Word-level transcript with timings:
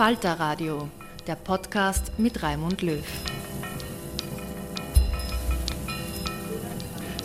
Falter 0.00 0.40
Radio, 0.40 0.88
der 1.26 1.34
Podcast 1.34 2.18
mit 2.18 2.42
Raimund 2.42 2.80
Löw. 2.80 3.04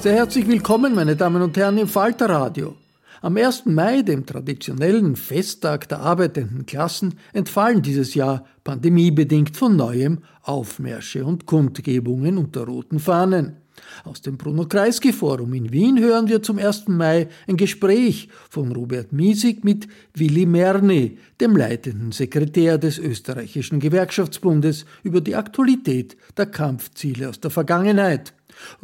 Sehr 0.01 0.11
herzlich 0.11 0.45
willkommen, 0.45 0.93
meine 0.93 1.15
Damen 1.15 1.41
und 1.41 1.55
Herren, 1.55 1.77
im 1.77 1.87
Falter 1.87 2.29
Radio. 2.29 2.75
Am 3.21 3.37
1. 3.37 3.67
Mai, 3.67 4.01
dem 4.01 4.25
traditionellen 4.25 5.15
Festtag 5.15 5.87
der 5.87 6.01
arbeitenden 6.01 6.65
Klassen, 6.65 7.17
entfallen 7.31 7.81
dieses 7.81 8.13
Jahr 8.13 8.45
pandemiebedingt 8.65 9.55
von 9.55 9.77
neuem 9.77 10.23
Aufmärsche 10.41 11.23
und 11.23 11.45
Kundgebungen 11.45 12.37
unter 12.37 12.65
roten 12.65 12.99
Fahnen. 12.99 13.55
Aus 14.03 14.21
dem 14.21 14.37
Bruno 14.37 14.65
Kreisky 14.65 15.13
Forum 15.13 15.53
in 15.53 15.71
Wien 15.71 15.99
hören 15.99 16.27
wir 16.27 16.41
zum 16.41 16.57
1. 16.57 16.87
Mai 16.87 17.27
ein 17.47 17.57
Gespräch 17.57 18.29
von 18.49 18.71
Robert 18.71 19.13
Miesig 19.13 19.63
mit 19.63 19.87
Willi 20.13 20.45
Merni, 20.45 21.17
dem 21.39 21.55
leitenden 21.55 22.11
Sekretär 22.11 22.77
des 22.77 22.97
österreichischen 22.97 23.79
Gewerkschaftsbundes, 23.79 24.85
über 25.03 25.21
die 25.21 25.35
Aktualität 25.35 26.17
der 26.37 26.47
Kampfziele 26.47 27.29
aus 27.29 27.39
der 27.39 27.51
Vergangenheit. 27.51 28.33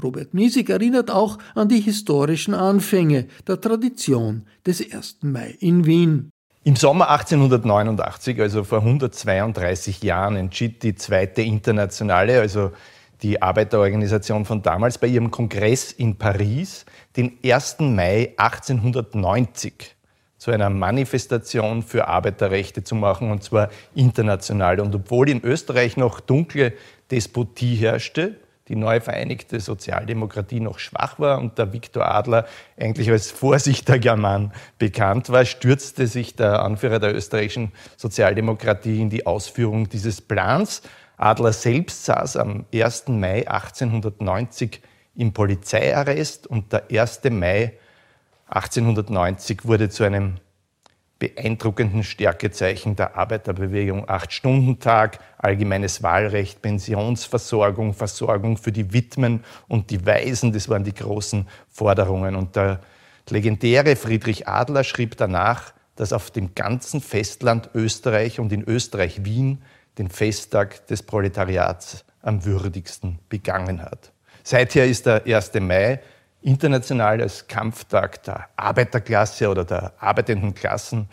Robert 0.02 0.34
Miesig 0.34 0.70
erinnert 0.70 1.12
auch 1.12 1.38
an 1.56 1.70
die 1.70 1.80
historischen 1.80 2.54
Anfänge 2.54 3.28
der 3.48 3.60
Tradition 3.60 4.44
des 4.66 4.82
1. 4.82 5.18
Mai 5.22 5.56
in 5.60 5.86
Wien. 5.86 6.32
Im 6.64 6.76
Sommer 6.76 7.10
1889, 7.10 8.40
also 8.40 8.64
vor 8.64 8.80
132 8.80 10.04
Jahren, 10.04 10.36
entschied 10.36 10.84
die 10.84 10.94
zweite 10.94 11.42
internationale, 11.42 12.40
also 12.40 12.72
die 13.22 13.42
Arbeiterorganisation 13.42 14.46
von 14.46 14.62
damals, 14.62 14.98
bei 14.98 15.08
ihrem 15.08 15.32
Kongress 15.32 15.92
in 15.92 16.18
Paris 16.18 16.86
den 17.16 17.38
1. 17.44 17.78
Mai 17.80 18.34
1890 18.38 19.96
zu 20.38 20.50
einer 20.50 20.72
Manifestation 20.72 21.84
für 21.84 22.08
Arbeiterrechte 22.08 22.84
zu 22.84 22.96
machen, 22.96 23.30
und 23.30 23.44
zwar 23.44 23.70
international. 23.94 24.80
Und 24.80 24.96
obwohl 24.96 25.30
in 25.30 25.44
Österreich 25.44 25.98
noch 25.98 26.20
dunkle 26.20 26.74
Despotie 27.12 27.76
herrschte, 27.76 28.38
die 28.68 28.76
neu 28.76 29.02
vereinigte 29.02 29.60
Sozialdemokratie 29.60 30.60
noch 30.60 30.80
schwach 30.80 31.20
war 31.20 31.40
und 31.40 31.58
der 31.58 31.74
Viktor 31.74 32.06
Adler 32.10 32.48
eigentlich 32.80 33.12
als 33.12 33.30
vorsichtiger 33.30 34.16
Mann 34.16 34.54
bekannt 34.80 35.30
war, 35.30 35.46
stürzte 35.46 36.08
sich 36.08 36.36
der 36.36 36.64
Anführer 36.64 37.00
der 37.00 37.14
österreichischen 37.14 37.72
Sozialdemokratie 37.98 39.02
in 39.02 39.10
die 39.10 39.28
Ausführung 39.28 39.90
dieses 39.90 40.22
Plans 40.22 40.82
Adler 41.22 41.54
selbst 41.54 42.06
saß 42.06 42.38
am 42.38 42.66
1. 42.74 43.10
Mai 43.10 43.48
1890 43.48 44.82
im 45.16 45.34
Polizeiarrest 45.34 46.48
und 46.48 46.74
der 46.74 46.86
1. 46.90 47.22
Mai 47.30 47.74
1890 48.48 49.66
wurde 49.66 49.90
zu 49.90 50.04
einem 50.04 50.38
beeindruckenden 51.20 52.04
Stärkezeichen 52.04 52.96
der 52.96 53.16
Arbeiterbewegung. 53.16 54.10
Acht-Stunden-Tag, 54.10 55.20
allgemeines 55.38 56.02
Wahlrecht, 56.02 56.64
Pensionsversorgung, 56.64 57.94
Versorgung 57.94 58.58
für 58.58 58.72
die 58.72 58.92
Witwen 58.92 59.44
und 59.68 59.92
die 59.92 60.04
Waisen, 60.04 60.52
das 60.52 60.70
waren 60.70 60.84
die 60.84 60.96
großen 60.96 61.48
Forderungen. 61.70 62.36
Und 62.36 62.56
der 62.56 62.80
legendäre 63.30 63.96
Friedrich 63.96 64.48
Adler 64.48 64.84
schrieb 64.84 65.18
danach, 65.18 65.74
dass 65.96 66.14
auf 66.14 66.32
dem 66.32 66.56
ganzen 66.56 67.00
Festland 67.00 67.70
Österreich 67.76 68.40
und 68.40 68.52
in 68.52 68.64
Österreich-Wien 68.64 69.62
den 69.98 70.10
Festtag 70.10 70.88
des 70.88 71.04
Proletariats 71.04 72.06
am 72.22 72.46
würdigsten 72.46 73.20
begangen 73.30 73.82
hat. 73.82 74.12
Seither 74.44 74.86
ist 74.86 75.06
der 75.06 75.26
1. 75.26 75.54
Mai 75.56 76.00
international 76.42 77.22
als 77.22 77.48
Kampftag 77.48 78.24
der 78.24 78.50
Arbeiterklasse 78.56 79.50
oder 79.50 79.64
der 79.64 79.94
arbeitenden 80.00 80.56
Klassen 80.56 81.10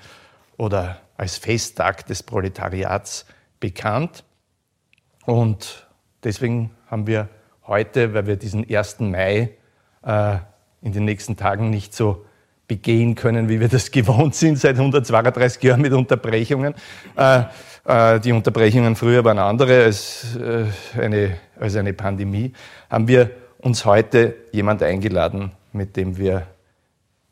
oder 0.57 1.01
als 1.17 1.37
Festtag 1.37 2.07
des 2.07 2.23
Proletariats 2.23 3.27
bekannt. 3.61 4.25
Und 5.27 5.87
deswegen 6.25 6.71
haben 6.87 7.07
wir 7.07 7.29
heute, 7.67 8.15
weil 8.15 8.27
wir 8.27 8.37
diesen 8.37 8.69
1. 8.69 9.01
Mai 9.01 9.51
äh, 10.03 10.37
in 10.81 10.93
den 10.93 11.05
nächsten 11.05 11.37
Tagen 11.37 11.71
nicht 11.71 11.95
so 11.95 12.25
begehen 12.67 13.15
können, 13.15 13.49
wie 13.49 13.61
wir 13.61 13.69
das 13.69 13.91
gewohnt 13.93 14.35
sind 14.35 14.59
seit 14.59 14.77
132 14.77 15.63
Jahren 15.63 15.81
mit 15.81 15.93
Unterbrechungen, 15.93 16.75
äh, 17.17 17.45
die 17.89 18.33
Unterbrechungen 18.33 18.97
früher 18.97 19.25
waren 19.25 19.39
andere 19.39 19.85
als, 19.85 20.37
äh, 20.37 20.65
eine, 21.01 21.37
als 21.59 21.75
eine 21.75 21.95
Pandemie, 21.95 22.53
haben 22.91 23.09
wir 23.09 23.31
uns 23.61 23.85
heute 23.85 24.35
jemand 24.53 24.83
eingeladen, 24.83 25.53
mit 25.73 25.97
dem 25.97 26.17
wir, 26.19 26.47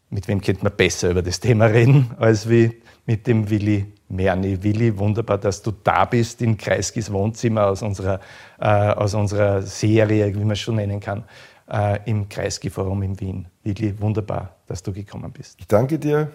mit 0.09 0.27
wem 0.29 0.41
könnte 0.41 0.65
man 0.65 0.73
besser 0.75 1.11
über 1.11 1.23
das 1.23 1.41
Thema 1.41 1.67
reden, 1.67 2.11
als 2.19 2.49
wie 2.49 2.81
mit 3.05 3.27
dem 3.27 3.49
Willi 3.51 3.87
Merni. 4.09 4.63
Willi, 4.63 4.97
wunderbar, 4.97 5.37
dass 5.39 5.61
du 5.61 5.73
da 5.85 6.05
bist 6.07 6.41
in 6.41 6.57
Kreiskis 6.57 7.13
Wohnzimmer 7.13 7.67
aus 7.67 7.83
unserer, 7.83 8.21
äh, 8.59 8.67
aus 8.67 9.15
unserer 9.15 9.61
Serie, 9.63 10.35
wie 10.35 10.39
man 10.39 10.53
es 10.53 10.61
schon 10.61 10.77
nennen 10.77 11.01
kann, 11.01 11.25
äh, 11.71 11.99
im 12.07 12.29
Kreisky-Forum 12.29 13.03
in 13.03 13.21
Wien. 13.21 13.47
Willi, 13.63 14.01
wunderbar, 14.01 14.57
dass 14.67 14.83
du 14.83 14.93
gekommen 14.93 15.31
bist. 15.33 15.57
Ich 15.59 15.67
danke 15.67 15.99
dir. 15.99 16.31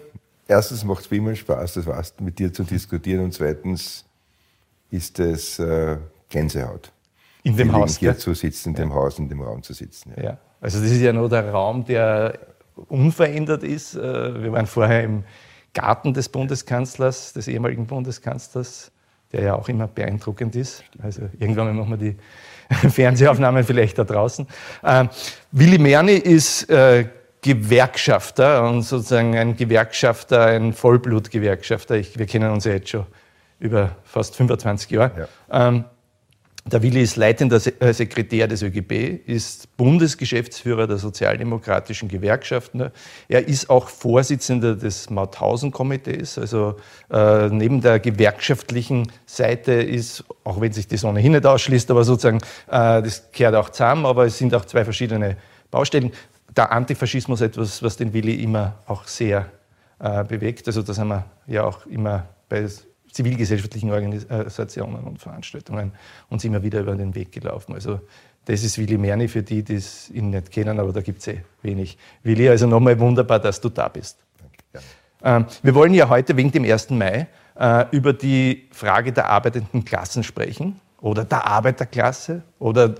Erstens 0.46 0.84
macht 0.84 1.04
es 1.04 1.10
wie 1.10 1.16
immer 1.16 1.34
Spaß, 1.34 1.74
das 1.74 1.86
war's, 1.86 2.14
mit 2.20 2.38
dir 2.38 2.52
zu 2.52 2.64
diskutieren 2.64 3.24
und 3.24 3.32
zweitens 3.32 4.04
ist 4.92 5.18
es 5.18 5.58
äh, 5.58 5.96
Gänsehaut. 6.28 6.92
In 7.42 7.56
dem 7.56 7.72
Haus. 7.72 7.98
Hier 7.98 8.12
gell? 8.12 8.20
zu 8.20 8.34
sitzen, 8.34 8.70
in 8.70 8.74
dem 8.76 8.90
ja. 8.90 8.94
Haus, 8.94 9.18
in 9.18 9.28
dem 9.28 9.40
Raum 9.40 9.62
zu 9.62 9.72
sitzen. 9.72 10.12
Ja. 10.16 10.22
ja. 10.22 10.38
Also 10.60 10.80
das 10.80 10.90
ist 10.90 11.00
ja 11.00 11.12
nur 11.12 11.28
der 11.28 11.50
Raum, 11.50 11.84
der 11.84 12.38
unverändert 12.88 13.64
ist. 13.64 13.96
Äh, 13.96 14.42
wir 14.42 14.52
waren 14.52 14.66
vorher 14.66 15.02
im 15.02 15.24
Garten 15.74 16.14
des 16.14 16.28
Bundeskanzlers, 16.28 17.32
des 17.32 17.48
ehemaligen 17.48 17.86
Bundeskanzlers, 17.86 18.92
der 19.32 19.42
ja 19.42 19.54
auch 19.54 19.68
immer 19.68 19.88
beeindruckend 19.88 20.54
ist. 20.54 20.84
Also 21.02 21.22
irgendwann 21.38 21.74
machen 21.74 21.90
wir 21.90 21.96
die 21.96 22.16
Fernsehaufnahmen 22.88 23.64
vielleicht 23.64 23.98
da 23.98 24.04
draußen. 24.04 24.46
Äh, 24.82 25.06
Willi 25.50 25.78
Merni 25.78 26.14
ist 26.14 26.68
äh, 26.70 27.08
Gewerkschafter 27.40 28.68
und 28.68 28.82
sozusagen 28.82 29.36
ein 29.36 29.56
Gewerkschafter, 29.56 30.46
ein 30.46 30.72
Vollblutgewerkschafter. 30.72 31.96
Wir 31.96 32.26
kennen 32.26 32.52
uns 32.52 32.66
ja 32.66 32.72
jetzt 32.72 32.90
schon 32.90 33.06
über 33.62 33.96
fast 34.04 34.36
25 34.36 34.90
Jahre. 34.90 35.28
Ja. 35.50 35.68
Ähm, 35.68 35.84
der 36.64 36.80
Willi 36.80 37.02
ist 37.02 37.16
leitender 37.16 37.60
äh, 37.80 37.92
Sekretär 37.92 38.46
des 38.46 38.62
ÖGB, 38.62 38.92
ist 39.26 39.76
Bundesgeschäftsführer 39.76 40.86
der 40.86 40.96
sozialdemokratischen 40.98 42.08
Gewerkschaften. 42.08 42.92
Er 43.28 43.48
ist 43.48 43.68
auch 43.68 43.88
Vorsitzender 43.88 44.76
des 44.76 45.10
Mauthausen-Komitees. 45.10 46.38
Also 46.38 46.76
äh, 47.10 47.48
neben 47.48 47.80
der 47.80 47.98
gewerkschaftlichen 47.98 49.10
Seite 49.26 49.72
ist, 49.72 50.24
auch 50.44 50.60
wenn 50.60 50.72
sich 50.72 50.86
das 50.86 51.04
ohnehin 51.04 51.32
nicht 51.32 51.46
ausschließt, 51.46 51.90
aber 51.90 52.04
sozusagen, 52.04 52.38
äh, 52.68 53.02
das 53.02 53.32
kehrt 53.32 53.56
auch 53.56 53.70
zusammen, 53.70 54.06
aber 54.06 54.26
es 54.26 54.38
sind 54.38 54.54
auch 54.54 54.64
zwei 54.64 54.84
verschiedene 54.84 55.36
Baustellen. 55.70 56.12
Der 56.56 56.70
Antifaschismus 56.70 57.40
etwas, 57.40 57.82
was 57.82 57.96
den 57.96 58.12
Willi 58.12 58.34
immer 58.34 58.76
auch 58.86 59.04
sehr 59.08 59.46
äh, 59.98 60.22
bewegt. 60.22 60.68
Also 60.68 60.82
das 60.82 60.96
haben 60.98 61.08
wir 61.08 61.24
ja 61.48 61.64
auch 61.64 61.86
immer 61.86 62.26
bei 62.48 62.68
zivilgesellschaftlichen 63.12 63.90
Organisationen 63.90 65.04
und 65.04 65.20
Veranstaltungen 65.20 65.92
uns 66.28 66.44
immer 66.44 66.62
wieder 66.62 66.80
über 66.80 66.96
den 66.96 67.14
Weg 67.14 67.32
gelaufen. 67.32 67.74
Also 67.74 68.00
das 68.44 68.64
ist 68.64 68.78
Willi 68.78 68.98
Merni 68.98 69.28
für 69.28 69.42
die, 69.42 69.62
die 69.62 69.80
ihn 70.12 70.30
nicht 70.30 70.50
kennen, 70.50 70.80
aber 70.80 70.92
da 70.92 71.00
gibt 71.00 71.20
es 71.20 71.28
eh 71.28 71.42
wenig. 71.62 71.96
Willi, 72.22 72.48
also 72.48 72.66
nochmal 72.66 72.98
wunderbar, 72.98 73.38
dass 73.38 73.60
du 73.60 73.68
da 73.68 73.88
bist. 73.88 74.18
Ähm, 75.22 75.46
wir 75.62 75.74
wollen 75.74 75.94
ja 75.94 76.08
heute 76.08 76.36
wegen 76.36 76.50
dem 76.50 76.64
1. 76.64 76.90
Mai 76.90 77.28
äh, 77.58 77.84
über 77.92 78.12
die 78.12 78.68
Frage 78.72 79.12
der 79.12 79.28
arbeitenden 79.28 79.84
Klassen 79.84 80.24
sprechen 80.24 80.80
oder 81.00 81.24
der 81.24 81.46
Arbeiterklasse 81.46 82.42
oder 82.58 82.94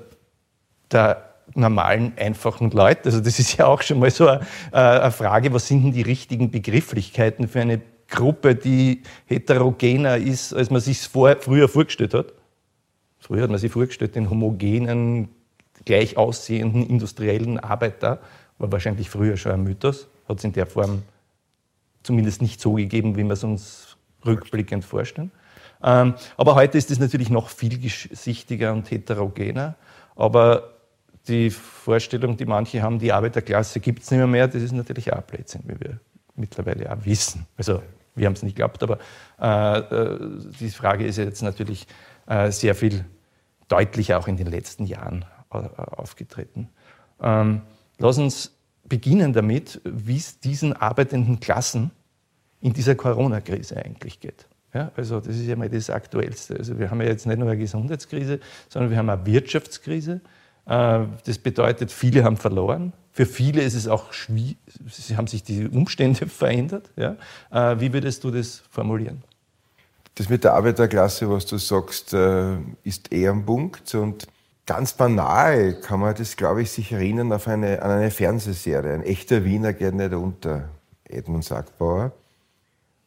der 0.92 1.32
normalen, 1.54 2.12
einfachen 2.16 2.70
Leute. 2.70 3.06
Also 3.06 3.20
das 3.20 3.38
ist 3.38 3.56
ja 3.56 3.66
auch 3.66 3.82
schon 3.82 3.98
mal 3.98 4.10
so 4.10 4.28
eine, 4.28 4.40
äh, 4.72 4.76
eine 4.76 5.10
Frage, 5.10 5.52
was 5.52 5.66
sind 5.66 5.82
denn 5.82 5.92
die 5.92 6.02
richtigen 6.02 6.50
Begrifflichkeiten 6.50 7.48
für 7.48 7.60
eine 7.60 7.80
Gruppe, 8.12 8.54
die 8.54 9.02
heterogener 9.26 10.18
ist, 10.18 10.52
als 10.52 10.70
man 10.70 10.80
sich 10.80 11.00
vor, 11.00 11.36
früher 11.40 11.68
vorgestellt 11.68 12.14
hat. 12.14 12.32
Früher 13.18 13.42
hat 13.42 13.50
man 13.50 13.58
sich 13.58 13.72
vorgestellt, 13.72 14.14
den 14.14 14.30
homogenen, 14.30 15.28
gleich 15.84 16.16
aussehenden 16.16 16.86
industriellen 16.86 17.58
Arbeiter, 17.58 18.20
war 18.58 18.70
wahrscheinlich 18.70 19.10
früher 19.10 19.36
schon 19.36 19.52
ein 19.52 19.62
Mythos, 19.64 20.06
hat 20.28 20.38
es 20.38 20.44
in 20.44 20.52
der 20.52 20.66
Form 20.66 21.02
zumindest 22.02 22.42
nicht 22.42 22.60
so 22.60 22.74
gegeben, 22.74 23.16
wie 23.16 23.24
wir 23.24 23.32
es 23.32 23.44
uns 23.44 23.96
rückblickend 24.24 24.84
vorstellen. 24.84 25.32
Ähm, 25.82 26.14
aber 26.36 26.54
heute 26.54 26.78
ist 26.78 26.90
es 26.90 26.98
natürlich 26.98 27.30
noch 27.30 27.48
vielsichtiger 27.48 28.72
und 28.72 28.90
heterogener. 28.90 29.74
Aber 30.14 30.74
die 31.28 31.50
Vorstellung, 31.50 32.36
die 32.36 32.44
manche 32.44 32.82
haben, 32.82 32.98
die 32.98 33.12
Arbeiterklasse 33.12 33.80
gibt 33.80 34.02
es 34.02 34.10
nicht 34.10 34.18
mehr, 34.18 34.26
mehr, 34.26 34.48
das 34.48 34.62
ist 34.62 34.72
natürlich 34.72 35.12
auch 35.12 35.22
Blödsinn, 35.22 35.62
wie 35.64 35.80
wir 35.80 35.98
mittlerweile 36.34 36.92
auch 36.92 37.04
wissen. 37.04 37.46
Also 37.56 37.82
wir 38.14 38.26
haben 38.26 38.34
es 38.34 38.42
nicht 38.42 38.56
geglaubt, 38.56 38.82
aber 38.82 38.98
äh, 39.40 39.78
äh, 39.78 40.18
die 40.60 40.70
Frage 40.70 41.06
ist 41.06 41.16
jetzt 41.16 41.42
natürlich 41.42 41.86
äh, 42.26 42.50
sehr 42.50 42.74
viel 42.74 43.04
deutlicher 43.68 44.18
auch 44.18 44.28
in 44.28 44.36
den 44.36 44.48
letzten 44.48 44.84
Jahren 44.84 45.24
äh, 45.52 45.56
aufgetreten. 45.76 46.68
Ähm, 47.20 47.62
lass 47.98 48.18
uns 48.18 48.52
beginnen 48.84 49.32
damit, 49.32 49.80
wie 49.84 50.16
es 50.16 50.40
diesen 50.40 50.74
arbeitenden 50.74 51.40
Klassen 51.40 51.90
in 52.60 52.72
dieser 52.72 52.94
Corona-Krise 52.94 53.76
eigentlich 53.76 54.20
geht. 54.20 54.46
Ja, 54.74 54.90
also 54.96 55.20
das 55.20 55.36
ist 55.36 55.46
ja 55.46 55.56
mal 55.56 55.68
das 55.68 55.90
Aktuellste. 55.90 56.56
Also 56.56 56.78
wir 56.78 56.90
haben 56.90 57.00
ja 57.00 57.08
jetzt 57.08 57.26
nicht 57.26 57.38
nur 57.38 57.48
eine 57.48 57.58
Gesundheitskrise, 57.58 58.40
sondern 58.68 58.90
wir 58.90 58.96
haben 58.96 59.10
eine 59.10 59.26
Wirtschaftskrise. 59.26 60.20
Äh, 60.66 61.00
das 61.24 61.38
bedeutet, 61.38 61.92
viele 61.92 62.24
haben 62.24 62.36
verloren. 62.36 62.92
Für 63.12 63.26
viele 63.26 63.62
ist 63.62 63.74
es 63.74 63.88
auch 63.88 64.12
schwierig, 64.12 64.56
sie 64.88 65.16
haben 65.16 65.26
sich 65.26 65.42
die 65.42 65.68
Umstände 65.68 66.26
verändert. 66.28 66.90
Ja? 66.96 67.16
Äh, 67.50 67.80
wie 67.80 67.92
würdest 67.92 68.24
du 68.24 68.30
das 68.30 68.62
formulieren? 68.70 69.22
Das 70.14 70.28
mit 70.28 70.44
der 70.44 70.54
Arbeiterklasse, 70.54 71.30
was 71.30 71.46
du 71.46 71.56
sagst, 71.58 72.12
äh, 72.12 72.56
ist 72.84 73.12
eher 73.12 73.32
ein 73.32 73.44
Punkt. 73.44 73.94
Und 73.94 74.26
ganz 74.66 74.92
banal 74.92 75.74
kann 75.80 76.00
man 76.00 76.14
das, 76.14 76.36
glaube 76.36 76.62
ich, 76.62 76.70
sich 76.70 76.92
erinnern 76.92 77.32
auf 77.32 77.48
eine, 77.48 77.82
an 77.82 77.90
eine 77.90 78.10
Fernsehserie. 78.10 78.92
Ein 78.92 79.02
echter 79.02 79.44
Wiener 79.44 79.72
geht 79.72 79.94
nicht 79.94 80.12
unter, 80.12 80.68
Edmund 81.04 81.44
Sackbauer. 81.44 82.12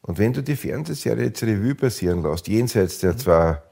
Und 0.01 0.17
wenn 0.19 0.33
du 0.33 0.43
die 0.43 0.55
Fernsehserie 0.55 1.25
jetzt 1.25 1.43
Revue 1.43 1.75
passieren 1.75 2.21
lässt, 2.21 2.47
jenseits 2.47 2.99
der 2.99 3.17
zwar 3.17 3.63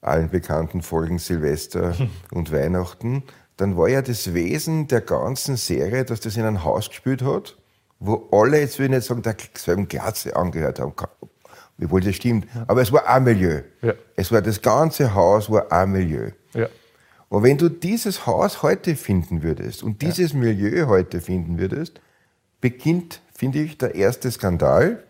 allen 0.00 0.30
bekannten 0.30 0.82
Folgen 0.82 1.18
Silvester 1.18 1.94
und 2.30 2.52
Weihnachten, 2.52 3.22
dann 3.56 3.76
war 3.76 3.88
ja 3.88 4.02
das 4.02 4.34
Wesen 4.34 4.86
der 4.86 5.00
ganzen 5.00 5.56
Serie, 5.56 6.04
dass 6.04 6.20
das 6.20 6.36
in 6.36 6.44
einem 6.44 6.64
Haus 6.64 6.88
gespielt 6.88 7.22
hat, 7.22 7.56
wo 7.98 8.28
alle, 8.30 8.60
jetzt 8.60 8.78
will 8.78 8.86
ich 8.86 8.92
nicht 8.92 9.04
sagen, 9.04 9.22
derselben 9.22 9.88
Klasse 9.88 10.36
angehört 10.36 10.78
haben. 10.78 10.92
Wie 11.76 11.90
wohl 11.90 12.00
das 12.00 12.16
stimmt. 12.16 12.46
Aber 12.66 12.82
es 12.82 12.92
war 12.92 13.06
ein 13.08 13.24
Milieu. 13.24 13.62
Ja. 13.82 13.94
Es 14.16 14.30
war 14.32 14.42
das 14.42 14.62
ganze 14.62 15.14
Haus 15.14 15.50
war 15.50 15.70
ein 15.72 15.90
Milieu. 15.90 16.30
Ja. 16.54 16.68
Und 17.28 17.42
wenn 17.42 17.58
du 17.58 17.68
dieses 17.68 18.26
Haus 18.26 18.62
heute 18.62 18.96
finden 18.96 19.42
würdest 19.42 19.82
und 19.82 20.02
dieses 20.02 20.32
ja. 20.32 20.38
Milieu 20.38 20.86
heute 20.86 21.20
finden 21.20 21.58
würdest, 21.58 22.00
beginnt, 22.60 23.20
finde 23.34 23.60
ich, 23.60 23.78
der 23.78 23.94
erste 23.94 24.30
Skandal, 24.30 25.04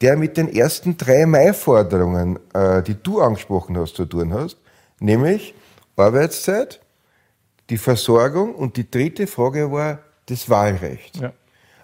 der 0.00 0.16
mit 0.16 0.36
den 0.36 0.54
ersten 0.54 0.96
drei 0.96 1.26
Mai-Forderungen, 1.26 2.38
äh, 2.54 2.82
die 2.82 2.96
du 3.02 3.20
angesprochen 3.20 3.76
hast, 3.76 3.96
zu 3.96 4.04
tun 4.04 4.32
hast, 4.32 4.58
nämlich 5.00 5.54
Arbeitszeit, 5.96 6.80
die 7.70 7.78
Versorgung 7.78 8.54
und 8.54 8.76
die 8.76 8.90
dritte 8.90 9.26
Frage 9.26 9.70
war 9.70 9.98
das 10.26 10.48
Wahlrecht. 10.48 11.16
Ja. 11.16 11.32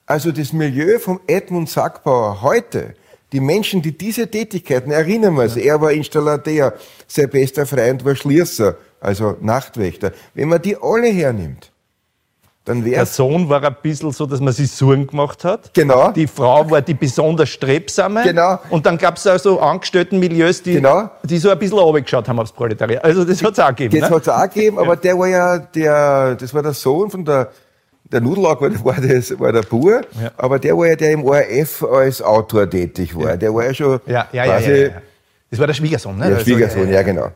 Also 0.07 0.33
das 0.33 0.53
Milieu 0.53 0.99
vom 0.99 1.21
Edmund 1.27 1.69
Sackbauer 1.69 2.43
heute, 2.43 2.95
die 3.33 3.41
Menschen, 3.41 3.83
die 3.83 3.97
diese 3.97 4.31
Tätigkeiten, 4.31 4.91
erinnern 4.91 5.35
wir 5.35 5.45
uns, 5.45 5.57
ja. 5.57 5.63
er 5.63 5.81
war 5.81 5.93
Installateur, 5.93 6.75
sein 7.07 7.29
bester 7.31 7.67
Freund 7.67 8.05
war 8.05 8.15
Schließer, 8.15 8.77
also 9.01 9.37
Nachtwächter. 9.41 10.13
Wenn 10.35 10.49
man 10.49 10.63
die 10.63 10.77
alle 10.77 11.09
hernimmt, 11.09 11.73
dann 12.65 12.83
wäre 12.83 12.97
Der 12.97 13.07
Sohn 13.07 13.49
war 13.51 13.63
ein 13.63 13.77
bisschen 13.83 14.11
so, 14.13 14.25
dass 14.25 14.41
man 14.41 14.53
sich 14.55 14.71
Sorgen 14.71 15.07
gemacht 15.07 15.45
hat. 15.45 15.75
Genau. 15.75 16.13
Die 16.13 16.27
Frau 16.27 16.71
war 16.71 16.81
die 16.81 16.95
besonders 16.95 17.51
strebsame. 17.51 18.23
Genau. 18.23 18.59
Und 18.71 18.87
dann 18.87 18.97
gab 18.97 19.19
es 19.19 19.27
auch 19.27 19.39
so 19.39 19.61
Angestelltenmilieus, 19.61 20.63
die, 20.63 20.75
genau. 20.75 21.11
die 21.23 21.37
so 21.37 21.51
ein 21.51 21.59
bisschen 21.59 21.79
runtergeschaut 21.79 22.27
haben 22.27 22.39
aufs 22.39 22.53
Proletariat. 22.53 23.05
Also 23.05 23.25
das 23.25 23.43
hat 23.43 23.53
es 23.53 23.59
auch 23.59 23.69
gegeben. 23.69 24.01
Das 24.01 24.09
ne? 24.09 24.17
hat 24.17 24.23
es 24.23 24.29
auch 24.31 24.49
gegeben, 24.49 24.79
aber 24.79 24.97
der 25.05 25.19
war 25.19 25.29
ja, 25.29 25.59
der, 25.59 26.37
das 26.37 26.55
war 26.55 26.63
der 26.63 26.73
Sohn 26.73 27.11
von 27.11 27.23
der, 27.23 27.51
der 28.05 28.23
Nudelag 28.23 28.59
war, 28.63 28.85
war, 28.85 28.97
das, 28.99 29.39
war 29.39 29.53
der 29.53 29.63
Bur, 29.63 30.01
ja. 30.19 30.31
aber 30.39 30.59
der 30.59 30.75
war 30.75 30.87
ja 30.87 30.97
der 30.97 31.13
im 31.13 31.25
ORF 31.25 31.83
als 31.83 32.23
Autor 32.23 32.69
tätig 32.71 33.15
war. 33.15 33.31
Ja. 33.31 33.37
Der 33.37 33.55
war 33.55 33.65
ja 33.67 33.75
schon 33.75 34.01
ja, 34.07 34.27
ja, 34.33 34.45
quasi... 34.47 34.71
Ja, 34.71 34.77
ja, 34.77 34.87
ja. 34.87 35.03
Das 35.51 35.61
war 35.61 35.67
der 35.67 35.75
Schwiegersohn, 35.75 36.17
ne? 36.17 36.27
Der 36.29 36.37
also, 36.39 36.51
Schwiegersohn, 36.51 36.91
ja, 36.91 37.03
genau. 37.03 37.31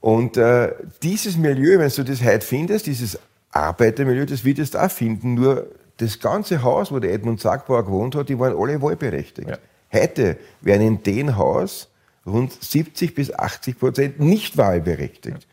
Und 0.00 0.36
äh, 0.36 0.72
dieses 1.02 1.36
Milieu, 1.36 1.78
wenn 1.78 1.88
du 1.88 2.02
das 2.02 2.22
heute 2.22 2.44
findest, 2.44 2.86
dieses 2.86 3.18
Arbeitermilieu, 3.50 4.26
das 4.26 4.44
wird 4.44 4.58
jetzt 4.58 4.76
auch 4.76 4.90
finden, 4.90 5.34
nur 5.34 5.68
das 5.98 6.20
ganze 6.20 6.62
Haus, 6.62 6.92
wo 6.92 6.98
der 6.98 7.12
Edmund 7.12 7.40
Sackbauer 7.40 7.84
gewohnt 7.84 8.14
hat, 8.14 8.28
die 8.28 8.38
waren 8.38 8.56
alle 8.56 8.80
wahlberechtigt. 8.82 9.48
Ja. 9.48 9.58
Heute 9.92 10.38
werden 10.60 10.86
in 10.86 11.02
dem 11.02 11.36
Haus 11.36 11.88
rund 12.26 12.52
70 12.52 13.14
bis 13.14 13.32
80 13.32 13.78
Prozent 13.78 14.20
nicht 14.20 14.56
wahlberechtigt. 14.56 15.42
Ja. 15.42 15.48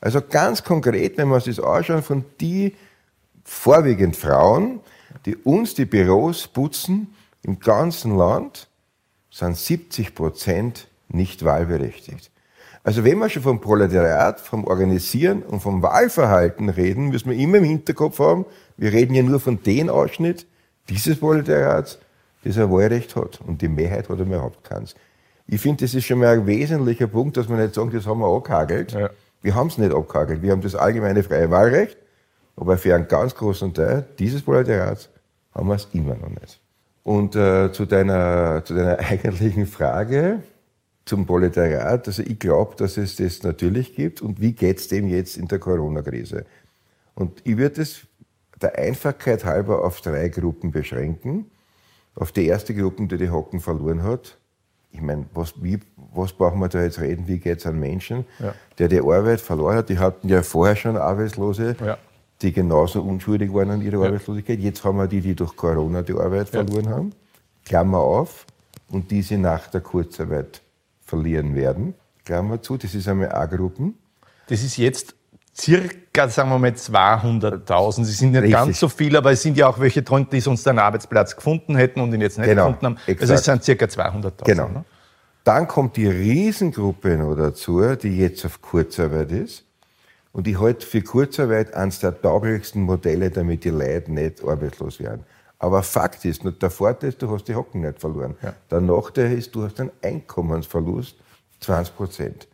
Also 0.00 0.20
ganz 0.20 0.62
konkret, 0.64 1.16
wenn 1.16 1.28
wir 1.28 1.36
uns 1.36 1.44
das 1.44 1.58
anschauen, 1.58 2.02
von 2.02 2.24
die 2.40 2.74
vorwiegend 3.44 4.16
Frauen, 4.16 4.80
die 5.24 5.36
uns 5.36 5.74
die 5.74 5.86
Büros 5.86 6.46
putzen 6.48 7.14
im 7.42 7.58
ganzen 7.58 8.16
Land, 8.16 8.68
sind 9.30 9.56
70 9.56 10.14
Prozent 10.14 10.88
nicht 11.08 11.44
wahlberechtigt. 11.44 12.30
Also 12.86 13.02
wenn 13.02 13.18
wir 13.18 13.28
schon 13.28 13.42
vom 13.42 13.60
Proletariat, 13.60 14.38
vom 14.38 14.62
Organisieren 14.64 15.42
und 15.42 15.58
vom 15.58 15.82
Wahlverhalten 15.82 16.68
reden, 16.68 17.08
müssen 17.08 17.30
wir 17.30 17.36
immer 17.36 17.58
im 17.58 17.64
Hinterkopf 17.64 18.20
haben, 18.20 18.46
wir 18.76 18.92
reden 18.92 19.12
ja 19.12 19.24
nur 19.24 19.40
von 19.40 19.60
dem 19.60 19.88
Ausschnitt 19.88 20.46
dieses 20.88 21.18
Proletariats, 21.18 21.98
das 22.44 22.56
ein 22.56 22.70
Wahlrecht 22.70 23.16
hat. 23.16 23.40
Und 23.44 23.60
die 23.60 23.66
Mehrheit 23.66 24.08
hat 24.08 24.20
überhaupt 24.20 24.62
keins. 24.62 24.94
Ich 25.48 25.60
finde, 25.60 25.84
das 25.84 25.94
ist 25.94 26.04
schon 26.04 26.20
mal 26.20 26.28
ein 26.28 26.46
wesentlicher 26.46 27.08
Punkt, 27.08 27.36
dass 27.36 27.48
man 27.48 27.58
nicht 27.58 27.74
sagen, 27.74 27.90
das 27.90 28.06
haben 28.06 28.20
wir 28.20 28.32
abgehagelt. 28.32 28.92
Ja. 28.92 29.10
Wir 29.42 29.56
haben 29.56 29.66
es 29.66 29.78
nicht 29.78 29.92
abgehagelt. 29.92 30.42
Wir 30.42 30.52
haben 30.52 30.62
das 30.62 30.76
allgemeine 30.76 31.24
freie 31.24 31.50
Wahlrecht, 31.50 31.96
aber 32.54 32.78
für 32.78 32.94
einen 32.94 33.08
ganz 33.08 33.34
großen 33.34 33.74
Teil 33.74 34.06
dieses 34.20 34.42
Proletariats 34.42 35.08
haben 35.52 35.66
wir 35.66 35.74
es 35.74 35.88
immer 35.92 36.14
noch 36.14 36.28
nicht. 36.28 36.60
Und 37.02 37.34
äh, 37.34 37.72
zu, 37.72 37.84
deiner, 37.84 38.64
zu 38.64 38.74
deiner 38.74 39.00
eigentlichen 39.10 39.66
Frage, 39.66 40.40
zum 41.06 41.24
Proletariat. 41.24 42.06
Also 42.06 42.22
ich 42.22 42.38
glaube, 42.38 42.74
dass 42.76 42.98
es 42.98 43.16
das 43.16 43.42
natürlich 43.42 43.94
gibt. 43.94 44.20
Und 44.20 44.40
wie 44.40 44.52
geht 44.52 44.78
es 44.78 44.88
dem 44.88 45.08
jetzt 45.08 45.36
in 45.38 45.48
der 45.48 45.58
Corona-Krise? 45.58 46.44
Und 47.14 47.40
ich 47.44 47.56
würde 47.56 47.82
es 47.82 48.02
der 48.60 48.76
Einfachkeit 48.76 49.44
halber 49.44 49.84
auf 49.84 50.00
drei 50.00 50.28
Gruppen 50.28 50.72
beschränken. 50.72 51.46
Auf 52.16 52.32
die 52.32 52.46
erste 52.46 52.74
Gruppe, 52.74 53.06
die 53.06 53.18
die 53.18 53.30
Hocken 53.30 53.60
verloren 53.60 54.02
hat. 54.02 54.36
Ich 54.90 55.00
meine, 55.00 55.26
was, 55.34 55.62
wie, 55.62 55.78
was 56.14 56.32
brauchen 56.32 56.58
wir 56.58 56.68
da 56.68 56.82
jetzt 56.82 57.00
reden? 57.00 57.28
Wie 57.28 57.38
geht 57.38 57.58
es 57.58 57.66
an 57.66 57.78
Menschen, 57.78 58.24
ja. 58.38 58.54
der 58.78 58.88
die 58.88 59.00
Arbeit 59.00 59.40
verloren 59.40 59.76
hat? 59.76 59.90
Die 59.90 59.98
hatten 59.98 60.28
ja 60.28 60.42
vorher 60.42 60.74
schon 60.74 60.96
Arbeitslose, 60.96 61.76
ja. 61.84 61.98
die 62.40 62.52
genauso 62.52 63.02
unschuldig 63.02 63.52
waren 63.52 63.70
an 63.70 63.82
ihrer 63.82 64.00
ja. 64.00 64.06
Arbeitslosigkeit. 64.06 64.58
Jetzt 64.58 64.82
haben 64.84 64.96
wir 64.96 65.06
die, 65.06 65.20
die 65.20 65.34
durch 65.34 65.54
Corona 65.54 66.02
die 66.02 66.14
Arbeit 66.14 66.48
verloren 66.48 66.88
haben. 66.88 67.12
Klammer 67.66 67.98
auf. 67.98 68.46
Und 68.88 69.10
diese 69.10 69.36
nach 69.36 69.68
der 69.68 69.82
Kurzarbeit 69.82 70.62
verlieren 71.06 71.54
werden. 71.54 71.94
Klammer 72.24 72.60
zu, 72.60 72.76
das 72.76 72.94
ist 72.94 73.08
einmal 73.08 73.32
A-Gruppen. 73.32 73.94
Das 74.48 74.62
ist 74.62 74.76
jetzt 74.76 75.14
circa, 75.56 76.28
sagen 76.28 76.50
wir 76.50 76.58
mal, 76.58 76.70
200.000. 76.70 78.04
Sie 78.04 78.12
sind 78.12 78.32
nicht 78.32 78.42
Richtig. 78.42 78.52
ganz 78.52 78.80
so 78.80 78.88
viel, 78.88 79.16
aber 79.16 79.32
es 79.32 79.42
sind 79.42 79.56
ja 79.56 79.68
auch 79.68 79.78
welche 79.80 80.02
drunter, 80.02 80.32
die 80.32 80.40
sonst 80.40 80.66
einen 80.68 80.78
Arbeitsplatz 80.78 81.34
gefunden 81.34 81.76
hätten 81.76 82.00
und 82.00 82.12
ihn 82.12 82.20
jetzt 82.20 82.38
nicht 82.38 82.48
genau, 82.48 82.66
gefunden 82.66 82.86
haben. 82.86 82.96
Also 82.96 83.10
exakt. 83.12 83.30
Also 83.30 83.34
es 83.34 83.44
sind 83.44 83.64
circa 83.64 83.86
200.000. 83.86 84.44
Genau. 84.44 84.68
Ne? 84.68 84.84
Dann 85.44 85.68
kommt 85.68 85.96
die 85.96 86.08
Riesengruppe 86.08 87.16
noch 87.16 87.36
dazu, 87.36 87.80
die 87.94 88.18
jetzt 88.18 88.44
auf 88.44 88.60
Kurzarbeit 88.60 89.30
ist. 89.30 89.64
Und 90.32 90.46
ich 90.48 90.60
halte 90.60 90.84
für 90.84 91.00
Kurzarbeit 91.00 91.72
eines 91.72 92.00
der 92.00 92.20
tauglichsten 92.20 92.82
Modelle, 92.82 93.30
damit 93.30 93.64
die 93.64 93.70
Leute 93.70 94.12
nicht 94.12 94.44
arbeitslos 94.44 95.00
werden. 95.00 95.24
Aber 95.58 95.82
Fakt 95.82 96.24
ist, 96.24 96.42
der 96.44 96.70
Vorteil 96.70 97.10
ist, 97.10 97.22
du 97.22 97.30
hast 97.30 97.44
die 97.44 97.54
Hocken 97.54 97.80
nicht 97.80 97.98
verloren. 98.00 98.36
Ja. 98.42 98.54
Der 98.70 98.80
Nachteil 98.80 99.32
ist, 99.32 99.54
du 99.54 99.64
hast 99.64 99.80
einen 99.80 99.90
Einkommensverlust 100.02 101.16
20 101.60 101.96
Prozent. 101.96 102.48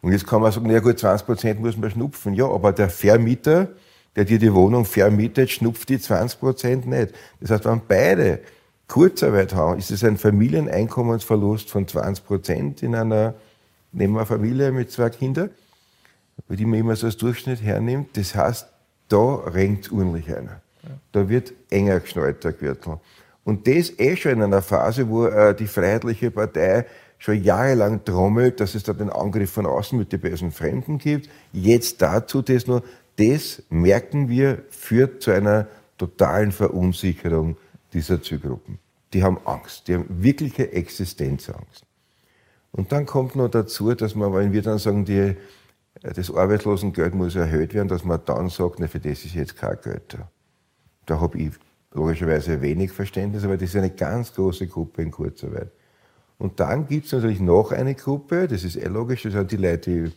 Und 0.00 0.12
jetzt 0.12 0.26
kann 0.26 0.42
man 0.42 0.52
sagen, 0.52 0.68
na 0.70 0.80
gut, 0.80 0.98
20 0.98 1.26
Prozent 1.26 1.60
muss 1.60 1.76
man 1.76 1.90
schnupfen. 1.90 2.34
Ja, 2.34 2.48
aber 2.48 2.72
der 2.72 2.90
Vermieter, 2.90 3.68
der 4.14 4.24
dir 4.24 4.38
die 4.38 4.52
Wohnung 4.52 4.84
vermietet, 4.84 5.50
schnupft 5.50 5.88
die 5.88 5.98
20 5.98 6.38
Prozent 6.38 6.86
nicht. 6.86 7.14
Das 7.40 7.50
heißt, 7.50 7.64
wenn 7.64 7.80
beide 7.86 8.40
Kurzarbeit 8.88 9.54
haben, 9.54 9.78
ist 9.78 9.90
es 9.90 10.04
ein 10.04 10.18
Familieneinkommensverlust 10.18 11.70
von 11.70 11.88
20 11.88 12.24
Prozent 12.24 12.82
in 12.82 12.94
einer, 12.94 13.34
nehmen 13.92 14.14
wir 14.14 14.26
Familie 14.26 14.70
mit 14.70 14.90
zwei 14.90 15.08
Kindern, 15.10 15.50
die 16.48 16.66
man 16.66 16.78
immer 16.78 16.96
so 16.96 17.06
als 17.06 17.16
Durchschnitt 17.16 17.62
hernimmt. 17.62 18.16
Das 18.16 18.34
heißt, 18.34 18.66
da 19.08 19.34
renkt 19.34 19.90
ordentlich 19.92 20.34
einer. 20.34 20.60
Da 21.12 21.28
wird 21.28 21.52
enger 21.70 22.00
geschnallt, 22.00 22.44
der 22.44 22.52
Gürtel. 22.52 22.98
Und 23.44 23.66
das 23.66 23.98
eh 23.98 24.16
schon 24.16 24.32
in 24.32 24.42
einer 24.42 24.62
Phase, 24.62 25.08
wo 25.08 25.26
äh, 25.26 25.54
die 25.54 25.66
Freiheitliche 25.66 26.30
Partei 26.30 26.86
schon 27.18 27.42
jahrelang 27.42 28.04
trommelt, 28.04 28.60
dass 28.60 28.74
es 28.74 28.82
da 28.82 28.92
den 28.92 29.10
Angriff 29.10 29.50
von 29.50 29.66
außen 29.66 29.96
mit 29.98 30.12
den 30.12 30.20
bösen 30.20 30.50
Fremden 30.50 30.98
gibt. 30.98 31.28
Jetzt 31.52 32.02
dazu 32.02 32.42
das 32.42 32.66
nur, 32.66 32.82
das 33.16 33.62
merken 33.70 34.28
wir, 34.28 34.62
führt 34.70 35.22
zu 35.22 35.30
einer 35.30 35.68
totalen 35.98 36.50
Verunsicherung 36.50 37.56
dieser 37.92 38.22
Zielgruppen. 38.22 38.78
Die 39.12 39.22
haben 39.22 39.38
Angst, 39.44 39.86
die 39.86 39.94
haben 39.94 40.06
wirkliche 40.08 40.72
Existenzangst. 40.72 41.84
Und 42.72 42.90
dann 42.90 43.06
kommt 43.06 43.36
noch 43.36 43.48
dazu, 43.48 43.94
dass 43.94 44.14
man, 44.14 44.32
wenn 44.32 44.52
wir 44.52 44.62
dann 44.62 44.78
sagen, 44.78 45.04
die, 45.04 45.36
das 46.02 46.34
Arbeitslosengeld 46.34 47.14
muss 47.14 47.36
erhöht 47.36 47.74
werden, 47.74 47.88
dass 47.88 48.04
man 48.04 48.20
dann 48.24 48.48
sagt, 48.48 48.80
na, 48.80 48.88
für 48.88 48.98
das 48.98 49.24
ist 49.24 49.34
jetzt 49.34 49.56
kein 49.56 49.76
Geld 49.82 50.14
da. 50.14 50.28
Da 51.06 51.20
habe 51.20 51.38
ich 51.38 51.52
logischerweise 51.92 52.60
wenig 52.60 52.92
Verständnis, 52.92 53.44
aber 53.44 53.56
das 53.56 53.70
ist 53.70 53.76
eine 53.76 53.90
ganz 53.90 54.32
große 54.32 54.66
Gruppe 54.66 55.02
in 55.02 55.10
Kurzarbeit. 55.10 55.70
Und 56.38 56.58
dann 56.58 56.88
gibt 56.88 57.06
es 57.06 57.12
natürlich 57.12 57.40
noch 57.40 57.72
eine 57.72 57.94
Gruppe, 57.94 58.48
das 58.48 58.64
ist 58.64 58.76
eh 58.76 58.86
logisch, 58.86 59.22
das 59.22 59.32
sind 59.32 59.52
die 59.52 59.56
Leute, 59.56 59.90
die 59.90 60.12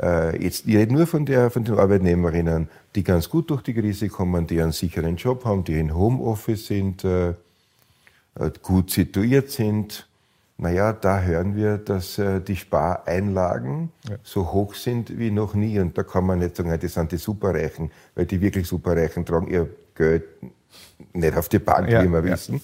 äh, 0.00 0.42
jetzt, 0.42 0.66
ich 0.66 0.76
rede 0.76 0.92
nur 0.92 1.06
von, 1.06 1.26
der, 1.26 1.50
von 1.50 1.64
den 1.64 1.78
Arbeitnehmerinnen, 1.78 2.68
die 2.94 3.04
ganz 3.04 3.28
gut 3.28 3.50
durch 3.50 3.62
die 3.62 3.74
Krise 3.74 4.08
kommen, 4.08 4.46
die 4.46 4.60
einen 4.60 4.72
sicheren 4.72 5.16
Job 5.16 5.44
haben, 5.44 5.64
die 5.64 5.78
in 5.78 5.94
Homeoffice 5.94 6.66
sind, 6.66 7.04
äh, 7.04 7.30
äh, 7.30 8.50
gut 8.62 8.90
situiert 8.90 9.50
sind. 9.50 10.06
Naja, 10.56 10.92
da 10.92 11.20
hören 11.20 11.54
wir, 11.54 11.78
dass 11.78 12.18
äh, 12.18 12.40
die 12.40 12.56
Spareinlagen 12.56 13.90
ja. 14.08 14.16
so 14.24 14.52
hoch 14.52 14.74
sind 14.74 15.16
wie 15.18 15.30
noch 15.30 15.54
nie. 15.54 15.78
Und 15.78 15.96
da 15.96 16.02
kann 16.02 16.26
man 16.26 16.40
nicht 16.40 16.56
sagen, 16.56 16.76
das 16.80 16.94
sind 16.94 17.12
die 17.12 17.16
Superreichen, 17.16 17.92
weil 18.16 18.26
die 18.26 18.40
wirklich 18.40 18.66
Superreichen 18.66 19.24
tragen 19.24 19.48
ihr 19.48 19.68
Geld 19.98 20.24
nicht 21.12 21.36
auf 21.36 21.48
die 21.48 21.58
Bank, 21.58 21.90
ja, 21.90 22.02
wie 22.02 22.08
wir 22.08 22.24
ja. 22.24 22.32
wissen 22.32 22.62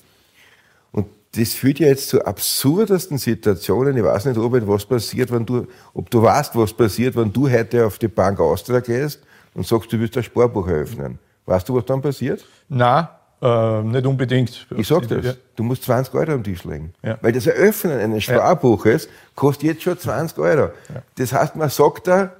das 1.36 1.52
führt 1.54 1.78
ja 1.80 1.88
jetzt 1.88 2.08
zu 2.08 2.24
absurdesten 2.24 3.18
Situationen. 3.18 3.96
Ich 3.96 4.04
weiß 4.04 4.26
nicht, 4.26 4.38
ob 4.38 4.52
was 4.68 4.84
passiert, 4.84 5.32
wenn 5.32 5.44
du, 5.44 5.66
ob 5.92 6.10
du 6.10 6.22
weißt, 6.22 6.56
was 6.56 6.72
passiert, 6.72 7.16
wenn 7.16 7.32
du 7.32 7.50
heute 7.50 7.86
auf 7.86 7.98
die 7.98 8.08
Bank 8.08 8.38
Austria 8.40 8.80
gehst 8.80 9.20
und 9.54 9.66
sagst, 9.66 9.92
du 9.92 9.98
willst 9.98 10.16
ein 10.16 10.22
Sparbuch 10.22 10.66
eröffnen. 10.68 11.18
Weißt 11.46 11.68
du, 11.68 11.74
was 11.74 11.84
dann 11.84 12.00
passiert? 12.00 12.44
Nein, 12.68 13.08
äh, 13.42 13.82
nicht 13.82 14.06
unbedingt. 14.06 14.66
Ich 14.76 14.86
sag 14.86 15.08
das. 15.08 15.24
Ja. 15.24 15.34
Du 15.56 15.64
musst 15.64 15.82
20 15.84 16.14
Euro 16.14 16.32
am 16.32 16.44
Tisch 16.44 16.64
legen. 16.64 16.94
Ja. 17.02 17.18
Weil 17.20 17.32
das 17.32 17.46
Eröffnen 17.46 17.98
eines 17.98 18.24
Sparbuches 18.24 19.08
kostet 19.34 19.64
jetzt 19.64 19.82
schon 19.82 19.98
20 19.98 20.38
Euro. 20.38 20.70
Das 21.16 21.32
heißt, 21.32 21.56
man 21.56 21.68
sagt 21.68 22.06
da, 22.06 22.32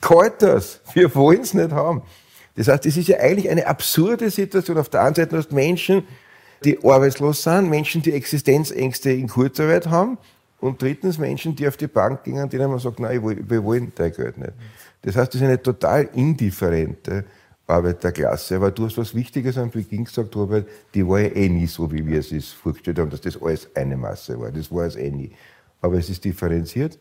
kalt 0.00 0.40
das. 0.42 0.80
Wir 0.94 1.14
wollen 1.14 1.42
es 1.42 1.54
nicht 1.54 1.70
haben. 1.70 2.02
Das 2.58 2.66
heißt, 2.66 2.84
das 2.86 2.96
ist 2.96 3.06
ja 3.06 3.18
eigentlich 3.20 3.48
eine 3.48 3.68
absurde 3.68 4.30
Situation. 4.30 4.78
Auf 4.78 4.88
der 4.88 5.02
einen 5.04 5.14
Seite 5.14 5.36
hast 5.36 5.52
du 5.52 5.54
Menschen, 5.54 6.02
die 6.64 6.76
arbeitslos 6.82 7.44
sind, 7.44 7.70
Menschen, 7.70 8.02
die 8.02 8.12
Existenzängste 8.12 9.12
in 9.12 9.28
Kurzarbeit 9.28 9.86
haben 9.86 10.18
und 10.58 10.82
drittens 10.82 11.18
Menschen, 11.18 11.54
die 11.54 11.68
auf 11.68 11.76
die 11.76 11.86
Bank 11.86 12.24
gehen, 12.24 12.48
denen 12.48 12.68
man 12.68 12.80
sagt, 12.80 12.98
nein, 12.98 13.22
wir 13.48 13.62
wollen 13.62 13.92
dein 13.94 14.12
Geld 14.12 14.38
nicht. 14.38 14.54
Das 15.02 15.14
heißt, 15.14 15.32
das 15.32 15.40
ist 15.40 15.46
eine 15.46 15.62
total 15.62 16.08
indifferente 16.14 17.24
Arbeiterklasse. 17.64 18.56
Aber 18.56 18.72
du 18.72 18.86
hast 18.86 18.98
was 18.98 19.14
Wichtiges 19.14 19.56
am 19.56 19.70
Beginn 19.70 20.04
gesagt, 20.04 20.34
Robert, 20.34 20.66
die 20.92 21.06
war 21.06 21.20
ja 21.20 21.28
eh 21.28 21.48
nie 21.48 21.68
so, 21.68 21.92
wie 21.92 22.04
wir 22.04 22.18
es 22.18 22.32
uns 22.32 22.48
vorgestellt 22.48 22.98
haben, 22.98 23.10
dass 23.10 23.20
das 23.20 23.40
alles 23.40 23.68
eine 23.76 23.96
Masse 23.96 24.38
war. 24.40 24.50
Das 24.50 24.72
war 24.72 24.86
es 24.86 24.96
eh 24.96 25.12
nie. 25.12 25.30
Aber 25.80 25.94
es 25.94 26.10
ist 26.10 26.24
differenziert. 26.24 26.98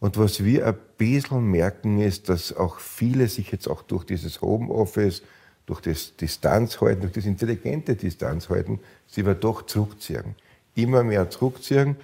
Und 0.00 0.16
was 0.18 0.42
wir 0.42 0.66
ein 0.66 0.76
bisschen 0.96 1.44
merken, 1.50 2.00
ist, 2.00 2.30
dass 2.30 2.56
auch 2.56 2.78
viele 2.78 3.28
sich 3.28 3.52
jetzt 3.52 3.68
auch 3.68 3.82
durch 3.82 4.04
dieses 4.04 4.40
Homeoffice, 4.40 5.22
durch 5.66 5.82
das 5.82 6.16
Distanzhalten, 6.16 7.02
durch 7.02 7.12
das 7.12 7.26
intelligente 7.26 7.94
Distanzhalten, 7.94 8.80
sie 9.06 9.20
aber 9.20 9.34
doch 9.34 9.66
zurückziehen. 9.66 10.34
Immer 10.74 11.04
mehr 11.04 11.28
zurückziehen 11.28 11.96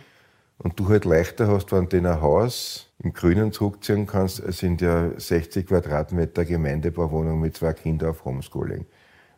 und 0.58 0.78
du 0.78 0.88
halt 0.88 1.06
leichter 1.06 1.48
hast, 1.48 1.72
wenn 1.72 1.88
du 1.88 1.96
in 1.96 2.06
ein 2.06 2.20
Haus 2.20 2.88
im 3.02 3.14
Grünen 3.14 3.52
zurückziehen 3.52 4.06
kannst, 4.06 4.42
sind 4.52 4.82
ja 4.82 5.10
60 5.16 5.66
Quadratmeter 5.66 6.44
Gemeindebauwohnung 6.44 7.40
mit 7.40 7.56
zwei 7.56 7.72
Kindern 7.72 8.10
auf 8.10 8.24
Homeschooling. 8.24 8.86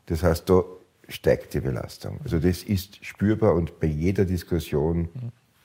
Das 0.07 0.23
heißt, 0.23 0.49
da 0.50 0.65
steigt 1.09 1.55
die 1.55 1.61
Belastung. 1.61 2.21
Also 2.23 2.38
das 2.38 2.62
ist 2.62 3.05
spürbar 3.05 3.55
und 3.55 3.81
bei 3.81 3.87
jeder 3.87 4.25
Diskussion 4.25 5.09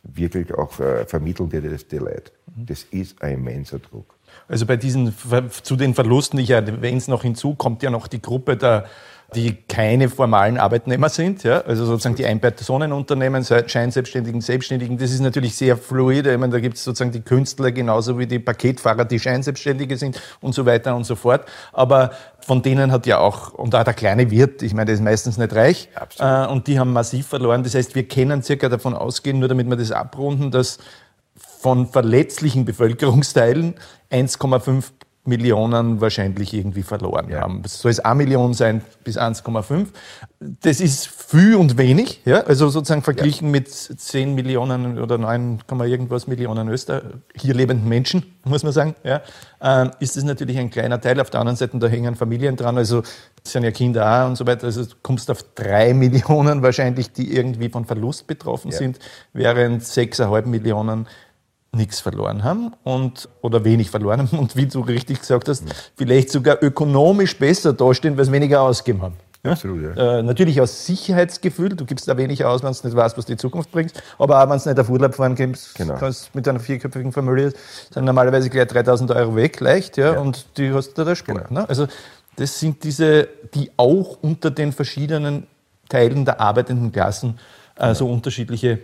wirklich 0.03 0.53
auch 0.53 0.71
vermitteln 0.71 1.49
dir 1.49 1.61
das 1.61 1.87
die 1.87 1.97
Leute. 1.97 2.31
Das 2.45 2.83
ist 2.91 3.21
ein 3.21 3.35
immenser 3.35 3.79
Druck. 3.79 4.15
Also 4.47 4.65
bei 4.65 4.77
diesen, 4.77 5.13
zu 5.63 5.75
den 5.75 5.93
Verlusten, 5.93 6.37
ich 6.39 6.49
erwähne 6.49 6.97
es 6.97 7.07
noch 7.07 7.23
hinzu, 7.23 7.55
kommt 7.55 7.83
ja 7.83 7.89
noch 7.89 8.07
die 8.07 8.21
Gruppe 8.21 8.57
der 8.57 8.85
die 9.33 9.55
keine 9.67 10.09
formalen 10.09 10.57
Arbeitnehmer 10.57 11.09
sind, 11.09 11.43
ja, 11.43 11.61
also 11.61 11.85
sozusagen 11.85 12.15
die 12.15 12.25
Ein-Personen-Unternehmen, 12.25 13.43
Scheinselbstständigen, 13.43 14.41
Selbstständigen, 14.41 14.97
das 14.97 15.11
ist 15.11 15.21
natürlich 15.21 15.55
sehr 15.55 15.77
fluide. 15.77 16.31
Ich 16.31 16.39
meine, 16.39 16.53
da 16.53 16.59
gibt 16.59 16.77
es 16.77 16.83
sozusagen 16.83 17.11
die 17.11 17.21
Künstler 17.21 17.71
genauso 17.71 18.17
wie 18.19 18.27
die 18.27 18.39
Paketfahrer, 18.39 19.05
die 19.05 19.19
Scheinselbstständige 19.19 19.97
sind 19.97 20.21
und 20.41 20.53
so 20.53 20.65
weiter 20.65 20.95
und 20.95 21.05
so 21.05 21.15
fort. 21.15 21.45
Aber 21.71 22.11
von 22.39 22.61
denen 22.61 22.91
hat 22.91 23.05
ja 23.05 23.19
auch, 23.19 23.53
und 23.53 23.73
auch 23.75 23.83
der 23.83 23.93
kleine 23.93 24.29
Wirt, 24.29 24.61
ich 24.61 24.73
meine, 24.73 24.85
der 24.85 24.95
ist 24.95 25.01
meistens 25.01 25.37
nicht 25.37 25.53
reich, 25.53 25.89
Absolut. 25.95 26.49
Äh, 26.49 26.51
und 26.51 26.67
die 26.67 26.79
haben 26.79 26.93
massiv 26.93 27.27
verloren. 27.27 27.63
Das 27.63 27.75
heißt, 27.75 27.95
wir 27.95 28.07
können 28.07 28.43
circa 28.43 28.69
davon 28.69 28.93
ausgehen, 28.93 29.39
nur 29.39 29.47
damit 29.47 29.69
wir 29.69 29.77
das 29.77 29.91
abrunden, 29.91 30.51
dass 30.51 30.77
von 31.63 31.87
verletzlichen 31.87 32.65
Bevölkerungsteilen 32.65 33.75
1,5 34.11 34.91
Millionen 35.25 36.01
wahrscheinlich 36.01 36.53
irgendwie 36.53 36.83
verloren 36.83 37.29
ja. 37.29 37.39
haben. 37.39 37.61
Es 37.63 37.79
soll 37.79 37.91
es 37.91 38.01
1 38.01 38.17
Million 38.17 38.53
sein 38.53 38.81
bis 39.05 39.17
1,5. 39.17 39.87
Das 40.39 40.81
ist 40.81 41.07
viel 41.07 41.55
und 41.55 41.77
wenig, 41.77 42.19
ja? 42.25 42.41
also 42.41 42.67
sozusagen 42.67 43.03
verglichen 43.03 43.47
ja. 43.47 43.51
mit 43.51 43.69
10 43.69 44.35
Millionen 44.35 44.99
oder 44.99 45.17
9, 45.17 45.59
irgendwas 45.85 46.27
Millionen 46.27 46.67
Öster, 46.67 47.03
hier 47.33 47.53
lebenden 47.53 47.87
Menschen, 47.87 48.35
muss 48.43 48.63
man 48.63 48.73
sagen, 48.73 48.95
ja? 49.05 49.21
Ähm, 49.61 49.91
ist 50.01 50.17
das 50.17 50.25
natürlich 50.25 50.57
ein 50.57 50.69
kleiner 50.69 50.99
Teil. 50.99 51.21
Auf 51.21 51.29
der 51.29 51.39
anderen 51.39 51.55
Seite, 51.55 51.77
da 51.77 51.87
hängen 51.87 52.15
Familien 52.15 52.57
dran, 52.57 52.77
also 52.77 53.03
sind 53.43 53.63
ja 53.63 53.71
Kinder 53.71 54.25
auch 54.25 54.27
und 54.27 54.35
so 54.35 54.45
weiter. 54.45 54.65
Also 54.65 54.83
du 54.83 54.95
kommst 55.01 55.31
auf 55.31 55.41
3 55.55 55.93
Millionen 55.93 56.61
wahrscheinlich, 56.61 57.13
die 57.13 57.33
irgendwie 57.33 57.69
von 57.69 57.85
Verlust 57.85 58.27
betroffen 58.27 58.71
ja. 58.71 58.77
sind, 58.77 58.99
während 59.31 59.83
6,5 59.83 60.47
Millionen 60.47 61.07
nichts 61.73 61.99
verloren 61.99 62.43
haben 62.43 62.73
und 62.83 63.29
oder 63.41 63.63
wenig 63.65 63.89
verloren 63.89 64.19
haben 64.19 64.39
und 64.39 64.55
wie 64.55 64.67
du 64.67 64.81
richtig 64.81 65.19
gesagt 65.19 65.49
hast, 65.49 65.63
vielleicht 65.95 66.31
sogar 66.31 66.61
ökonomisch 66.61 67.37
besser 67.37 67.73
dastehen, 67.73 68.17
weil 68.17 68.25
sie 68.25 68.31
weniger 68.31 68.61
ausgeben 68.61 69.01
haben. 69.01 69.15
Ja? 69.43 69.51
Absolut, 69.51 69.97
ja. 69.97 70.19
Äh, 70.19 70.23
natürlich 70.23 70.61
aus 70.61 70.85
Sicherheitsgefühl, 70.85 71.69
du 71.69 71.85
gibst 71.85 72.07
da 72.07 72.15
wenig 72.15 72.45
aus, 72.45 72.63
wenn 72.63 72.71
du 72.71 72.87
nicht 72.87 72.95
weißt, 72.95 73.17
was 73.17 73.25
die 73.25 73.35
Zukunft 73.35 73.71
bringt, 73.71 73.91
aber 74.17 74.41
auch 74.41 74.49
wenn 74.49 74.57
du 74.57 74.69
nicht 74.69 74.79
auf 74.79 74.89
Urlaub 74.89 75.15
fahren 75.15 75.35
kannst, 75.35 75.75
genau. 75.75 75.95
kannst 75.95 76.33
mit 76.33 76.47
einer 76.47 76.59
vierköpfigen 76.59 77.11
Familie, 77.11 77.51
sind 77.91 78.05
normalerweise 78.05 78.49
gleich 78.49 78.67
3000 78.67 79.11
Euro 79.11 79.35
weg, 79.35 79.59
leicht, 79.59 79.97
ja, 79.97 80.13
ja. 80.13 80.19
und 80.19 80.45
die 80.57 80.71
hast 80.71 80.93
du 80.93 81.03
da 81.03 81.15
Sport. 81.15 81.49
Genau. 81.49 81.61
Ne? 81.61 81.69
Also 81.69 81.87
das 82.37 82.59
sind 82.59 82.83
diese, 82.83 83.27
die 83.53 83.71
auch 83.75 84.17
unter 84.21 84.49
den 84.49 84.71
verschiedenen 84.71 85.45
Teilen 85.89 86.23
der 86.23 86.39
arbeitenden 86.39 86.91
Klassen 86.91 87.37
äh, 87.75 87.93
so 87.93 88.09
unterschiedliche 88.09 88.79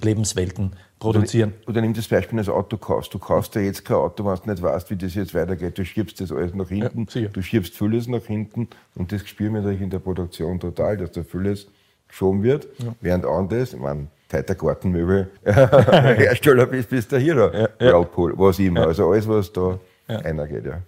Lebenswelten 0.00 0.72
produzieren. 0.98 1.54
Oder, 1.62 1.70
oder 1.70 1.80
nimm 1.82 1.94
das 1.94 2.08
Beispiel, 2.08 2.42
du 2.42 2.52
Auto 2.52 2.76
kaufst. 2.76 3.12
Du 3.14 3.18
kaufst 3.18 3.54
ja 3.54 3.60
jetzt 3.60 3.84
kein 3.84 3.96
Auto, 3.96 4.24
wenn 4.24 4.36
du 4.36 4.50
nicht 4.50 4.62
weißt, 4.62 4.90
wie 4.90 4.96
das 4.96 5.14
jetzt 5.14 5.34
weitergeht. 5.34 5.78
Du 5.78 5.84
schiebst 5.84 6.20
das 6.20 6.32
alles 6.32 6.54
nach 6.54 6.68
hinten, 6.68 7.06
ja, 7.14 7.28
du 7.28 7.42
schiebst 7.42 7.76
vieles 7.76 8.08
nach 8.08 8.24
hinten 8.24 8.68
und 8.94 9.12
das 9.12 9.26
spüren 9.26 9.54
wir 9.54 9.60
natürlich 9.60 9.82
in 9.82 9.90
der 9.90 9.98
Produktion 9.98 10.60
total, 10.60 10.96
dass 10.96 11.12
da 11.12 11.22
vieles 11.22 11.68
geschoben 12.08 12.42
wird, 12.42 12.66
ja. 12.78 12.94
während 13.00 13.26
anderes, 13.26 13.74
ich 13.74 13.80
meine, 13.80 14.08
Teiter 14.28 14.54
Gartenmöbel 14.54 15.30
Hersteller 15.44 16.66
bist, 16.66 16.90
bist 16.90 17.12
der 17.12 17.18
hier 17.18 17.34
da, 17.34 17.52
ja, 17.52 17.68
ja. 17.80 18.08
was 18.14 18.58
immer. 18.58 18.86
Also 18.86 19.10
alles, 19.10 19.28
was 19.28 19.52
da 19.52 19.78
ja. 20.08 20.18
eingeht, 20.18 20.66
ja. 20.66 20.82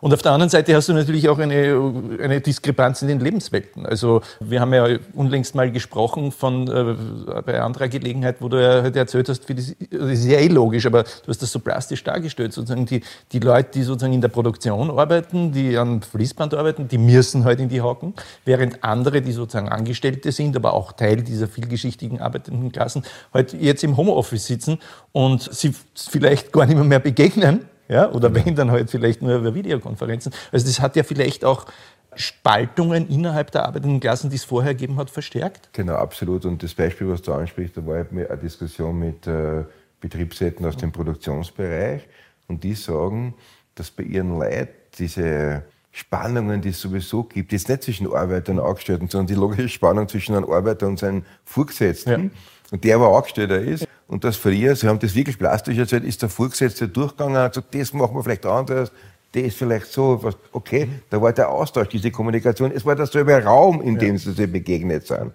Und 0.00 0.14
auf 0.14 0.22
der 0.22 0.32
anderen 0.32 0.50
Seite 0.50 0.74
hast 0.74 0.88
du 0.88 0.92
natürlich 0.92 1.28
auch 1.28 1.38
eine, 1.38 2.18
eine 2.22 2.40
Diskrepanz 2.40 3.02
in 3.02 3.08
den 3.08 3.20
Lebenswelten. 3.20 3.86
Also 3.86 4.22
wir 4.40 4.60
haben 4.60 4.72
ja 4.72 4.86
unlängst 5.14 5.54
mal 5.54 5.70
gesprochen 5.70 6.32
von 6.32 6.68
äh, 6.68 7.42
bei 7.42 7.60
anderer 7.60 7.88
Gelegenheit, 7.88 8.36
wo 8.40 8.48
du 8.48 8.62
ja 8.62 8.82
heute 8.82 8.98
erzählt 8.98 9.28
hast, 9.28 9.48
wie 9.48 9.54
das, 9.54 9.74
das 9.90 10.10
ist 10.10 10.26
ja 10.26 10.38
eh 10.38 10.48
logisch, 10.48 10.86
aber 10.86 11.02
du 11.02 11.28
hast 11.28 11.42
das 11.42 11.52
so 11.52 11.58
plastisch 11.58 12.02
dargestellt, 12.04 12.52
sozusagen 12.52 12.86
die, 12.86 13.02
die 13.32 13.38
Leute, 13.38 13.70
die 13.74 13.82
sozusagen 13.82 14.12
in 14.12 14.20
der 14.20 14.28
Produktion 14.28 14.90
arbeiten, 14.90 15.52
die 15.52 15.76
am 15.76 16.02
Fließband 16.02 16.54
arbeiten, 16.54 16.88
die 16.88 16.98
müssen 16.98 17.44
halt 17.44 17.60
in 17.60 17.68
die 17.68 17.80
Hocken, 17.80 18.14
während 18.44 18.82
andere, 18.84 19.22
die 19.22 19.32
sozusagen 19.32 19.68
Angestellte 19.68 20.32
sind, 20.32 20.56
aber 20.56 20.74
auch 20.74 20.92
Teil 20.92 21.22
dieser 21.22 21.48
vielgeschichtigen 21.48 22.20
arbeitenden 22.20 22.72
Klassen, 22.72 23.04
halt 23.32 23.52
jetzt 23.52 23.84
im 23.84 23.96
Homeoffice 23.96 24.46
sitzen 24.46 24.78
und 25.12 25.42
sie 25.52 25.74
vielleicht 25.94 26.52
gar 26.52 26.66
nicht 26.66 26.82
mehr 26.82 27.00
begegnen, 27.00 27.69
ja? 27.90 28.10
oder 28.10 28.34
wenn 28.34 28.54
dann 28.54 28.70
halt 28.70 28.90
vielleicht 28.90 29.22
nur 29.22 29.36
über 29.36 29.54
Videokonferenzen. 29.54 30.32
Also 30.52 30.66
das 30.66 30.80
hat 30.80 30.96
ja 30.96 31.02
vielleicht 31.02 31.44
auch 31.44 31.66
Spaltungen 32.14 33.08
innerhalb 33.08 33.50
der 33.50 33.66
arbeitenden 33.66 34.00
Klassen, 34.00 34.30
die 34.30 34.36
es 34.36 34.44
vorher 34.44 34.74
gegeben 34.74 34.96
hat, 34.96 35.10
verstärkt? 35.10 35.70
Genau, 35.72 35.94
absolut. 35.94 36.44
Und 36.44 36.62
das 36.62 36.74
Beispiel, 36.74 37.08
was 37.08 37.22
du 37.22 37.32
ansprichst, 37.32 37.76
da 37.76 37.86
war 37.86 38.04
eine 38.10 38.36
Diskussion 38.38 38.98
mit 38.98 39.26
äh, 39.26 39.64
Betriebsräten 40.00 40.64
aus 40.66 40.76
dem 40.76 40.92
Produktionsbereich 40.92 42.08
und 42.48 42.64
die 42.64 42.74
sagen, 42.74 43.34
dass 43.74 43.90
bei 43.90 44.02
ihren 44.02 44.38
Leuten 44.38 44.68
diese 44.98 45.62
Spannungen, 45.92 46.60
die 46.60 46.70
es 46.70 46.80
sowieso 46.80 47.24
gibt, 47.24 47.52
jetzt 47.52 47.68
nicht 47.68 47.82
zwischen 47.82 48.12
Arbeiter 48.12 48.52
und 48.52 48.60
Angestellten, 48.60 49.08
sondern 49.08 49.26
die 49.26 49.34
logische 49.34 49.68
Spannung 49.68 50.08
zwischen 50.08 50.34
einem 50.34 50.50
Arbeiter 50.50 50.86
und 50.86 50.98
seinem 50.98 51.24
Vorgesetzten, 51.44 52.10
ja. 52.10 52.30
und 52.70 52.84
der 52.84 52.96
aber 52.96 53.16
Angestellter 53.16 53.60
ist, 53.60 53.86
und 54.10 54.24
das 54.24 54.36
früher, 54.36 54.74
Sie 54.74 54.88
haben 54.88 54.98
das 54.98 55.14
wirklich 55.14 55.38
plastisch 55.38 55.78
erzählt, 55.78 56.02
ist 56.02 56.20
der 56.20 56.28
Vorgesetzte 56.28 56.88
durchgegangen 56.88 57.36
und 57.36 57.42
hat 57.42 57.52
gesagt, 57.52 57.74
das 57.74 57.92
machen 57.92 58.16
wir 58.16 58.24
vielleicht 58.24 58.44
anders, 58.44 58.90
das 59.30 59.42
ist 59.44 59.56
vielleicht 59.56 59.86
so, 59.86 60.20
okay, 60.50 60.88
da 61.10 61.22
war 61.22 61.32
der 61.32 61.48
Austausch, 61.48 61.88
diese 61.88 62.10
Kommunikation, 62.10 62.72
es 62.74 62.84
war 62.84 62.96
derselbe 62.96 63.40
Raum, 63.44 63.80
in 63.80 63.96
dem 63.98 64.18
sie 64.18 64.32
sich 64.32 64.50
begegnet 64.50 65.06
sind. 65.06 65.30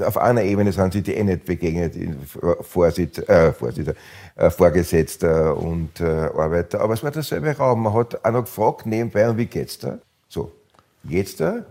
Auf 0.00 0.16
einer 0.16 0.44
Ebene 0.44 0.70
sind 0.70 0.92
sie 0.92 1.02
die 1.02 1.12
eh 1.12 1.24
nicht 1.24 1.44
begegnet, 1.44 1.94
Vorsitz, 2.60 3.18
äh, 3.18 3.52
Vorsitzer, 3.52 3.94
äh, 4.36 4.48
Vorgesetzter 4.48 5.56
und 5.56 6.00
äh, 6.00 6.04
Arbeiter, 6.04 6.82
aber 6.82 6.94
es 6.94 7.02
war 7.02 7.10
derselbe 7.10 7.50
Raum. 7.56 7.82
Man 7.82 7.94
hat 7.94 8.24
auch 8.24 8.30
noch 8.30 8.44
gefragt 8.44 8.86
nebenbei, 8.86 9.28
und 9.28 9.38
wie 9.38 9.46
geht's 9.46 9.76
da? 9.80 9.98
So, 10.28 10.52
jetzt 11.02 11.40
da 11.40 11.66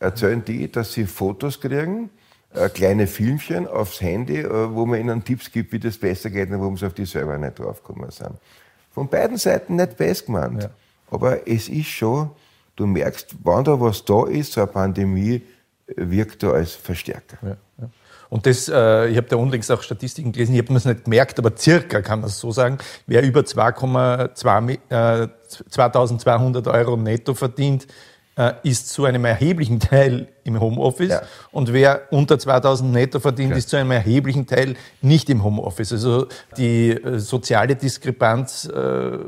erzählen 0.00 0.42
die, 0.42 0.72
dass 0.72 0.94
sie 0.94 1.04
Fotos 1.04 1.60
kriegen, 1.60 2.08
äh, 2.54 2.68
kleine 2.68 3.06
Filmchen 3.06 3.66
aufs 3.66 4.00
Handy, 4.00 4.38
äh, 4.38 4.74
wo 4.74 4.86
man 4.86 5.00
ihnen 5.00 5.24
Tipps 5.24 5.50
gibt, 5.50 5.72
wie 5.72 5.78
das 5.78 5.98
besser 5.98 6.30
geht 6.30 6.50
und 6.50 6.60
warum 6.60 6.76
sie 6.76 6.86
auf 6.86 6.94
die 6.94 7.04
selber 7.04 7.36
nicht 7.38 7.58
draufgekommen 7.58 8.10
sind. 8.10 8.32
Von 8.90 9.08
beiden 9.08 9.36
Seiten 9.36 9.76
nicht 9.76 9.96
best 9.96 10.26
gemeint. 10.26 10.62
Ja. 10.62 10.70
Aber 11.10 11.46
es 11.46 11.68
ist 11.68 11.88
schon, 11.88 12.30
du 12.76 12.86
merkst, 12.86 13.34
wann 13.42 13.64
da 13.64 13.80
was 13.80 14.04
da 14.04 14.26
ist, 14.26 14.52
so 14.52 14.62
eine 14.62 14.70
Pandemie, 14.70 15.42
wirkt 15.96 16.42
da 16.42 16.50
als 16.50 16.72
Verstärker. 16.72 17.38
Ja, 17.42 17.56
ja. 17.80 17.90
Und 18.30 18.44
das, 18.44 18.68
äh, 18.68 19.08
ich 19.08 19.16
habe 19.16 19.26
da 19.28 19.36
unlängst 19.36 19.70
auch 19.72 19.80
Statistiken 19.82 20.32
gelesen, 20.32 20.54
ich 20.54 20.60
habe 20.60 20.72
mir 20.72 20.78
es 20.78 20.84
nicht 20.84 21.04
gemerkt, 21.04 21.38
aber 21.38 21.56
circa 21.56 22.02
kann 22.02 22.20
man 22.20 22.28
es 22.28 22.38
so 22.38 22.52
sagen, 22.52 22.78
wer 23.06 23.22
über 23.22 23.40
2,2 23.40 24.78
äh, 24.90 25.28
2200 25.48 26.66
Euro 26.68 26.96
netto 26.96 27.32
verdient, 27.34 27.86
ist 28.62 28.90
zu 28.90 29.04
einem 29.04 29.24
erheblichen 29.24 29.80
Teil 29.80 30.28
im 30.44 30.60
Homeoffice 30.60 31.10
ja. 31.10 31.22
und 31.50 31.72
wer 31.72 32.12
unter 32.12 32.38
2000 32.38 32.92
netto 32.92 33.18
verdient, 33.18 33.50
ja. 33.50 33.56
ist 33.56 33.68
zu 33.68 33.76
einem 33.76 33.90
erheblichen 33.90 34.46
Teil 34.46 34.76
nicht 35.02 35.28
im 35.28 35.42
Homeoffice. 35.42 35.92
Also 35.92 36.28
die 36.56 36.90
äh, 36.90 37.18
soziale 37.18 37.74
Diskrepanz 37.74 38.66
äh, 38.66 39.18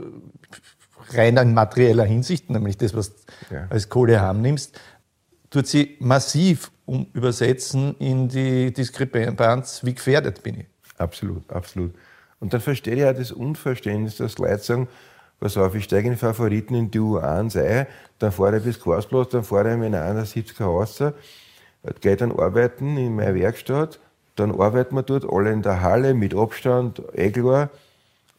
rein 1.13 1.37
in 1.37 1.55
materieller 1.55 2.05
Hinsicht, 2.05 2.51
nämlich 2.51 2.77
das, 2.77 2.95
was 2.95 3.17
du 3.17 3.55
ja. 3.55 3.67
als 3.69 3.89
Kohle 3.89 4.21
haben 4.21 4.43
nimmst, 4.43 4.79
tut 5.51 5.67
sie 5.67 5.97
massiv 5.99 6.71
um 6.87 7.07
übersetzen 7.13 7.97
in 7.99 8.29
die 8.29 8.73
Diskrepanz, 8.73 9.85
wie 9.85 9.95
gefährdet 9.95 10.43
bin 10.43 10.61
ich. 10.61 10.67
Absolut, 10.99 11.51
absolut. 11.51 11.95
Und 12.41 12.53
dann 12.53 12.61
verstehe 12.61 12.95
ich 12.95 13.05
auch 13.05 13.17
das 13.17 13.33
Unverständnis, 13.33 14.17
dass 14.17 14.39
Leute 14.39 14.59
sagen, 14.59 14.89
pass 15.41 15.57
auf, 15.57 15.75
ich 15.75 15.85
steige 15.85 16.09
in 16.09 16.17
Favoriten 16.17 16.75
in 16.75 16.91
die 16.91 17.01
U1 17.01 17.59
ein, 17.59 17.87
dann 18.19 18.31
fahre 18.31 18.59
ich 18.59 18.65
bis 18.65 18.81
Karlsplatz, 18.81 19.31
dann 19.31 19.43
fahre 19.45 19.73
ich 19.73 19.79
mit 19.79 19.95
einer 19.95 20.23
71er 20.23 20.65
raus, 20.65 21.03
gehe 22.01 22.17
dann 22.17 22.39
arbeiten 22.39 22.97
in 22.99 23.17
meine 23.17 23.35
Werkstatt, 23.35 23.99
dann 24.37 24.59
arbeiten 24.61 24.95
wir 24.95 25.03
dort 25.03 25.25
alle 25.31 25.51
in 25.51 25.63
der 25.63 25.81
Halle 25.81 26.15
mit 26.15 26.35
Abstand, 26.35 27.03
eh 27.15 27.31
klar. 27.31 27.71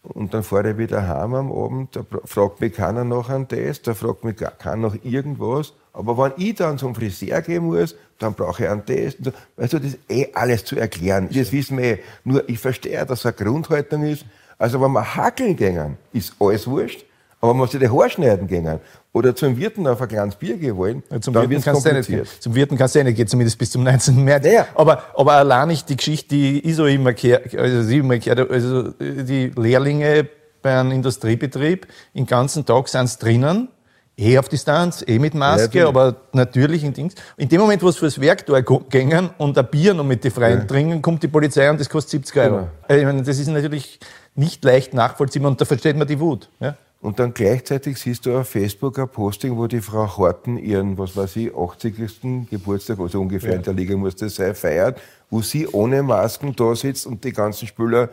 Und 0.04 0.34
dann 0.34 0.42
fahre 0.42 0.72
ich 0.72 0.78
wieder 0.80 1.08
heim 1.08 1.36
am 1.36 1.52
Abend, 1.52 1.96
da 1.96 2.04
fragt 2.26 2.60
mich 2.60 2.74
keiner 2.74 3.04
nach 3.04 3.30
einem 3.30 3.48
Test, 3.48 3.86
da 3.86 3.94
fragt 3.94 4.24
mich 4.24 4.38
keiner 4.38 4.90
nach 4.90 4.96
irgendwas. 5.04 5.74
Aber 5.94 6.18
wenn 6.18 6.32
ich 6.44 6.56
dann 6.56 6.80
zum 6.80 6.96
Friseur 6.96 7.42
gehen 7.42 7.66
muss, 7.66 7.96
dann 8.18 8.34
brauche 8.34 8.64
ich 8.64 8.70
einen 8.70 8.84
Test. 8.86 9.20
Weißt 9.58 9.74
du, 9.74 9.80
das 9.80 9.90
ist 9.90 10.00
eh 10.10 10.30
alles 10.34 10.66
zu 10.66 10.76
erklären. 10.76 11.30
Das 11.32 11.52
wissen 11.52 11.78
wir 11.78 11.84
eh. 11.84 12.00
Nur 12.24 12.50
ich 12.50 12.58
verstehe, 12.58 13.06
dass 13.06 13.20
es 13.20 13.26
eine 13.28 13.34
Grundhaltung 13.34 14.04
ist. 14.04 14.26
Also 14.62 14.80
wenn 14.80 14.92
wir 14.92 15.16
hackeln 15.16 15.56
gehen, 15.56 15.98
ist 16.14 16.36
alles 16.40 16.68
wurscht. 16.68 17.04
Aber 17.40 17.54
man 17.54 17.62
muss 17.62 17.72
sich 17.72 17.80
die 17.80 17.90
Haare 17.90 18.12
schneiden 18.12 18.46
gehen 18.46 18.80
oder 19.12 19.36
zum 19.36 19.58
Wirten 19.58 19.88
auf 19.88 20.00
ein 20.00 20.08
kleines 20.08 20.36
Bier 20.36 20.56
gehen 20.58 20.78
wollen, 20.78 21.02
ja, 21.10 21.20
zum 21.20 21.34
dann 21.34 21.50
wird 21.50 21.66
es 21.66 21.74
kompliziert. 21.74 22.22
Nicht, 22.22 22.44
zum 22.44 22.54
Wirten 22.54 22.78
kannst 22.78 22.94
du 22.94 23.00
ja 23.00 23.04
nicht 23.04 23.16
gehen, 23.16 23.28
zumindest 23.28 23.58
bis 23.58 23.72
zum 23.72 23.84
19. 23.84 24.24
März. 24.24 24.46
Naja. 24.46 24.68
Aber, 24.76 25.02
aber 25.16 25.34
allein 25.34 25.70
nicht 25.70 25.90
die 25.90 25.98
Geschichte, 25.98 26.36
die 26.36 26.60
ich 26.60 26.76
so 26.76 26.86
immer 26.86 27.14
gehört, 27.14 27.56
also, 27.58 27.92
immer 27.92 28.20
gehört, 28.20 28.52
also 28.52 28.90
die 29.00 29.52
Lehrlinge 29.56 30.30
bei 30.62 30.80
einem 30.80 30.92
Industriebetrieb, 30.92 31.88
den 32.14 32.28
ganzen 32.28 32.64
Tag 32.64 32.88
sind 32.88 33.10
sie 33.10 33.18
drinnen, 33.18 33.70
eh 34.18 34.38
auf 34.38 34.48
Distanz, 34.48 35.04
eh 35.08 35.18
mit 35.18 35.34
Maske, 35.34 35.80
ja, 35.80 35.88
aber 35.88 36.18
natürlich 36.34 36.84
in 36.84 36.94
Dings. 36.94 37.16
In 37.38 37.50
dem 37.50 37.60
Moment, 37.60 37.82
wo 37.82 37.90
es 37.90 37.98
fürs 37.98 38.22
Werk 38.22 38.46
da 38.46 38.62
gängen 38.62 39.32
und 39.40 39.58
ein 39.58 39.68
Bier 39.72 39.96
noch 39.96 40.04
mit 40.04 40.24
den 40.24 40.32
Freien 40.32 40.60
ja. 40.60 40.66
trinken, 40.66 41.02
kommt 41.02 41.24
die 41.24 41.28
Polizei 41.28 41.70
und 41.72 41.80
das 41.80 41.90
kostet 41.90 42.12
70 42.12 42.38
Euro. 42.38 42.50
Genau. 42.50 42.68
Also 42.88 43.00
ich 43.00 43.06
meine, 43.06 43.24
das 43.24 43.40
ist 43.40 43.48
natürlich 43.48 44.00
nicht 44.36 44.64
leicht 44.64 44.94
nachvollziehbar 44.94 45.52
und 45.52 45.62
da 45.62 45.66
versteht 45.66 45.98
man 45.98 46.08
die 46.08 46.20
Wut. 46.20 46.50
Ja? 46.60 46.76
Und 47.02 47.20
dann 47.20 47.34
gleichzeitig 47.34 47.98
siehst 47.98 48.28
du 48.28 48.38
auf 48.38 48.50
Facebook 48.50 49.00
ein 49.00 49.10
Posting, 49.10 49.58
wo 49.58 49.66
die 49.66 49.82
Frau 49.82 50.18
Horten 50.18 50.58
ihren, 50.58 51.00
was 51.00 51.18
weiß 51.18 51.36
ich, 51.38 51.52
80. 51.56 52.48
Geburtstag, 52.50 53.00
also 53.00 53.20
ungefähr 53.20 53.52
ja. 53.52 53.56
in 53.58 53.64
der 53.64 53.74
Liga 53.74 53.98
muss 53.98 54.16
das 54.16 54.36
sein, 54.36 54.54
feiert, 54.54 55.02
wo 55.32 55.42
sie 55.42 55.68
ohne 55.68 56.04
Masken 56.04 56.56
da 56.56 56.76
sitzt 56.76 57.08
und 57.08 57.24
die 57.24 57.34
ganzen 57.34 57.68
Spieler 57.68 58.10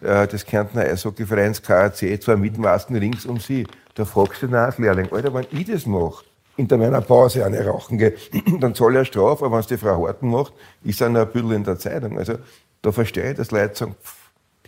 äh, 0.00 0.28
des 0.28 0.46
Kärntner 0.46 0.82
Eishockeyvereins 0.82 1.62
KAC 1.62 2.22
zwar 2.22 2.36
mit 2.36 2.56
Masken 2.58 2.96
rings 2.96 3.26
um 3.26 3.40
sie. 3.40 3.66
Da 3.96 4.04
fragst 4.04 4.42
du 4.42 4.46
den 4.46 4.54
als 4.54 4.78
Lehrling, 4.78 5.12
Alter, 5.12 5.34
wenn 5.34 5.46
ich 5.50 5.66
das 5.66 5.84
mache, 5.84 6.24
in 6.56 6.68
meiner 6.68 7.00
Pause 7.00 7.44
eine 7.44 7.66
rauchen 7.66 7.98
gehe, 7.98 8.14
dann 8.60 8.72
zahle 8.76 8.92
ich 8.92 8.96
eine 8.98 9.04
Strafe, 9.04 9.46
aber 9.46 9.56
wenn 9.56 9.60
es 9.60 9.66
die 9.66 9.78
Frau 9.78 9.96
Horten 9.96 10.30
macht, 10.30 10.52
ist 10.84 11.00
dann 11.00 11.16
ein 11.16 11.26
bisschen 11.26 11.50
in 11.50 11.64
der 11.64 11.78
Zeitung. 11.78 12.16
Also 12.16 12.34
da 12.82 12.92
verstehe 12.92 13.32
ich, 13.32 13.36
dass 13.36 13.50
Leute 13.50 13.74
sagen, 13.74 13.96
pff, 14.00 14.17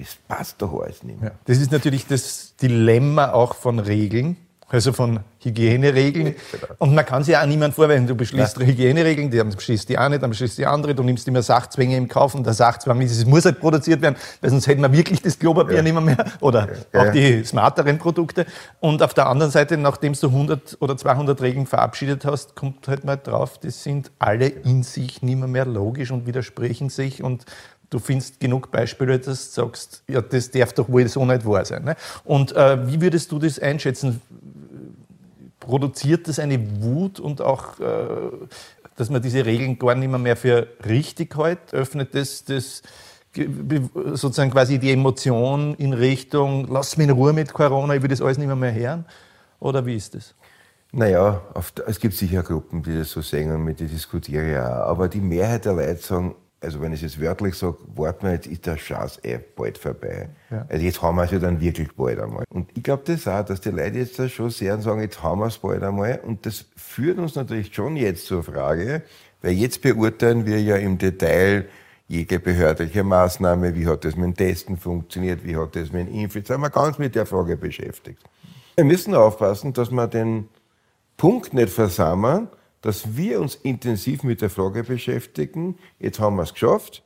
das 0.01 0.17
passt 0.27 0.63
doch 0.63 0.81
alles 0.83 1.03
nicht 1.03 1.21
mehr. 1.21 1.31
Ja, 1.31 1.37
das 1.45 1.59
ist 1.59 1.71
natürlich 1.71 2.07
das 2.07 2.55
Dilemma 2.57 3.33
auch 3.33 3.55
von 3.55 3.79
Regeln, 3.79 4.39
also 4.69 4.93
von 4.93 5.21
Hygieneregeln. 5.41 6.37
Genau. 6.53 6.75
Und 6.79 6.95
man 6.95 7.05
kann 7.05 7.23
sich 7.23 7.33
ja 7.33 7.43
auch 7.43 7.47
niemand 7.47 7.75
vorwerfen. 7.75 8.07
Du 8.07 8.15
beschließt 8.15 8.59
ja. 8.59 8.67
Hygieneregeln, 8.67 9.31
dann 9.31 9.51
beschließt 9.51 9.89
die 9.89 9.99
eine, 9.99 10.19
dann 10.19 10.31
beschließt 10.31 10.57
die 10.57 10.65
andere, 10.65 10.95
du 10.95 11.03
nimmst 11.03 11.29
immer 11.29 11.43
Sachzwänge 11.43 11.99
im 11.99 12.09
Kauf 12.09 12.35
und 12.35 12.47
der 12.47 12.55
Sachzwang 12.55 13.01
ist, 13.03 13.11
es 13.11 13.27
muss 13.27 13.45
halt 13.45 13.61
produziert 13.61 14.01
werden, 14.01 14.17
weil 14.41 14.49
sonst 14.49 14.67
hätten 14.69 14.81
wir 14.81 14.93
wirklich 14.93 15.21
das 15.21 15.39
Klopapier 15.39 15.77
ja. 15.77 15.83
nicht 15.83 15.93
mehr, 15.93 16.01
mehr 16.01 16.25
oder 16.41 16.69
ja. 16.95 17.03
auch 17.03 17.13
die 17.13 17.45
smarteren 17.45 17.99
Produkte. 17.99 18.47
Und 18.79 19.03
auf 19.03 19.13
der 19.13 19.27
anderen 19.27 19.51
Seite, 19.51 19.77
nachdem 19.77 20.15
du 20.15 20.27
100 20.29 20.79
oder 20.81 20.97
200 20.97 21.43
Regeln 21.43 21.67
verabschiedet 21.67 22.25
hast, 22.25 22.57
kommt 22.57 22.89
halt 22.89 23.05
mal 23.05 23.17
drauf, 23.17 23.59
das 23.59 23.83
sind 23.83 24.11
alle 24.19 24.47
in 24.47 24.83
sich 24.83 25.21
nicht 25.21 25.39
mehr, 25.39 25.49
mehr 25.49 25.67
logisch 25.67 26.11
und 26.11 26.27
widersprechen 26.27 26.89
sich 26.89 27.23
und 27.23 27.45
du 27.91 27.99
findest 27.99 28.41
genug 28.41 28.71
Beispiele, 28.71 29.19
dass 29.19 29.53
du 29.53 29.63
sagst, 29.63 30.03
ja, 30.09 30.21
das 30.23 30.51
darf 30.51 30.73
doch 30.73 30.89
wohl 30.89 31.07
so 31.09 31.25
nicht 31.25 31.45
wahr 31.45 31.65
sein. 31.65 31.85
Ne? 31.85 31.97
Und 32.25 32.53
äh, 32.57 32.87
wie 32.89 33.01
würdest 33.01 33.31
du 33.33 33.39
das 33.39 33.59
einschätzen? 33.59 34.23
Produziert 35.59 36.27
das 36.27 36.39
eine 36.39 36.59
Wut 36.83 37.21
und 37.21 37.43
auch, 37.43 37.79
äh, 37.81 37.87
dass 38.97 39.11
man 39.11 39.21
diese 39.21 39.45
Regeln 39.45 39.79
gar 39.79 39.95
nicht 39.95 40.09
mehr, 40.09 40.19
mehr 40.19 40.37
für 40.37 40.69
richtig 40.87 41.37
hält? 41.37 41.75
Öffnet 41.75 42.15
das, 42.15 42.45
das 42.45 42.83
sozusagen 44.15 44.51
quasi 44.51 44.79
die 44.79 44.91
Emotion 44.91 45.75
in 45.77 45.93
Richtung, 45.93 46.67
lass 46.69 46.97
mich 46.97 47.09
in 47.09 47.15
Ruhe 47.15 47.33
mit 47.33 47.53
Corona, 47.53 47.95
ich 47.95 48.03
will 48.03 48.09
das 48.09 48.21
alles 48.21 48.39
nicht 48.39 48.49
mehr, 48.49 48.57
mehr 48.57 48.75
hören? 48.75 49.05
Oder 49.61 49.85
wie 49.87 49.95
ist 49.95 50.15
das? 50.15 50.35
Naja, 50.93 51.41
es 51.87 52.01
gibt 52.01 52.15
sicher 52.15 52.43
Gruppen, 52.43 52.83
die 52.83 52.97
das 52.97 53.11
so 53.11 53.21
sehen 53.21 53.53
und 53.53 53.63
mit 53.63 53.79
denen 53.79 53.91
diskutiere 53.91 54.51
ich 54.51 54.59
auch. 54.59 54.89
Aber 54.89 55.09
die 55.09 55.21
Mehrheit 55.21 55.65
der 55.65 55.75
Leute 55.75 56.03
sagen, 56.03 56.35
also 56.61 56.81
wenn 56.81 56.93
ich 56.93 57.03
es 57.03 57.15
jetzt 57.15 57.23
wörtlich 57.23 57.55
sage, 57.55 57.79
warten 57.95 58.27
wir, 58.27 58.33
jetzt 58.33 58.47
ist 58.47 58.67
der 58.67 58.77
Chance 58.77 59.21
eh 59.23 59.39
bald 59.57 59.79
vorbei. 59.79 60.29
Ja. 60.51 60.67
Also 60.69 60.85
jetzt 60.85 61.01
haben 61.01 61.17
wir 61.17 61.25
es 61.25 61.31
ja 61.31 61.39
dann 61.39 61.61
wirklich 61.61 61.93
bald 61.95 62.21
einmal. 62.21 62.45
Und 62.51 62.71
ich 62.75 62.83
glaube 62.83 63.03
das 63.07 63.27
auch, 63.27 63.45
dass 63.45 63.61
die 63.61 63.71
Leute 63.71 63.99
jetzt 63.99 64.19
da 64.19 64.29
schon 64.29 64.51
sehr 64.51 64.79
sagen, 64.81 65.01
jetzt 65.01 65.23
haben 65.23 65.41
wir 65.41 65.47
es 65.47 65.59
bald 65.59 65.83
einmal. 65.83 66.21
Und 66.23 66.45
das 66.45 66.67
führt 66.77 67.19
uns 67.19 67.35
natürlich 67.35 67.75
schon 67.75 67.97
jetzt 67.97 68.27
zur 68.27 68.43
Frage, 68.43 69.03
weil 69.41 69.53
jetzt 69.53 69.81
beurteilen 69.81 70.45
wir 70.45 70.61
ja 70.61 70.77
im 70.77 70.99
Detail 70.99 71.67
jede 72.09 72.39
behördliche 72.41 73.05
Maßnahme, 73.05 73.75
wie 73.75 73.87
hat 73.87 74.05
das 74.05 74.17
mit 74.17 74.25
dem 74.25 74.35
Testen 74.35 74.77
funktioniert, 74.77 75.45
wie 75.45 75.57
hat 75.57 75.77
das 75.77 75.93
mit 75.93 76.09
dem 76.09 76.15
Impfen, 76.15 76.41
jetzt 76.41 76.49
sind 76.49 76.61
wir 76.61 76.69
ganz 76.69 76.99
mit 76.99 77.15
der 77.15 77.25
Frage 77.25 77.57
beschäftigt. 77.57 78.23
Wir 78.75 78.85
müssen 78.85 79.15
aufpassen, 79.15 79.73
dass 79.73 79.91
wir 79.91 80.09
den 80.09 80.49
Punkt 81.17 81.55
nicht 81.55 81.71
versammeln, 81.71 82.49
dass 82.83 83.17
wir 83.17 83.41
uns 83.41 83.57
intensiv 83.57 84.23
mit 84.23 84.41
der 84.41 84.51
Frage 84.51 84.85
beschäftigen, 84.85 85.79
jetzt 85.99 86.19
haben 86.19 86.37
wir 86.37 86.43
es 86.43 86.53
geschafft, 86.53 87.03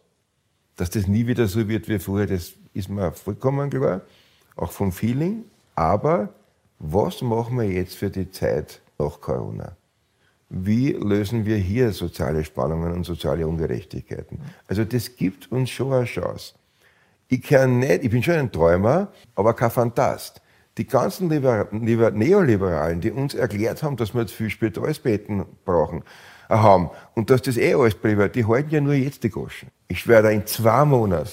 dass 0.76 0.90
das 0.90 1.06
nie 1.06 1.26
wieder 1.26 1.46
so 1.46 1.68
wird 1.68 1.88
wie 1.88 1.98
vorher, 1.98 2.26
das 2.26 2.54
ist 2.72 2.88
mir 2.88 3.12
vollkommen 3.12 3.70
klar, 3.70 4.02
auch 4.56 4.72
vom 4.72 4.92
Feeling. 4.92 5.44
Aber 5.74 6.30
was 6.78 7.22
machen 7.22 7.58
wir 7.58 7.68
jetzt 7.68 7.96
für 7.96 8.10
die 8.10 8.30
Zeit 8.30 8.80
nach 8.98 9.20
Corona? 9.20 9.76
Wie 10.48 10.92
lösen 10.92 11.46
wir 11.46 11.56
hier 11.56 11.92
soziale 11.92 12.44
Spannungen 12.44 12.92
und 12.92 13.04
soziale 13.04 13.46
Ungerechtigkeiten? 13.46 14.40
Also 14.68 14.84
das 14.84 15.16
gibt 15.16 15.50
uns 15.50 15.70
schon 15.70 15.92
eine 15.92 16.04
Chance. 16.04 16.54
Ich, 17.28 17.42
kann 17.42 17.78
nicht, 17.78 18.04
ich 18.04 18.10
bin 18.10 18.22
schon 18.22 18.34
ein 18.34 18.52
Träumer, 18.52 19.08
aber 19.34 19.54
kein 19.54 19.70
Fantast. 19.70 20.40
Die 20.76 20.86
ganzen 20.86 21.30
Liber 21.30 21.68
Liber 21.70 22.10
Neoliberalen, 22.10 23.00
die 23.00 23.10
uns 23.10 23.34
erklärt 23.34 23.82
haben, 23.82 23.96
dass 23.96 24.14
wir 24.14 24.22
jetzt 24.22 24.32
viel 24.32 24.50
Spitalsbetten 24.50 25.44
brauchen, 25.64 26.02
äh, 26.48 26.54
haben 26.54 26.90
und 27.14 27.30
dass 27.30 27.42
das 27.42 27.56
eh 27.56 27.74
alles 27.74 27.94
privat, 27.94 28.34
die 28.34 28.44
halten 28.44 28.70
ja 28.70 28.80
nur 28.80 28.94
jetzt 28.94 29.22
die 29.22 29.30
Goschen. 29.30 29.68
Ich 29.88 30.00
schwöre, 30.00 30.32
in 30.32 30.46
zwei 30.46 30.84
Monaten 30.84 31.28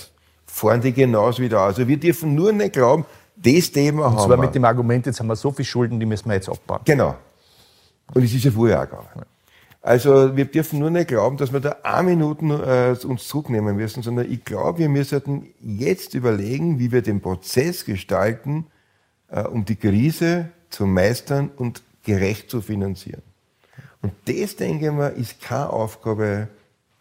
fahren 0.45 0.81
die 0.81 0.93
genauso 0.93 1.41
wieder 1.41 1.61
aus. 1.61 1.77
Also 1.77 1.87
wir 1.87 1.97
dürfen 1.97 2.35
nur 2.35 2.51
nicht 2.51 2.73
glauben, 2.73 3.05
das 3.35 3.71
Thema 3.71 4.07
und 4.07 4.17
haben 4.17 4.27
zwar 4.27 4.37
mit 4.37 4.53
dem 4.53 4.65
Argument, 4.65 5.05
jetzt 5.05 5.19
haben 5.19 5.27
wir 5.27 5.35
so 5.35 5.51
viel 5.51 5.65
Schulden, 5.65 5.99
die 5.99 6.05
müssen 6.05 6.29
wir 6.29 6.35
jetzt 6.35 6.49
abbauen. 6.49 6.81
Genau. 6.85 7.15
Und 8.13 8.23
es 8.23 8.33
ist 8.33 8.43
ja 8.43 8.51
vorher 8.51 8.81
auch 8.81 8.89
gegangen. 8.89 9.25
Also 9.81 10.35
wir 10.35 10.45
dürfen 10.45 10.77
nur 10.77 10.91
nicht 10.91 11.07
glauben, 11.07 11.37
dass 11.37 11.51
wir 11.51 11.59
da 11.59 11.77
eine 11.81 12.11
Minute 12.11 12.97
äh, 13.01 13.05
uns 13.07 13.27
zurücknehmen 13.27 13.75
müssen, 13.75 14.03
sondern 14.03 14.31
ich 14.31 14.45
glaube, 14.45 14.79
wir 14.79 14.89
müssen 14.89 15.53
jetzt 15.59 16.13
überlegen, 16.13 16.77
wie 16.77 16.91
wir 16.91 17.01
den 17.01 17.19
Prozess 17.19 17.83
gestalten, 17.85 18.67
um 19.39 19.65
die 19.65 19.75
Krise 19.75 20.49
zu 20.69 20.85
meistern 20.85 21.49
und 21.55 21.81
gerecht 22.03 22.49
zu 22.49 22.61
finanzieren. 22.61 23.21
Und 24.01 24.13
das, 24.25 24.55
denke 24.55 24.87
ich 24.87 24.91
mal, 24.91 25.09
ist 25.09 25.41
keine 25.41 25.69
Aufgabe 25.69 26.47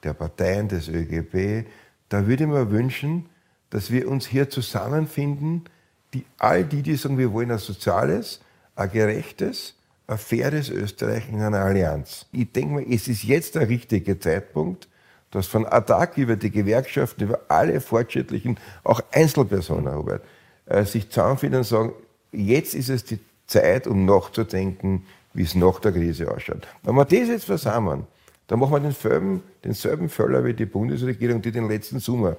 der 0.02 0.12
Parteien, 0.12 0.68
des 0.68 0.88
ÖGB. 0.88 1.66
Da 2.08 2.26
würde 2.26 2.44
ich 2.44 2.50
mir 2.50 2.70
wünschen, 2.70 3.26
dass 3.70 3.90
wir 3.90 4.08
uns 4.08 4.26
hier 4.26 4.50
zusammenfinden, 4.50 5.64
die 6.12 6.24
all 6.38 6.64
die, 6.64 6.82
die 6.82 6.96
sagen, 6.96 7.18
wir 7.18 7.32
wollen 7.32 7.50
ein 7.50 7.58
soziales, 7.58 8.40
ein 8.74 8.90
gerechtes, 8.90 9.74
ein 10.06 10.18
faires 10.18 10.68
Österreich 10.68 11.28
in 11.28 11.40
einer 11.40 11.60
Allianz. 11.60 12.26
Ich 12.32 12.50
denke 12.50 12.74
mal, 12.74 12.84
es 12.90 13.08
ist 13.08 13.22
jetzt 13.22 13.54
der 13.54 13.68
richtige 13.68 14.18
Zeitpunkt, 14.18 14.88
dass 15.30 15.46
von 15.46 15.64
Attac 15.64 16.18
über 16.18 16.34
die 16.34 16.50
Gewerkschaften, 16.50 17.24
über 17.24 17.40
alle 17.48 17.80
fortschrittlichen, 17.80 18.58
auch 18.82 19.00
Einzelpersonen, 19.12 19.94
Robert, 19.94 20.24
äh, 20.66 20.84
sich 20.84 21.08
zusammenfinden 21.08 21.58
und 21.58 21.64
sagen, 21.64 21.92
jetzt 22.32 22.74
ist 22.74 22.88
es 22.88 23.04
die 23.04 23.18
Zeit, 23.46 23.86
um 23.86 24.04
nachzudenken, 24.04 25.04
wie 25.34 25.42
es 25.42 25.54
nach 25.54 25.80
der 25.80 25.92
Krise 25.92 26.30
ausschaut. 26.30 26.66
Wenn 26.82 26.94
wir 26.94 27.04
das 27.04 27.28
jetzt 27.28 27.44
versammeln, 27.44 28.06
dann 28.46 28.58
machen 28.58 28.72
wir 28.72 28.80
denselben, 28.80 29.42
denselben 29.64 30.08
Fehler 30.08 30.44
wie 30.44 30.54
die 30.54 30.66
Bundesregierung, 30.66 31.40
die 31.40 31.52
den 31.52 31.68
letzten 31.68 32.00
Sommer 32.00 32.36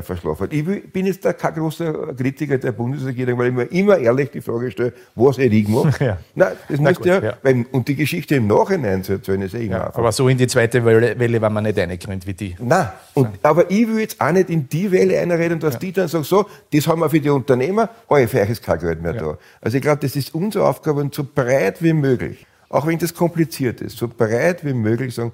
verschlafen 0.00 0.44
hat. 0.44 0.52
Ich 0.52 0.64
bin 0.64 1.06
jetzt 1.06 1.24
da 1.24 1.32
kein 1.32 1.54
großer 1.54 2.14
Kritiker 2.14 2.56
der 2.58 2.72
Bundesregierung, 2.72 3.38
weil 3.38 3.48
ich 3.48 3.54
mir 3.54 3.64
immer 3.64 3.98
ehrlich 3.98 4.30
die 4.30 4.40
Frage 4.40 4.70
stelle, 4.70 4.92
was 5.14 5.38
hätte 5.38 5.54
ich 5.54 5.66
gemacht? 5.66 6.00
Ja. 6.02 6.18
Nein, 6.34 6.52
das 6.68 6.80
Na 6.80 6.92
gut, 6.92 7.06
ja, 7.06 7.22
ja. 7.22 7.34
Und 7.70 7.86
die 7.86 7.94
Geschichte 7.94 8.36
im 8.36 8.46
Nachhinein 8.46 9.04
zu 9.04 9.12
erzählen, 9.12 9.42
ist 9.42 9.54
eh 9.54 9.66
immer 9.66 9.76
ja, 9.76 9.94
Aber 9.94 10.10
so 10.10 10.28
in 10.28 10.36
die 10.36 10.46
zweite 10.46 10.84
Welle, 10.84 11.16
Welle 11.18 11.40
war 11.40 11.50
man 11.50 11.64
nicht 11.64 11.78
reingerannt 11.78 12.26
wie 12.26 12.34
die. 12.34 12.56
Nein, 12.58 12.88
und, 13.14 13.28
aber 13.42 13.70
ich 13.70 13.86
will 13.86 14.00
jetzt 14.00 14.20
auch 14.20 14.32
nicht 14.32 14.50
in 14.50 14.68
die 14.68 14.90
Welle 14.90 15.20
einreden, 15.20 15.60
dass 15.60 15.74
ja. 15.74 15.80
die 15.80 15.92
dann 15.92 16.08
sagen, 16.08 16.24
so, 16.24 16.46
das 16.72 16.86
haben 16.88 17.00
wir 17.00 17.10
für 17.10 17.20
die 17.20 17.30
Unternehmer, 17.30 17.90
oh, 18.08 18.16
für 18.26 18.40
euch 18.40 18.50
ist 18.50 18.62
kein 18.62 18.78
Geld 18.78 19.02
mehr 19.02 19.12
da. 19.12 19.38
Also 19.60 19.76
ich 19.76 19.82
glaube, 19.82 20.00
das 20.00 20.16
ist 20.16 20.34
unsere 20.34 20.66
Aufgabe 20.66 21.00
und 21.00 21.14
so 21.14 21.24
breit 21.24 21.82
wie 21.82 21.92
möglich, 21.92 22.46
auch 22.68 22.86
wenn 22.86 22.98
das 22.98 23.14
kompliziert 23.14 23.80
ist, 23.80 23.96
so 23.98 24.08
breit 24.08 24.64
wie 24.64 24.74
möglich 24.74 25.14
sagen, 25.14 25.32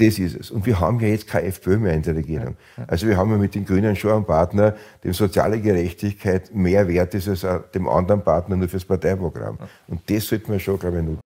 das 0.00 0.18
ist 0.18 0.34
es. 0.34 0.50
Und 0.50 0.64
wir 0.66 0.80
haben 0.80 0.98
ja 1.00 1.08
jetzt 1.08 1.26
keine 1.26 1.46
FPÖ 1.48 1.78
mehr 1.78 1.94
in 1.94 2.02
der 2.02 2.16
Regierung. 2.16 2.56
Also 2.86 3.06
wir 3.06 3.16
haben 3.16 3.30
ja 3.30 3.36
mit 3.36 3.54
den 3.54 3.64
Grünen 3.64 3.94
schon 3.96 4.12
einen 4.12 4.24
Partner, 4.24 4.74
dem 5.04 5.12
soziale 5.12 5.60
Gerechtigkeit 5.60 6.54
mehr 6.54 6.88
wert 6.88 7.14
ist 7.14 7.28
als 7.28 7.70
dem 7.72 7.88
anderen 7.88 8.22
Partner 8.24 8.56
nur 8.56 8.68
fürs 8.68 8.84
Parteiprogramm. 8.84 9.58
Und 9.88 10.00
das 10.08 10.26
sollten 10.26 10.52
wir 10.52 10.58
schon, 10.58 10.78
glaube 10.78 10.98
ich, 10.98 11.04
nutzen. 11.04 11.20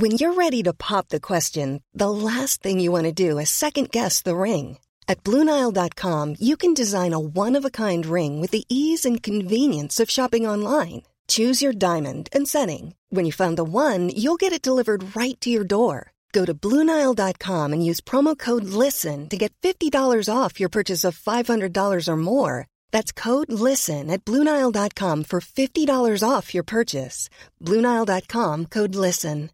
When 0.00 0.12
you're 0.12 0.36
ready 0.36 0.62
to 0.62 0.72
pop 0.72 1.08
the 1.10 1.18
question, 1.18 1.80
the 1.92 2.08
last 2.08 2.62
thing 2.62 2.78
you 2.78 2.92
want 2.92 3.06
to 3.06 3.12
do 3.12 3.38
is 3.38 3.50
second 3.50 3.90
guess 3.90 4.22
the 4.22 4.36
ring. 4.36 4.78
At 5.08 5.24
BlueNile.com 5.24 6.36
you 6.38 6.56
can 6.56 6.72
design 6.72 7.12
a 7.12 7.18
one-of-a-kind 7.18 8.06
ring 8.06 8.40
with 8.40 8.52
the 8.52 8.64
ease 8.68 9.04
and 9.04 9.20
convenience 9.20 9.98
of 9.98 10.08
shopping 10.08 10.46
online. 10.46 11.02
Choose 11.26 11.60
your 11.60 11.72
diamond 11.72 12.28
and 12.32 12.46
setting. 12.46 12.94
When 13.10 13.26
you 13.26 13.32
find 13.32 13.56
the 13.56 13.64
one, 13.64 14.10
you'll 14.14 14.36
get 14.36 14.52
it 14.52 14.62
delivered 14.62 15.16
right 15.16 15.38
to 15.40 15.50
your 15.50 15.64
door. 15.64 16.12
Go 16.32 16.44
to 16.44 16.54
Bluenile.com 16.54 17.72
and 17.72 17.84
use 17.84 18.00
promo 18.00 18.38
code 18.38 18.64
LISTEN 18.64 19.28
to 19.30 19.36
get 19.36 19.52
$50 19.62 19.92
off 20.32 20.60
your 20.60 20.68
purchase 20.68 21.04
of 21.04 21.18
$500 21.18 22.08
or 22.08 22.16
more. 22.16 22.66
That's 22.92 23.12
code 23.12 23.50
LISTEN 23.50 24.10
at 24.10 24.24
Bluenile.com 24.24 25.24
for 25.24 25.40
$50 25.40 26.22
off 26.22 26.54
your 26.54 26.64
purchase. 26.64 27.28
Bluenile.com 27.60 28.66
code 28.66 28.94
LISTEN. 28.94 29.50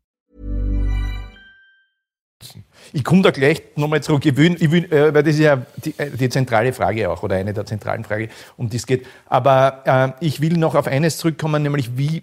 Ich 2.93 3.05
komme 3.05 3.23
da 3.23 3.31
gleich 3.31 3.63
nochmal 3.77 4.03
zurück, 4.03 4.27
ich 4.27 4.37
will, 4.37 4.55
ich 4.61 4.71
will, 4.71 4.85
äh, 4.93 5.15
weil 5.15 5.23
das 5.23 5.35
ist 5.35 5.41
ja 5.41 5.65
die, 5.77 5.95
äh, 5.99 6.11
die, 6.11 6.29
zentrale 6.29 6.73
Frage 6.73 7.09
auch, 7.09 7.23
oder 7.23 7.37
eine 7.37 7.55
der 7.55 7.65
zentralen 7.65 8.05
Fragen, 8.05 8.29
um 8.59 8.69
die 8.69 8.77
es 8.77 8.87
geht. 8.87 9.07
Aber 9.27 10.17
äh, 10.21 10.25
ich 10.25 10.41
will 10.43 10.59
noch 10.59 10.75
auf 10.75 10.87
eines 10.87 11.17
zurückkommen, 11.17 11.63
nämlich 11.63 11.97
wie 11.97 12.23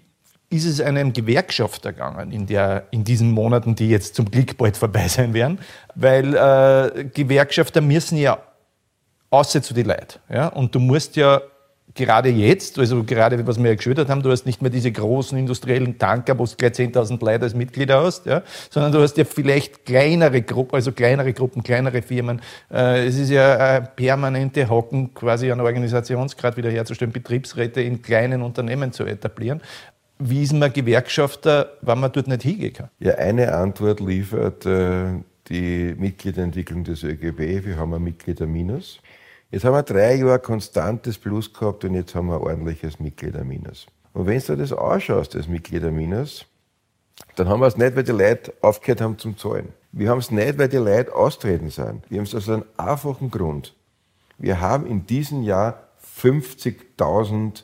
ist 0.52 0.66
es 0.66 0.80
einem 0.80 1.12
Gewerkschafter 1.12 1.92
gegangen 1.92 2.30
in, 2.30 2.46
der, 2.46 2.84
in 2.90 3.04
diesen 3.04 3.30
Monaten, 3.30 3.74
die 3.74 3.88
jetzt 3.88 4.14
zum 4.14 4.30
Glück 4.30 4.56
bald 4.58 4.76
vorbei 4.76 5.08
sein 5.08 5.34
werden, 5.34 5.58
weil 5.94 6.34
äh, 6.34 7.04
Gewerkschafter 7.04 7.80
müssen 7.80 8.18
ja 8.18 8.38
außer 9.30 9.62
zu 9.62 9.72
die 9.74 9.82
Leute. 9.82 10.20
Ja? 10.28 10.48
Und 10.48 10.74
du 10.74 10.78
musst 10.78 11.16
ja 11.16 11.40
gerade 11.94 12.28
jetzt, 12.30 12.78
also 12.78 13.02
gerade 13.04 13.46
was 13.46 13.58
wir 13.58 13.70
ja 13.70 13.74
geschildert 13.76 14.08
haben, 14.08 14.22
du 14.22 14.30
hast 14.30 14.46
nicht 14.46 14.62
mehr 14.62 14.70
diese 14.70 14.92
großen 14.92 15.36
industriellen 15.36 15.98
Tanker, 15.98 16.38
wo 16.38 16.44
du 16.44 16.52
gleich 16.56 16.72
10.000 16.72 17.22
Leute 17.24 17.44
als 17.44 17.54
Mitglieder 17.54 18.02
hast, 18.02 18.26
ja? 18.26 18.42
sondern 18.70 18.92
du 18.92 19.00
hast 19.00 19.16
ja 19.16 19.24
vielleicht 19.24 19.84
kleinere 19.84 20.42
Gruppen, 20.42 20.74
also 20.74 20.92
kleinere 20.92 21.32
Gruppen, 21.32 21.62
kleinere 21.62 22.02
Firmen. 22.02 22.40
Äh, 22.70 23.06
es 23.06 23.18
ist 23.18 23.30
ja 23.30 23.56
eine 23.56 23.88
permanente 23.94 24.68
Hocken, 24.68 25.12
quasi 25.14 25.50
einen 25.50 25.60
Organisationsgrad 25.60 26.56
wiederherzustellen, 26.56 27.12
Betriebsräte 27.12 27.80
in 27.80 28.02
kleinen 28.02 28.42
Unternehmen 28.42 28.92
zu 28.92 29.04
etablieren 29.04 29.60
wie 30.28 30.42
ist 30.42 30.52
man 30.52 30.72
Gewerkschafter, 30.72 31.72
wenn 31.82 32.00
man 32.00 32.12
dort 32.12 32.28
nicht 32.28 32.42
hingehen 32.42 32.72
kann? 32.72 32.90
Ja, 32.98 33.14
eine 33.14 33.54
Antwort 33.54 34.00
liefert 34.00 34.64
äh, 34.66 35.12
die 35.48 35.94
Mitgliederentwicklung 35.98 36.84
des 36.84 37.02
ÖGB. 37.02 37.64
Wir 37.64 37.76
haben 37.76 37.94
ein 37.94 38.02
Mitgliederminus. 38.02 39.00
Jetzt 39.50 39.64
haben 39.64 39.74
wir 39.74 39.82
drei 39.82 40.14
Jahre 40.14 40.38
konstantes 40.38 41.18
Plus 41.18 41.52
gehabt 41.52 41.84
und 41.84 41.94
jetzt 41.94 42.14
haben 42.14 42.28
wir 42.28 42.36
ein 42.36 42.42
ordentliches 42.42 42.98
Mitgliederminus. 43.00 43.86
Und 44.14 44.26
wenn 44.26 44.40
du 44.40 44.56
das 44.56 44.72
ausschaust, 44.72 45.34
das 45.34 45.48
Mitgliederminus, 45.48 46.46
dann 47.36 47.48
haben 47.48 47.60
wir 47.60 47.66
es 47.66 47.76
nicht, 47.76 47.96
weil 47.96 48.04
die 48.04 48.12
Leute 48.12 48.52
aufgehört 48.60 49.00
haben 49.00 49.18
zum 49.18 49.36
Zahlen. 49.36 49.68
Wir 49.92 50.08
haben 50.08 50.18
es 50.18 50.30
nicht, 50.30 50.58
weil 50.58 50.68
die 50.68 50.78
Leute 50.78 51.14
austreten 51.14 51.70
sind. 51.70 52.10
Wir 52.10 52.18
haben 52.18 52.24
es 52.24 52.34
aus 52.34 52.48
einem 52.48 52.64
einfachen 52.76 53.30
Grund. 53.30 53.74
Wir 54.38 54.60
haben 54.60 54.86
in 54.86 55.06
diesem 55.06 55.42
Jahr 55.42 55.88
50.000, 56.18 57.62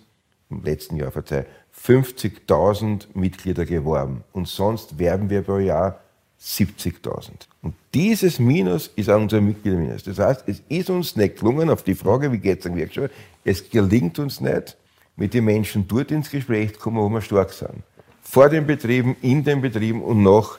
im 0.51 0.63
letzten 0.63 0.97
Jahr, 0.97 1.11
verzeih, 1.11 1.47
50.000 1.85 3.07
Mitglieder 3.15 3.65
geworben 3.65 4.25
und 4.33 4.49
sonst 4.49 4.99
werben 4.99 5.31
wir 5.31 5.43
pro 5.43 5.59
Jahr 5.59 6.01
70.000. 6.41 7.31
Und 7.63 7.75
dieses 7.95 8.39
Minus 8.39 8.89
ist 8.95 9.11
auch 9.11 9.21
unser 9.21 9.41
Mitgliederminus. 9.41 10.05
Das 10.05 10.19
heißt, 10.19 10.45
es 10.47 10.63
ist 10.69 10.91
uns 10.91 11.17
nicht 11.17 11.39
gelungen, 11.39 11.69
auf 11.71 11.83
die 11.83 11.95
Frage, 11.95 12.31
wie 12.31 12.39
geht 12.39 12.61
es 12.61 12.67
an 12.67 12.75
Gewerkschaft, 12.75 13.13
es 13.45 13.69
gelingt 13.69 14.19
uns 14.19 14.41
nicht, 14.41 14.77
mit 15.17 15.35
den 15.35 15.45
Menschen 15.45 15.87
dort 15.89 16.11
ins 16.13 16.31
Gespräch 16.31 16.75
zu 16.75 16.81
kommen, 16.81 16.99
wo 16.99 17.09
wir 17.09 17.21
stark 17.21 17.53
sind. 17.53 17.83
Vor 18.23 18.49
den 18.49 18.67
Betrieben, 18.67 19.17
in 19.21 19.43
den 19.43 19.61
Betrieben 19.61 20.03
und 20.03 20.23
nach 20.23 20.59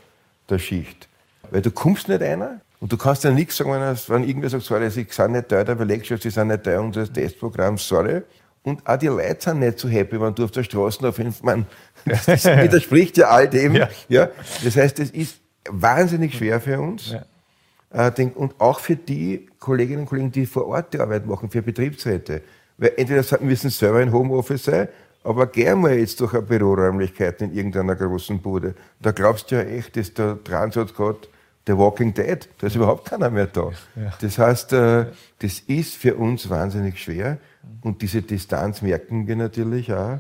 der 0.50 0.60
Schicht. 0.60 1.08
Weil 1.50 1.62
du 1.62 1.72
kommst 1.72 2.10
nicht 2.10 2.22
einer 2.22 2.60
und 2.82 2.92
du 2.92 2.98
kannst 2.98 3.24
ja 3.24 3.32
nichts 3.32 3.58
sagen, 3.58 3.72
wenn, 3.72 3.98
wenn 4.08 4.28
irgendwer 4.28 4.50
sagt, 4.50 4.64
sorry, 4.64 4.90
sie 4.90 5.08
sind 5.10 5.32
nicht 5.32 5.48
Teil 5.48 5.64
der 5.64 5.76
Belegschaft, 5.76 6.24
sie 6.24 6.30
sind 6.30 6.48
nicht 6.48 6.64
Teil 6.64 6.80
unseres 6.80 7.12
Testprogramms, 7.12 7.88
sorry. 7.88 8.22
Und 8.64 8.86
auch 8.88 8.98
die 8.98 9.08
Leute 9.08 9.38
sind 9.40 9.60
nicht 9.60 9.80
so 9.80 9.88
happy, 9.88 10.20
wenn 10.20 10.36
du 10.36 10.44
auf 10.44 10.52
der 10.52 10.64
Straße 10.64 11.08
auf 11.08 11.18
jeden 11.18 11.32
Fall, 11.32 11.66
das 12.06 12.46
widerspricht 12.46 13.18
ja 13.18 13.30
all 13.30 13.48
dem. 13.48 13.76
Ja. 13.76 13.90
ja. 14.10 14.30
Das 14.64 14.76
heißt, 14.76 15.00
es 15.00 15.12
ist 15.12 15.40
wahnsinnig 15.70 16.36
schwer 16.36 16.60
für 16.60 16.80
uns. 16.80 17.12
Ja. 17.12 18.10
Äh, 18.10 18.30
und 18.36 18.60
auch 18.60 18.80
für 18.80 18.96
die 18.96 19.48
Kolleginnen 19.60 20.02
und 20.02 20.06
Kollegen, 20.08 20.32
die 20.32 20.46
vor 20.46 20.68
Ort 20.68 20.94
die 20.94 21.00
Arbeit 21.00 21.26
machen, 21.26 21.50
für 21.50 21.62
Betriebsräte. 21.62 22.42
Weil 22.78 22.94
entweder 22.98 23.24
müssen 23.42 23.70
selber 23.70 24.00
ein 24.00 24.12
Homeoffice 24.12 24.64
sein, 24.66 24.88
aber 25.24 25.48
gern 25.48 25.82
mal 25.82 25.98
jetzt 25.98 26.20
durch 26.22 26.34
eine 26.34 26.44
Büroräumlichkeit 26.44 27.42
in 27.42 27.54
irgendeiner 27.54 27.96
großen 27.96 28.40
Bude. 28.42 28.76
Da 29.02 29.12
glaubst 29.12 29.52
du 29.52 29.56
ja 29.56 29.62
echt, 29.62 29.98
dass 29.98 30.14
der 30.14 30.42
Transat 30.44 30.96
gerade 30.96 31.20
The 31.68 31.78
Walking 31.78 32.14
Dead, 32.14 32.48
da 32.58 32.68
ist 32.68 32.76
überhaupt 32.76 33.06
keiner 33.06 33.30
mehr 33.30 33.48
da. 33.48 33.72
Ja. 33.96 34.14
Das 34.22 34.38
heißt, 34.38 34.74
äh, 34.74 35.06
das 35.40 35.60
ist 35.60 35.96
für 35.96 36.16
uns 36.16 36.50
wahnsinnig 36.50 37.00
schwer 37.00 37.38
und 37.82 38.02
diese 38.02 38.22
Distanz 38.22 38.82
merken 38.82 39.28
wir 39.28 39.36
natürlich 39.36 39.94
auch 39.94 40.20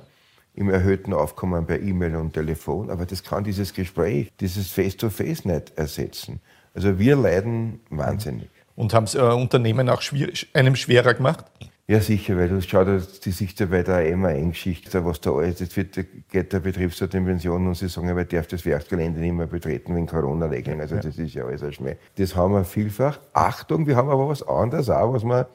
im 0.55 0.69
erhöhten 0.69 1.13
Aufkommen 1.13 1.65
per 1.65 1.79
E-Mail 1.79 2.15
und 2.15 2.33
Telefon, 2.33 2.89
aber 2.89 3.05
das 3.05 3.23
kann 3.23 3.43
dieses 3.43 3.73
Gespräch, 3.73 4.31
dieses 4.39 4.71
Face-to-Face 4.71 5.45
-face 5.45 5.47
nicht 5.53 5.77
ersetzen. 5.77 6.41
Also 6.73 6.99
wir 6.99 7.15
leiden 7.15 7.79
wahnsinnig. 7.89 8.49
Und 8.75 8.93
haben 8.93 9.03
es 9.03 9.15
äh, 9.15 9.19
Unternehmen 9.19 9.89
auch 9.89 10.01
schwer, 10.01 10.29
einem 10.53 10.75
schwerer 10.75 11.13
gemacht? 11.13 11.45
Ja, 11.89 11.99
sicher, 12.01 12.38
weil 12.38 12.49
du 12.49 12.62
schaust, 12.62 13.25
die 13.25 13.31
sich 13.31 13.55
da 13.55 13.65
bei 13.65 13.81
der 13.81 14.07
immer 14.07 14.29
Engschicht, 14.29 14.93
was 14.93 15.21
da 15.21 15.31
alles, 15.31 15.59
jetzt 15.59 15.75
wird, 15.75 15.97
geht 16.29 16.53
der 16.53 16.59
Betriebsrat 16.59 17.15
in 17.15 17.25
Pension 17.25 17.67
und 17.67 17.73
sie 17.73 17.89
sagen, 17.89 18.15
er 18.15 18.25
darf 18.25 18.45
das 18.45 18.63
Werksgelände 18.63 19.19
nicht 19.19 19.33
mehr 19.33 19.47
betreten 19.47 19.95
wegen 19.95 20.05
Corona-Regeln. 20.05 20.79
Also 20.81 20.95
ja. 20.95 21.01
das 21.01 21.17
ist 21.17 21.33
ja 21.33 21.45
alles 21.45 21.63
ein 21.63 21.73
Schmäh. 21.73 21.95
Das 22.15 22.35
haben 22.35 22.53
wir 22.53 22.63
vielfach. 22.63 23.19
Achtung, 23.33 23.88
wir 23.88 23.95
haben 23.95 24.07
aber 24.07 24.29
was 24.29 24.47
anderes 24.47 24.89
auch, 24.91 25.13
was 25.13 25.23
man, 25.23 25.45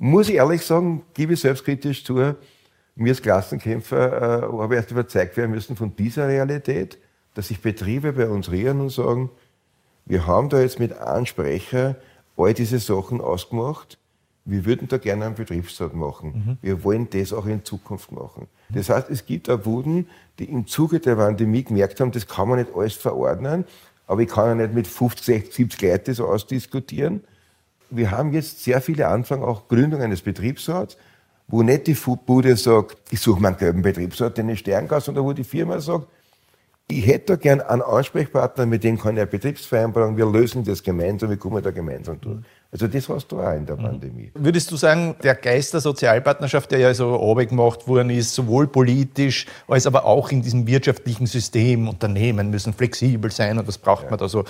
muss 0.00 0.30
ich 0.30 0.36
ehrlich 0.36 0.64
sagen, 0.64 1.02
gebe 1.12 1.34
ich 1.34 1.40
selbstkritisch 1.40 2.04
zu, 2.04 2.34
mir 2.94 3.10
als 3.10 3.20
Klassenkämpfer 3.20 4.46
äh, 4.48 4.58
habe 4.58 4.74
ich 4.74 4.80
erst 4.80 4.90
überzeugt 4.90 5.36
werden 5.36 5.50
müssen 5.50 5.76
von 5.76 5.94
dieser 5.94 6.26
Realität, 6.26 6.98
dass 7.34 7.48
sich 7.48 7.60
Betriebe 7.60 8.14
bei 8.14 8.26
uns 8.26 8.50
rühren 8.50 8.80
und 8.80 8.90
sagen, 8.90 9.30
wir 10.06 10.26
haben 10.26 10.48
da 10.48 10.60
jetzt 10.60 10.80
mit 10.80 10.94
Ansprecher 10.94 11.96
all 12.36 12.54
diese 12.54 12.78
Sachen 12.78 13.20
ausgemacht, 13.20 13.98
wir 14.46 14.64
würden 14.64 14.88
da 14.88 14.96
gerne 14.96 15.26
einen 15.26 15.34
Betriebsrat 15.34 15.94
machen. 15.94 16.32
Mhm. 16.32 16.58
Wir 16.62 16.82
wollen 16.82 17.08
das 17.10 17.34
auch 17.34 17.44
in 17.44 17.62
Zukunft 17.62 18.10
machen. 18.10 18.48
Das 18.70 18.88
heißt, 18.88 19.10
es 19.10 19.26
gibt 19.26 19.50
auch 19.50 19.66
Wuden, 19.66 20.08
die 20.38 20.46
im 20.46 20.66
Zuge 20.66 20.98
der 20.98 21.16
Pandemie 21.16 21.62
gemerkt 21.62 22.00
haben, 22.00 22.10
das 22.10 22.26
kann 22.26 22.48
man 22.48 22.58
nicht 22.58 22.74
alles 22.74 22.94
verordnen, 22.94 23.64
aber 24.06 24.22
ich 24.22 24.30
kann 24.30 24.48
ja 24.48 24.66
nicht 24.66 24.74
mit 24.74 24.86
50, 24.86 25.26
60, 25.26 25.54
70 25.54 25.82
Leuten 25.82 26.04
das 26.06 26.20
ausdiskutieren. 26.20 27.22
Wir 27.90 28.10
haben 28.10 28.32
jetzt 28.32 28.62
sehr 28.64 28.80
viele 28.80 29.08
Anfragen, 29.08 29.42
auch 29.42 29.68
Gründung 29.68 30.00
eines 30.00 30.22
Betriebsrats, 30.22 30.96
wo 31.48 31.62
nicht 31.62 31.86
die 31.86 31.94
Bude 31.94 32.56
sagt, 32.56 32.96
ich 33.10 33.20
suche 33.20 33.40
meinen 33.40 33.56
gelben 33.56 33.82
Betriebsrat, 33.82 34.38
den 34.38 34.48
ich 34.48 34.60
stärken 34.60 35.00
sondern 35.00 35.24
wo 35.24 35.32
die 35.32 35.44
Firma 35.44 35.80
sagt, 35.80 36.06
ich 36.88 37.06
hätte 37.06 37.26
da 37.26 37.36
gern 37.36 37.60
einen 37.60 37.82
Ansprechpartner, 37.82 38.66
mit 38.66 38.84
dem 38.84 38.98
kann 38.98 39.14
ich 39.14 39.22
eine 39.22 39.30
Betriebsvereinbarung, 39.30 40.16
wir 40.16 40.26
lösen 40.26 40.64
das 40.64 40.82
gemeinsam, 40.82 41.30
wir 41.30 41.36
kommen 41.36 41.62
da 41.62 41.70
gemeinsam 41.70 42.20
durch. 42.20 42.38
Also 42.72 42.86
das 42.86 43.08
hast 43.08 43.32
du 43.32 43.40
auch 43.40 43.52
in 43.52 43.66
der 43.66 43.76
mhm. 43.76 43.82
Pandemie. 43.82 44.30
Würdest 44.34 44.70
du 44.70 44.76
sagen, 44.76 45.16
der 45.22 45.34
Geist 45.34 45.74
der 45.74 45.80
Sozialpartnerschaft, 45.80 46.70
der 46.70 46.78
ja 46.78 46.94
so 46.94 47.34
gemacht 47.34 47.88
worden 47.88 48.10
ist, 48.10 48.32
sowohl 48.34 48.68
politisch 48.68 49.46
als 49.66 49.86
aber 49.86 50.04
auch 50.04 50.30
in 50.30 50.42
diesem 50.42 50.66
wirtschaftlichen 50.66 51.26
System, 51.26 51.88
Unternehmen 51.88 52.50
müssen 52.50 52.72
flexibel 52.72 53.30
sein 53.32 53.58
und 53.58 53.66
was 53.66 53.78
braucht 53.78 54.04
ja. 54.04 54.10
man 54.10 54.18
da 54.18 54.28
so, 54.28 54.44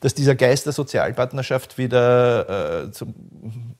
dass 0.00 0.14
dieser 0.14 0.34
Geist 0.34 0.66
der 0.66 0.72
Sozialpartnerschaft 0.72 1.78
wieder 1.78 2.86
äh, 2.86 2.90
zum, 2.90 3.14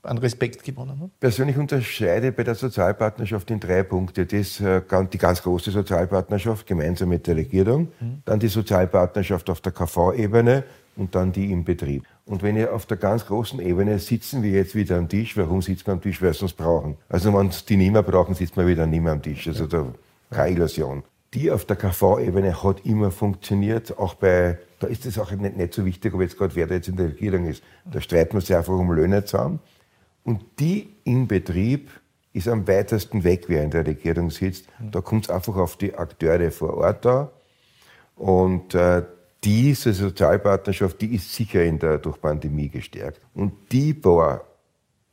an 0.03 0.19
Respekt 0.19 0.63
gewonnen 0.63 1.01
hat? 1.01 1.11
Persönlich 1.19 1.57
unterscheide 1.57 2.31
bei 2.31 2.45
der 2.45 2.55
Sozialpartnerschaft 2.55 3.51
in 3.51 3.59
drei 3.59 3.83
Punkte. 3.83 4.27
Das, 4.27 4.61
äh, 4.61 4.83
die 5.13 5.19
ganz 5.19 5.43
große 5.43 5.73
Sozialpartnerschaft 5.73 6.67
gemeinsam 6.67 7.09
mit 7.09 7.27
der 7.27 7.37
Regierung, 7.37 7.89
mhm. 7.99 8.23
dann 8.25 8.39
die 8.39 8.49
Sozialpartnerschaft 8.49 9.51
auf 9.51 9.61
der 9.61 9.73
KV-Ebene 9.73 10.63
und 10.97 11.15
dann 11.15 11.33
die 11.33 11.51
im 11.51 11.65
Betrieb. 11.65 12.05
Und 12.25 12.43
wenn 12.43 12.57
ihr 12.57 12.73
auf 12.73 12.87
der 12.87 12.97
ganz 12.97 13.27
großen 13.27 13.61
Ebene 13.61 13.99
sitzen 13.99 14.43
wir 14.43 14.51
jetzt 14.51 14.75
wieder 14.75 14.97
am 14.97 15.09
Tisch, 15.09 15.37
warum 15.37 15.63
sitzen 15.63 15.87
wir 15.87 15.95
am 15.95 16.01
Tisch? 16.01 16.23
Weil 16.23 16.35
sie 16.35 16.43
uns 16.43 16.53
brauchen. 16.53 16.97
Also 17.09 17.33
wenn 17.35 17.51
sie 17.51 17.65
die 17.67 17.77
nicht 17.77 17.93
mehr 17.93 18.03
brauchen, 18.03 18.35
sitzt 18.35 18.57
man 18.57 18.67
wieder 18.67 18.87
nicht 18.87 19.03
mehr 19.03 19.13
am 19.13 19.23
Tisch. 19.23 19.49
Also 19.49 19.67
da 19.67 19.87
keine 20.31 20.57
Illusion. 20.57 21.03
Die 21.35 21.51
auf 21.51 21.65
der 21.65 21.77
KV-Ebene 21.77 22.63
hat 22.63 22.85
immer 22.85 23.11
funktioniert, 23.11 23.99
auch 23.99 24.15
bei, 24.15 24.59
da 24.81 24.87
ist 24.87 25.07
es 25.07 25.19
auch 25.19 25.31
nicht, 25.33 25.57
nicht 25.57 25.73
so 25.73 25.85
wichtig, 25.85 26.13
ob 26.13 26.21
jetzt 26.21 26.37
gerade 26.37 26.55
wer 26.55 26.67
da 26.67 26.75
jetzt 26.75 26.89
in 26.89 26.97
der 26.97 27.07
Regierung 27.07 27.47
ist. 27.47 27.63
Da 27.91 28.01
streiten 28.01 28.35
wir 28.35 28.43
sich 28.43 28.55
einfach 28.55 28.75
um 28.75 28.93
Löhne 28.93 29.25
zusammen. 29.25 29.61
Und 30.25 30.43
die 30.59 30.95
im 31.05 31.27
Betrieb 31.27 31.91
ist 32.35 32.49
am 32.49 32.67
weitesten 32.69 33.25
weg, 33.25 33.45
wer 33.49 33.63
in 33.65 33.71
der 33.71 33.87
Regierung 33.87 34.31
sitzt. 34.31 34.67
Da 34.79 35.01
kommt 35.01 35.25
es 35.25 35.31
einfach 35.31 35.57
auf 35.57 35.77
die 35.77 35.95
Akteure 35.95 36.51
vor 36.51 36.77
Ort 36.77 37.05
da. 37.05 37.31
Und 38.17 38.75
äh, 38.75 39.03
diese 39.45 39.93
Sozialpartnerschaft, 39.93 41.01
die 41.01 41.15
ist 41.15 41.35
sicher 41.35 41.65
in 41.65 41.79
der, 41.79 41.99
durch 41.99 42.21
Pandemie 42.21 42.69
gestärkt. 42.69 43.21
Und 43.35 43.53
die 43.73 43.93
paar 43.93 44.45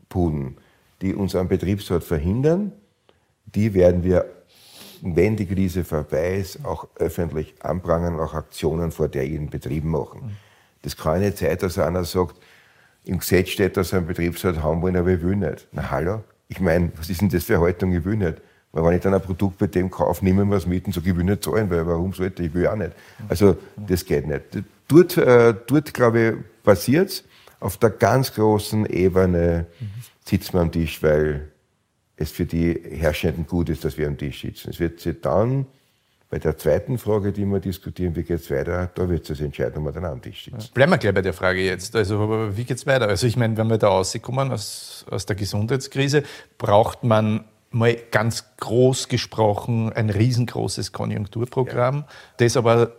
Buden, 0.08 0.58
die 1.02 1.16
uns 1.16 1.36
am 1.36 1.48
Betriebsort 1.48 2.04
verhindern, 2.04 2.72
die 3.46 3.74
werden 3.74 4.04
wir, 4.04 4.26
wenn 5.02 5.36
die 5.36 5.48
Krise 5.48 5.84
vorbei 5.84 6.38
ist, 6.38 6.64
auch 6.66 6.88
öffentlich 6.96 7.56
anprangern, 7.62 8.20
auch 8.20 8.34
Aktionen 8.34 8.92
vor 8.92 9.08
derjenigen 9.08 9.50
Betrieben 9.50 9.90
machen. 9.90 10.38
Das 10.82 10.96
kann 10.96 11.22
nicht 11.22 11.38
sein, 11.38 11.58
dass 11.58 11.78
einer 11.80 12.04
sagt, 12.04 12.36
im 13.06 13.20
Gesetz 13.20 13.50
steht, 13.50 13.78
dass 13.78 13.92
wir 13.92 13.98
einen 13.98 14.08
Betriebsrat 14.08 14.62
haben 14.62 14.82
wollen, 14.82 14.96
aber 14.96 15.10
ich 15.10 15.22
will 15.22 15.36
nicht. 15.36 15.68
Na 15.72 15.90
hallo? 15.90 16.24
Ich 16.48 16.60
meine, 16.60 16.92
was 16.96 17.10
ist 17.10 17.22
denn 17.22 17.30
das 17.30 17.46
für 17.46 17.60
Haltung? 17.60 17.94
Ich 17.94 18.04
will 18.06 18.18
nicht. 18.18 18.42
Weil 18.72 18.84
wenn 18.84 18.94
ich 18.96 19.02
dann 19.02 19.14
ein 19.14 19.22
Produkt 19.22 19.58
bei 19.58 19.68
dem 19.68 19.90
kaufe, 19.90 20.24
nehmen 20.24 20.50
wir 20.50 20.58
es 20.58 20.68
mit 20.68 20.86
und 20.86 20.94
sage, 20.94 21.10
ich 21.10 21.16
will 21.16 21.24
nicht 21.24 21.44
zahlen, 21.44 21.70
weil 21.70 21.88
warum 21.88 22.14
sollte 22.14 22.44
ich? 22.44 22.54
will 22.54 22.68
auch 22.68 22.76
nicht. 22.76 22.92
Also 23.28 23.58
das 23.76 24.06
geht 24.06 24.28
nicht. 24.28 24.64
Dort, 24.88 25.18
äh, 25.18 25.56
dort 25.66 25.94
glaube 25.94 26.22
ich, 26.22 26.64
passiert 26.64 27.10
es. 27.10 27.24
Auf 27.60 27.78
der 27.78 27.90
ganz 27.90 28.34
großen 28.34 28.86
Ebene 28.86 29.66
sitzt 30.24 30.54
man 30.54 30.64
am 30.64 30.72
Tisch, 30.72 31.02
weil 31.02 31.50
es 32.16 32.32
für 32.32 32.46
die 32.46 32.80
Herrschenden 32.92 33.48
gut 33.48 33.70
ist, 33.70 33.84
dass 33.84 33.98
wir 33.98 34.08
am 34.08 34.18
Tisch 34.18 34.42
sitzen. 34.42 34.70
Es 34.70 34.80
wird 34.80 35.00
sich 35.00 35.20
dann 35.22 35.66
bei 36.30 36.38
der 36.38 36.58
zweiten 36.58 37.00
Frage, 37.00 37.32
die 37.32 37.46
wir 37.46 37.60
diskutieren, 37.60 38.16
wie 38.16 38.24
geht 38.24 38.40
es 38.40 38.52
weiter, 38.52 38.92
da 38.94 39.10
wird 39.10 39.28
es 39.30 39.42
entscheiden, 39.42 39.80
ob 39.80 39.86
wir 39.86 39.92
dann 39.94 40.06
am 40.06 40.22
Tisch 40.22 40.46
sitzen. 40.46 40.70
Bleiben 40.74 40.92
wir 40.92 41.00
gleich 41.00 41.14
bei 41.14 41.22
der 41.24 41.34
Frage 41.34 41.60
jetzt. 41.62 41.96
Also, 41.96 42.56
wie 42.56 42.66
geht 42.66 42.78
es 42.78 42.86
weiter? 42.86 43.08
Also, 43.08 43.26
ich 43.26 43.36
meine, 43.36 43.58
wenn 43.58 43.68
wir 43.68 43.80
da 43.80 43.88
rauskommen 43.88 44.52
aus, 44.52 45.06
aus 45.10 45.26
der 45.26 45.36
Gesundheitskrise, 45.36 46.24
braucht 46.60 47.04
man 47.04 47.46
mal 47.72 47.96
ganz 48.12 48.46
groß 48.58 49.08
gesprochen 49.08 49.94
ein 49.94 50.10
riesengroßes 50.10 50.92
Konjunkturprogramm, 50.92 51.98
ja. 51.98 52.08
das 52.38 52.58
aber 52.58 52.94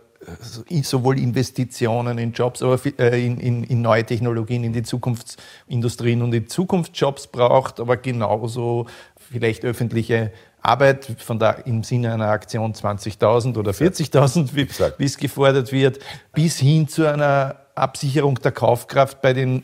äh, 0.69 0.81
sowohl 0.83 1.19
Investitionen 1.19 2.17
in 2.17 2.31
Jobs, 2.31 2.61
aber 2.61 2.79
äh, 2.99 3.25
in, 3.25 3.39
in, 3.39 3.63
in, 3.63 3.81
neue 3.81 4.05
Technologien, 4.05 4.63
in 4.63 4.73
die 4.73 4.83
Zukunftsindustrien 4.83 6.21
und 6.21 6.33
in 6.33 6.47
Zukunftsjobs 6.47 7.27
braucht, 7.27 7.79
aber 7.79 7.97
genauso 7.97 8.85
vielleicht 9.17 9.65
öffentliche 9.65 10.31
Arbeit 10.61 11.15
von 11.17 11.39
der, 11.39 11.65
im 11.65 11.83
Sinne 11.83 12.13
einer 12.13 12.29
Aktion 12.29 12.73
20.000 12.73 13.57
oder 13.57 13.71
40.000, 13.71 14.55
wie, 14.55 14.67
wie 14.97 15.05
es 15.05 15.17
gefordert 15.17 15.71
wird, 15.71 15.99
bis 16.33 16.59
hin 16.59 16.87
zu 16.87 17.05
einer 17.05 17.55
Absicherung 17.73 18.35
der 18.35 18.51
Kaufkraft 18.51 19.21
bei 19.21 19.33
den 19.33 19.63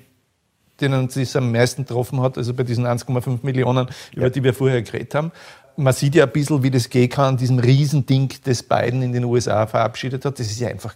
denen 0.81 1.07
es 1.07 1.35
am 1.35 1.51
meisten 1.51 1.85
getroffen 1.85 2.21
hat, 2.21 2.37
also 2.37 2.53
bei 2.53 2.63
diesen 2.63 2.85
1,5 2.85 3.39
Millionen, 3.43 3.87
über 4.13 4.23
ja. 4.23 4.29
die 4.29 4.43
wir 4.43 4.53
vorher 4.53 4.81
geredet 4.81 5.15
haben. 5.15 5.31
Man 5.75 5.93
sieht 5.93 6.15
ja 6.15 6.25
ein 6.25 6.31
bisschen, 6.31 6.63
wie 6.63 6.71
das 6.71 6.89
gehen 6.89 7.09
kann, 7.09 7.37
diesem 7.37 7.59
Riesending, 7.59 8.29
das 8.43 8.63
Biden 8.63 9.01
in 9.01 9.13
den 9.13 9.23
USA 9.25 9.67
verabschiedet 9.67 10.25
hat. 10.25 10.39
Das 10.39 10.47
ist 10.47 10.59
ja 10.59 10.69
einfach, 10.69 10.95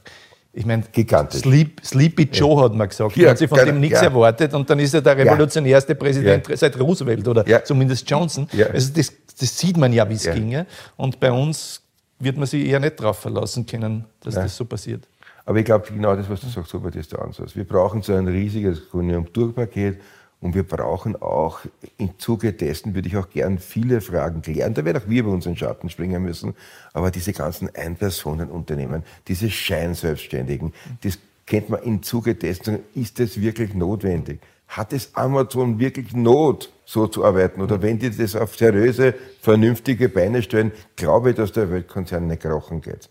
ich 0.53 0.65
meine, 0.65 0.83
gigantisch. 0.91 1.41
Sleep, 1.41 1.81
Sleepy 1.83 2.23
Joe 2.31 2.57
ja. 2.57 2.65
hat 2.65 2.73
man 2.73 2.89
gesagt. 2.89 3.15
Ja, 3.15 3.29
hat 3.29 3.37
sich 3.37 3.47
von 3.47 3.59
dem 3.59 3.79
nichts 3.79 4.01
ja. 4.01 4.07
erwartet 4.07 4.53
und 4.53 4.69
dann 4.69 4.79
ist 4.79 4.93
er 4.93 5.01
der 5.01 5.17
revolutionärste 5.17 5.95
Präsident 5.95 6.47
ja. 6.47 6.57
seit 6.57 6.79
Roosevelt 6.79 7.27
oder 7.27 7.63
zumindest 7.63 8.09
Johnson. 8.09 8.47
Also 8.73 8.91
das, 8.93 9.13
das, 9.39 9.57
sieht 9.57 9.77
man 9.77 9.93
ja, 9.93 10.09
wie 10.09 10.15
es 10.15 10.23
ginge. 10.23 10.65
Und 10.97 11.19
bei 11.19 11.31
uns 11.31 11.81
wird 12.19 12.37
man 12.37 12.47
sich 12.47 12.65
eher 12.65 12.79
nicht 12.79 12.99
darauf 12.99 13.19
verlassen 13.19 13.65
können, 13.65 14.05
dass 14.21 14.35
das 14.35 14.55
so 14.55 14.65
passiert. 14.65 15.07
Aber 15.45 15.59
ich 15.59 15.65
glaube, 15.65 15.87
genau 15.91 16.15
das, 16.15 16.29
was 16.29 16.41
du 16.41 16.47
sagst, 16.47 16.73
Robert, 16.73 16.95
ist 16.95 17.11
der 17.11 17.21
Ansatz. 17.21 17.55
Wir 17.55 17.63
brauchen 17.63 18.01
so 18.01 18.13
ein 18.13 18.27
riesiges 18.27 18.89
Konjunkturpaket 18.89 19.99
und 20.41 20.55
wir 20.55 20.63
brauchen 20.63 21.21
auch, 21.21 21.59
im 21.97 22.17
Zuge 22.17 22.53
dessen 22.53 22.95
würde 22.95 23.07
ich 23.07 23.17
auch 23.17 23.29
gern 23.29 23.59
viele 23.59 24.01
Fragen 24.01 24.41
klären. 24.41 24.73
Da 24.73 24.83
werden 24.83 25.01
auch 25.01 25.07
wir 25.07 25.23
bei 25.23 25.29
unseren 25.29 25.55
Schatten 25.55 25.89
springen 25.89 26.23
müssen. 26.23 26.55
Aber 26.93 27.11
diese 27.11 27.31
ganzen 27.31 27.69
Ein-Personen-Unternehmen, 27.75 29.03
diese 29.27 29.51
Scheinselbstständigen, 29.51 30.73
das 31.03 31.19
kennt 31.45 31.69
man 31.69 31.83
im 31.83 32.01
Zuge 32.01 32.33
dessen, 32.33 32.79
ist 32.95 33.19
das 33.19 33.39
wirklich 33.39 33.75
notwendig? 33.75 34.39
Hat 34.67 34.93
es 34.93 35.13
Amazon 35.15 35.79
wirklich 35.79 36.13
Not, 36.13 36.71
so 36.85 37.05
zu 37.05 37.25
arbeiten? 37.25 37.61
Oder 37.61 37.81
wenn 37.81 37.99
die 37.99 38.09
das 38.09 38.35
auf 38.35 38.55
seriöse, 38.55 39.13
vernünftige 39.41 40.09
Beine 40.09 40.41
stellen, 40.41 40.71
glaube 40.95 41.31
ich, 41.31 41.35
dass 41.35 41.51
der 41.51 41.69
Weltkonzern 41.69 42.25
nicht 42.27 42.41
krochen 42.41 42.81
geht. 42.81 43.09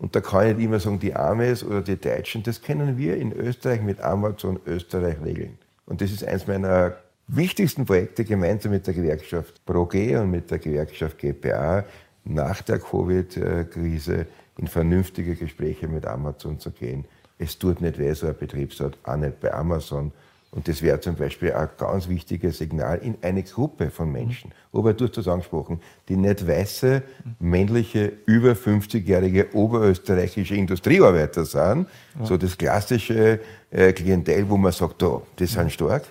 Und 0.00 0.16
da 0.16 0.20
kann 0.22 0.48
ich 0.48 0.56
nicht 0.56 0.64
immer 0.64 0.80
sagen, 0.80 0.98
die 0.98 1.14
Amis 1.14 1.62
oder 1.62 1.82
die 1.82 2.00
Deutschen, 2.00 2.42
das 2.42 2.62
kennen 2.62 2.96
wir 2.96 3.16
in 3.16 3.32
Österreich 3.32 3.82
mit 3.82 4.00
Amazon 4.00 4.58
Österreich 4.66 5.16
regeln. 5.22 5.58
Und 5.84 6.00
das 6.00 6.10
ist 6.10 6.24
eins 6.24 6.46
meiner 6.46 6.96
wichtigsten 7.26 7.84
Projekte 7.84 8.24
gemeinsam 8.24 8.72
mit 8.72 8.86
der 8.86 8.94
Gewerkschaft 8.94 9.64
ProG 9.66 9.94
und 10.18 10.30
mit 10.30 10.50
der 10.50 10.58
Gewerkschaft 10.58 11.18
GPA 11.18 11.84
nach 12.24 12.62
der 12.62 12.78
Covid-Krise 12.78 14.26
in 14.56 14.66
vernünftige 14.68 15.34
Gespräche 15.34 15.86
mit 15.86 16.06
Amazon 16.06 16.58
zu 16.58 16.70
gehen. 16.70 17.04
Es 17.38 17.58
tut 17.58 17.82
nicht 17.82 17.98
weh, 17.98 18.12
so 18.14 18.26
ein 18.26 18.36
Betriebsrat, 18.38 18.96
auch 19.04 19.16
nicht 19.16 19.38
bei 19.40 19.52
Amazon. 19.52 20.12
Und 20.52 20.66
das 20.66 20.82
wäre 20.82 20.98
zum 20.98 21.14
Beispiel 21.14 21.52
ein 21.52 21.68
ganz 21.78 22.08
wichtiges 22.08 22.58
Signal 22.58 22.98
in 22.98 23.16
eine 23.22 23.44
Gruppe 23.44 23.90
von 23.90 24.10
Menschen. 24.10 24.50
Aber 24.72 24.92
du 24.94 25.04
hast 25.04 25.16
das 25.16 25.28
angesprochen, 25.28 25.80
die 26.08 26.16
nicht 26.16 26.46
weiße, 26.46 27.02
männliche, 27.38 28.12
über 28.26 28.52
50-jährige 28.52 29.54
oberösterreichische 29.54 30.56
Industriearbeiter 30.56 31.44
sind. 31.44 31.86
Ja. 32.18 32.26
So 32.26 32.36
das 32.36 32.58
klassische 32.58 33.40
äh, 33.70 33.92
Klientel, 33.92 34.48
wo 34.48 34.56
man 34.56 34.72
sagt, 34.72 35.00
oh, 35.04 35.22
das 35.36 35.52
sind 35.52 35.70
stark, 35.70 36.02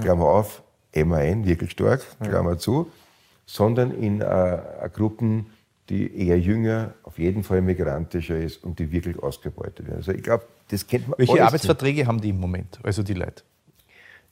Klammer 0.00 0.24
auf, 0.24 0.62
MAN, 0.92 1.44
wirklich 1.44 1.70
stark, 1.70 2.04
Klammer 2.20 2.58
zu. 2.58 2.90
Sondern 3.46 3.92
in 3.92 4.22
äh, 4.22 4.58
Gruppen, 4.92 5.46
die 5.88 6.26
eher 6.26 6.40
jünger, 6.40 6.94
auf 7.04 7.18
jeden 7.18 7.44
Fall 7.44 7.60
migrantischer 7.60 8.38
ist 8.38 8.64
und 8.64 8.78
die 8.78 8.90
wirklich 8.90 9.22
ausgebeutet 9.22 9.86
werden. 9.86 9.98
Also 9.98 10.12
ich 10.12 10.22
glaube, 10.22 10.44
das 10.68 10.84
kennt 10.86 11.06
man 11.06 11.18
Welche 11.18 11.44
Arbeitsverträge 11.44 12.06
haben 12.06 12.20
die 12.20 12.30
im 12.30 12.40
Moment, 12.40 12.80
also 12.82 13.02
die 13.04 13.14
Leute? 13.14 13.44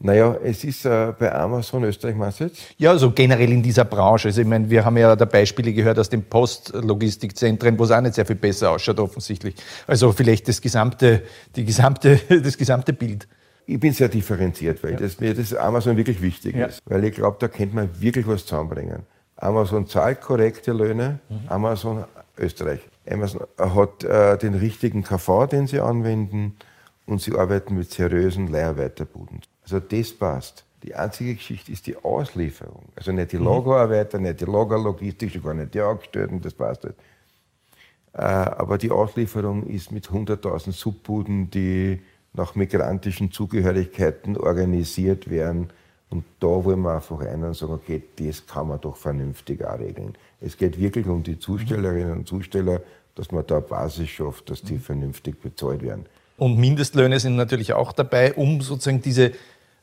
Naja, 0.05 0.37
es 0.43 0.65
ist 0.65 0.85
äh, 0.85 1.13
bei 1.17 1.33
Amazon 1.33 1.85
Österreich, 1.85 2.17
meinst 2.17 2.41
du 2.41 2.45
jetzt? 2.45 2.61
Ja, 2.77 2.91
also 2.91 3.13
generell 3.13 3.53
in 3.53 3.63
dieser 3.63 3.85
Branche. 3.85 4.29
Also 4.29 4.41
ich 4.41 4.47
meine, 4.47 4.69
wir 4.69 4.85
haben 4.85 4.97
ja 4.97 5.15
da 5.15 5.25
Beispiele 5.25 5.73
gehört 5.73 5.97
aus 5.97 6.09
den 6.09 6.25
Postlogistikzentren, 6.25 7.79
wo 7.79 7.85
es 7.85 7.93
auch 7.93 8.01
nicht 8.01 8.15
sehr 8.15 8.27
viel 8.27 8.35
besser 8.35 8.73
ausschaut 8.73 8.99
offensichtlich. 8.99 9.55
Also 9.87 10.11
vielleicht 10.11 10.49
das 10.49 10.61
gesamte, 10.61 11.23
die 11.55 11.65
gesamte, 11.65 12.19
das 12.43 12.59
gesamte 12.59 12.93
Bild. 12.93 13.29
Ich 13.65 13.79
bin 13.79 13.93
sehr 13.93 14.09
differenziert, 14.09 14.83
weil 14.83 14.95
ja. 14.95 14.99
das, 14.99 15.21
mir 15.21 15.35
das 15.35 15.55
Amazon 15.55 15.97
wirklich 15.97 16.21
wichtig 16.21 16.57
ja. 16.57 16.67
ist. 16.67 16.81
Weil 16.85 17.05
ich 17.05 17.15
glaube, 17.15 17.37
da 17.39 17.47
könnte 17.47 17.77
man 17.77 17.89
wirklich 18.01 18.27
was 18.27 18.45
zusammenbringen. 18.45 19.05
Amazon 19.37 19.87
zahlt 19.87 20.21
korrekte 20.21 20.73
Löhne, 20.73 21.21
mhm. 21.29 21.41
Amazon 21.49 22.05
Österreich. 22.37 22.81
Amazon 23.09 23.43
hat 23.57 24.03
äh, 24.03 24.37
den 24.37 24.55
richtigen 24.55 25.05
KV, 25.05 25.47
den 25.47 25.69
sie 25.69 25.79
anwenden 25.79 26.57
und 27.07 27.21
sie 27.21 27.37
arbeiten 27.37 27.77
mit 27.77 27.93
seriösen 27.93 28.49
Leiharbeiterbuden. 28.49 29.43
Also 29.73 29.87
das 29.89 30.13
passt. 30.13 30.65
Die 30.83 30.95
einzige 30.95 31.35
Geschichte 31.35 31.73
ist 31.73 31.87
die 31.87 31.97
Auslieferung. 31.97 32.83
Also 32.95 33.13
nicht 33.13 33.33
die 33.33 33.39
mhm. 33.39 33.47
Lagerarbeiter, 33.47 34.19
nicht 34.19 34.41
die 34.41 34.45
Lagerlogistik, 34.45 35.31
schon 35.31 35.43
gar 35.43 35.55
nicht 35.55 35.73
die 35.73 35.81
Angestellten, 35.81 36.41
das 36.43 36.53
passt 36.53 36.85
nicht. 36.85 36.97
Äh, 38.13 38.21
aber 38.21 38.77
die 38.77 38.91
Auslieferung 38.91 39.67
ist 39.67 39.93
mit 39.93 40.09
100.000 40.09 40.73
Subbuden, 40.73 41.51
die 41.51 42.03
nach 42.35 42.55
migrantischen 42.55 43.33
Zugehörigkeiten 43.33 44.37
organisiert 44.37 45.31
werden. 45.31 45.71
Und 46.11 46.25
da 46.41 46.49
wollen 46.49 46.81
wir 46.81 46.97
einfach 46.97 47.21
rein 47.21 47.43
und 47.45 47.55
sagen, 47.55 47.73
okay, 47.73 48.03
das 48.17 48.47
kann 48.47 48.69
man 48.69 48.81
doch 48.81 48.97
vernünftig 48.97 49.65
auch 49.65 49.79
regeln. 49.79 50.15
Es 50.41 50.59
geht 50.59 50.79
wirklich 50.79 51.07
um 51.07 51.23
die 51.23 51.39
Zustellerinnen 51.39 52.13
und 52.13 52.29
Zusteller, 52.29 52.83
dass 53.15 53.33
man 53.33 53.47
da 53.47 53.57
eine 53.57 53.65
Basis 53.65 54.11
schafft, 54.11 54.51
dass 54.51 54.61
die 54.61 54.75
mhm. 54.75 54.81
vernünftig 54.81 55.41
bezahlt 55.41 55.83
werden. 55.83 56.05
Und 56.43 56.59
Mindestlöhne 56.59 57.21
sind 57.21 57.37
natürlich 57.37 57.73
auch 57.73 57.93
dabei, 57.93 58.35
um 58.35 58.61
sozusagen 58.63 59.01
diese 59.01 59.33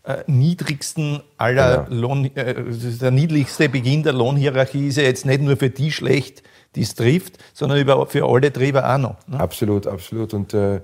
äh, 0.03 0.23
niedrigsten 0.27 1.21
aller 1.37 1.85
genau. 1.85 2.07
Lohn, 2.07 2.25
äh, 2.35 2.55
der 3.01 3.11
niedrigste 3.11 3.69
Beginn 3.69 4.03
der 4.03 4.13
Lohnhierarchie 4.13 4.87
ist 4.87 4.97
ja 4.97 5.03
jetzt 5.03 5.25
nicht 5.25 5.41
nur 5.41 5.57
für 5.57 5.69
die 5.69 5.91
schlecht, 5.91 6.41
die 6.75 6.81
es 6.81 6.95
trifft, 6.95 7.37
sondern 7.53 7.79
überhaupt 7.79 8.13
für 8.13 8.25
alle 8.25 8.53
Treiber 8.53 8.93
auch 8.93 8.97
noch. 8.97 9.15
Ne? 9.27 9.39
Absolut, 9.39 9.87
absolut. 9.87 10.33
Und 10.33 10.53
äh, 10.53 10.81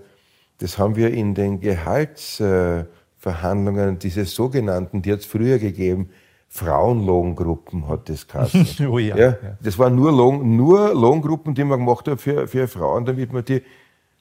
das 0.60 0.78
haben 0.78 0.96
wir 0.96 1.12
in 1.12 1.34
den 1.34 1.60
Gehaltsverhandlungen, 1.60 4.00
diese 4.00 4.24
sogenannten, 4.26 5.02
die 5.02 5.12
hat 5.12 5.20
es 5.20 5.26
früher 5.26 5.60
gegeben, 5.60 6.10
Frauenlohngruppen 6.48 7.90
hat 7.90 8.08
das 8.08 8.28
geheißen. 8.28 8.88
oh 8.90 8.98
ja, 8.98 9.18
ja, 9.18 9.36
Das 9.62 9.78
waren 9.78 9.96
nur, 9.96 10.12
Lohn, 10.12 10.56
nur 10.56 10.94
Lohngruppen, 10.94 11.54
die 11.54 11.66
man 11.66 11.80
gemacht 11.80 12.08
hat 12.08 12.22
für, 12.22 12.48
für 12.48 12.68
Frauen, 12.68 13.06
damit 13.06 13.34
man 13.34 13.44
die. 13.44 13.62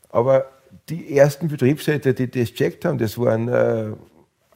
Aber 0.08 0.46
die 0.88 1.16
ersten 1.16 1.46
Betriebsräte, 1.46 2.14
die 2.14 2.30
das 2.30 2.52
checkt 2.52 2.84
haben, 2.84 2.98
das 2.98 3.16
waren 3.18 3.48
äh, 3.48 3.92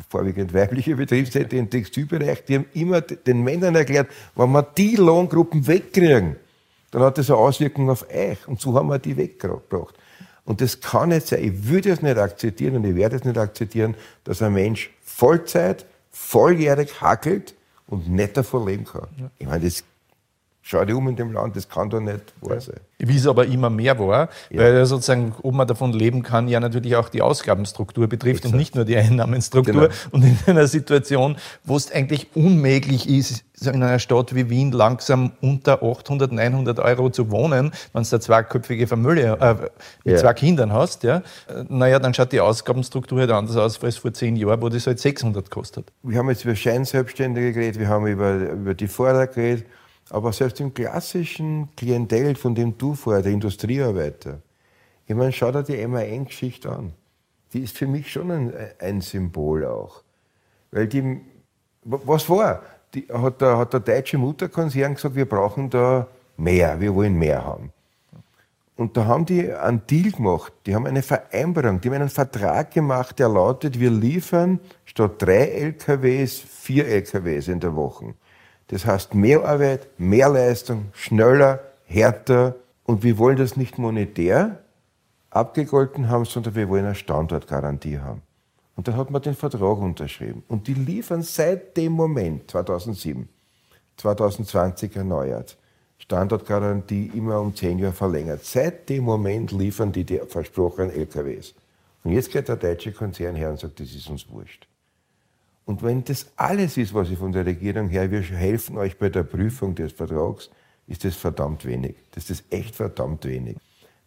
vorwiegend 0.09 0.55
weibliche 0.55 0.97
Betriebsräte 0.97 1.57
im 1.57 1.69
Textilbereich, 1.69 2.45
die 2.45 2.57
haben 2.57 2.67
immer 2.75 3.01
den 3.01 3.43
Männern 3.43 3.75
erklärt, 3.75 4.09
wenn 4.35 4.51
wir 4.53 4.63
die 4.63 4.97
Lohngruppen 4.97 5.67
wegkriegen, 5.67 6.37
dann 6.91 7.03
hat 7.03 7.19
das 7.19 7.31
eine 7.31 7.39
Auswirkung 7.39 7.91
auf 7.91 8.07
euch. 8.09 8.49
Und 8.49 8.61
so 8.61 8.75
haben 8.75 8.89
wir 8.89 8.99
die 8.99 9.17
weggebracht. 9.17 9.95
Und 10.45 10.63
das 10.63 10.81
kann 10.81 11.11
nicht 11.11 11.27
sein. 11.27 11.45
Ich 11.45 11.69
würde 11.69 11.91
es 11.91 12.01
nicht 12.01 12.17
akzeptieren 12.17 12.77
und 12.77 12.85
ich 12.85 12.95
werde 12.95 13.17
es 13.17 13.25
nicht 13.25 13.37
akzeptieren, 13.37 13.95
dass 14.25 14.41
ein 14.41 14.55
Mensch 14.55 14.91
Vollzeit, 15.03 15.85
volljährig 16.11 17.03
hackelt 17.03 17.55
und 17.87 18.09
nicht 18.09 18.37
davon 18.37 18.67
leben 18.67 18.85
kann. 18.85 19.09
Ja. 19.19 19.31
Ich 19.39 19.47
meine, 19.47 19.65
das 19.65 19.85
schau 20.69 20.85
dich 20.85 20.95
um 20.95 21.09
in 21.09 21.17
dem 21.17 21.33
Land, 21.33 21.57
das 21.57 21.67
kann 21.67 21.89
doch 21.89 22.01
nicht 22.01 22.21
wahr 22.43 22.61
sein. 22.61 22.77
Wie 22.99 23.17
es 23.17 23.27
aber 23.27 23.47
immer 23.47 23.71
mehr 23.71 23.99
war, 23.99 24.29
ja. 24.51 24.61
weil 24.61 24.85
sozusagen, 24.85 25.35
ob 25.43 25.55
man 25.55 25.67
davon 25.67 25.95
leben 25.95 26.23
kann, 26.23 26.47
ja 26.47 26.61
natürlich 26.61 26.95
auch 26.95 27.09
die 27.09 27.23
Ausgabenstruktur 27.23 28.07
betrifft 28.07 28.41
Exakt. 28.41 28.53
und 28.53 28.59
nicht 28.59 28.75
nur 28.75 28.85
die 28.85 28.99
Einnahmenstruktur. 28.99 29.89
Genau. 29.89 29.95
Und 30.11 30.25
in 30.25 30.37
einer 30.47 30.67
Situation, 30.67 31.37
wo 31.65 31.75
es 31.77 31.91
eigentlich 31.91 32.29
unmöglich 32.35 33.09
ist, 33.09 33.45
in 33.63 33.83
einer 33.83 33.99
Stadt 33.99 34.35
wie 34.35 34.51
Wien 34.51 34.71
langsam 34.71 35.33
unter 35.41 35.83
800, 35.83 36.33
900 36.33 36.79
Euro 36.81 37.09
zu 37.09 37.31
wohnen, 37.31 37.73
wenn 37.95 38.03
du 38.03 38.09
eine 38.11 38.21
zweiköpfige 38.21 38.87
Familie 38.87 39.39
äh, 39.41 39.55
mit 39.55 39.71
ja. 40.05 40.17
zwei 40.19 40.35
Kindern 40.35 40.73
hast, 40.73 41.03
ja, 41.03 41.23
naja, 41.69 41.99
dann 41.99 42.13
schaut 42.13 42.31
die 42.31 42.41
Ausgabenstruktur 42.41 43.21
halt 43.21 43.31
anders 43.31 43.57
aus 43.57 43.83
als 43.83 43.97
vor 43.97 44.13
zehn 44.13 44.37
Jahren, 44.37 44.61
wo 44.61 44.69
das 44.69 44.87
halt 44.87 45.01
600 45.01 45.51
kostet. 45.51 45.91
Wir 46.03 46.19
haben 46.19 46.29
jetzt 46.29 46.45
über 46.45 46.55
Scheinselbstständige 46.55 47.55
geredet, 47.55 47.81
wir 47.81 47.89
haben 47.89 48.07
über, 48.07 48.35
über 48.35 48.75
die 48.75 48.87
Vorder 48.87 49.27
geredet. 49.27 49.65
Aber 50.11 50.33
selbst 50.33 50.61
im 50.61 50.73
klassischen 50.73 51.69
Klientel, 51.77 52.35
von 52.35 52.55
dem 52.55 52.77
du 52.79 52.95
vorher, 52.95 53.23
der 53.23 53.33
Industriearbeiter, 53.33 54.41
ich 55.07 55.15
meine, 55.15 55.33
schau 55.33 55.51
dir 55.51 55.63
die 55.63 55.87
MAN-Geschichte 55.87 56.71
an. 56.71 56.93
Die 57.53 57.61
ist 57.61 57.77
für 57.77 57.87
mich 57.87 58.13
schon 58.13 58.31
ein, 58.31 58.53
ein, 58.79 59.01
Symbol 59.01 59.65
auch. 59.65 60.03
Weil 60.71 60.87
die, 60.87 61.21
was 61.83 62.29
war? 62.29 62.63
Die, 62.95 63.07
hat, 63.11 63.41
der, 63.41 63.57
hat 63.57 63.73
der 63.73 63.81
deutsche 63.81 64.19
Mutterkonzern 64.19 64.95
gesagt, 64.95 65.15
wir 65.15 65.27
brauchen 65.27 65.71
da 65.71 66.07
mehr, 66.37 66.79
wir 66.79 66.95
wollen 66.95 67.15
mehr 67.15 67.45
haben. 67.45 67.73
Und 68.77 68.97
da 68.97 69.07
haben 69.07 69.27
die 69.27 69.51
einen 69.53 69.83
Deal 69.87 70.13
gemacht, 70.13 70.53
die 70.65 70.75
haben 70.75 70.87
eine 70.87 71.03
Vereinbarung, 71.03 71.81
die 71.81 71.89
haben 71.89 71.97
einen 71.97 72.09
Vertrag 72.09 72.71
gemacht, 72.71 73.19
der 73.19 73.29
lautet, 73.29 73.81
wir 73.81 73.91
liefern 73.91 74.61
statt 74.85 75.15
drei 75.19 75.49
LKWs 75.49 76.39
vier 76.39 76.87
LKWs 76.87 77.49
in 77.49 77.61
der 77.61 77.75
Woche. 77.75 78.15
Das 78.69 78.87
heißt 78.87 79.15
mehr 79.15 79.45
Arbeit, 79.45 79.89
mehr 79.99 80.29
Leistung, 80.29 80.87
schneller, 80.93 81.61
härter. 81.87 82.55
Und 82.85 83.03
wir 83.03 83.19
wollen 83.19 83.37
das 83.37 83.57
nicht 83.57 83.79
monetär 83.79 84.59
abgegolten 85.31 86.09
haben, 86.09 86.25
sondern 86.25 86.55
wir 86.55 86.69
wollen 86.69 86.87
eine 86.87 86.95
Standortgarantie 86.95 87.99
haben. 87.99 88.23
Und 88.77 88.87
dann 88.87 88.97
hat 88.97 89.11
man 89.11 89.21
den 89.23 89.35
Vertrag 89.35 89.79
unterschrieben. 89.79 90.45
Und 90.49 90.69
die 90.69 90.75
liefern 90.75 91.23
seit 91.23 91.77
dem 91.77 91.93
Moment, 91.93 92.51
2007, 92.51 93.29
2020 93.97 94.97
erneuert. 94.97 95.57
Standortgarantie 95.99 97.11
immer 97.15 97.41
um 97.41 97.55
zehn 97.57 97.79
Jahre 97.79 97.93
verlängert. 97.93 98.45
Seit 98.45 98.89
dem 98.89 99.03
Moment 99.03 99.51
liefern 99.51 99.91
die 99.91 100.05
die 100.05 100.21
versprochenen 100.29 100.93
LKWs. 100.93 101.55
Und 102.05 102.13
jetzt 102.13 102.31
geht 102.31 102.49
der 102.49 102.57
deutsche 102.57 102.93
Konzern 102.93 103.35
her 103.35 103.51
und 103.51 103.59
sagt, 103.59 103.81
das 103.81 103.93
ist 103.93 104.09
uns 104.09 104.29
wurscht. 104.31 104.68
Und 105.69 105.83
wenn 105.83 106.03
das 106.03 106.29
alles 106.37 106.79
ist, 106.79 106.95
was 106.95 107.11
ich 107.11 107.19
von 107.19 107.31
der 107.31 107.45
Regierung 107.45 107.91
her, 107.91 108.11
wir 108.11 108.23
helfen 108.23 108.79
euch 108.79 108.97
bei 108.97 109.11
der 109.11 109.23
Prüfung 109.23 109.75
des 109.75 109.93
Vertrags, 109.93 110.49
ist 110.87 111.05
das 111.05 111.15
verdammt 111.15 111.67
wenig. 111.67 111.95
Das 112.13 112.31
ist 112.31 112.45
echt 112.49 112.75
verdammt 112.75 113.27
wenig. 113.27 113.59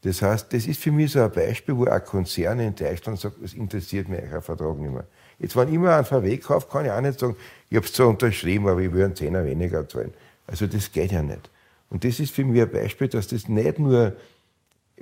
Das 0.02 0.24
heißt, 0.24 0.52
das 0.52 0.65
ist 0.65 0.82
für 0.82 0.91
mich 0.91 1.12
so 1.12 1.21
ein 1.21 1.32
Beispiel, 1.32 1.78
wo 1.78 1.86
ein 1.86 2.04
Konzern 2.04 2.60
in 2.62 2.74
Deutschland 2.74 3.19
sagt, 3.19 3.36
es 3.43 3.54
interessiert 3.54 4.10
mich 4.10 4.21
euer 4.24 4.41
Vertrag 4.41 4.76
nicht 4.80 4.91
mehr. 4.91 5.06
Jetzt, 5.38 5.56
wenn 5.56 5.67
ich 5.67 5.76
immer 5.76 5.95
einen 5.97 6.06
VW 6.06 6.36
kaufe, 6.38 6.67
kann 6.67 6.86
ich 6.86 6.91
auch 6.91 7.00
nicht 7.00 7.19
sagen, 7.19 7.36
ich 7.69 7.78
habe 7.78 7.86
es 7.86 7.93
zwar 7.93 8.08
unterschrieben, 8.08 8.67
aber 8.67 8.82
ich 8.82 8.91
will 8.91 9.04
einen 9.04 9.15
Zehner 9.15 9.45
weniger 9.45 9.88
zahlen. 9.88 10.15
Also 10.47 10.65
das 10.65 10.92
geht 10.92 11.12
ja 11.12 11.21
nicht. 11.21 11.48
Und 11.92 12.04
das 12.04 12.19
ist 12.19 12.33
für 12.33 12.44
mich 12.44 12.60
ein 12.60 12.71
Beispiel, 12.71 13.08
dass 13.08 13.27
das 13.27 13.48
nicht 13.48 13.77
nur 13.77 14.15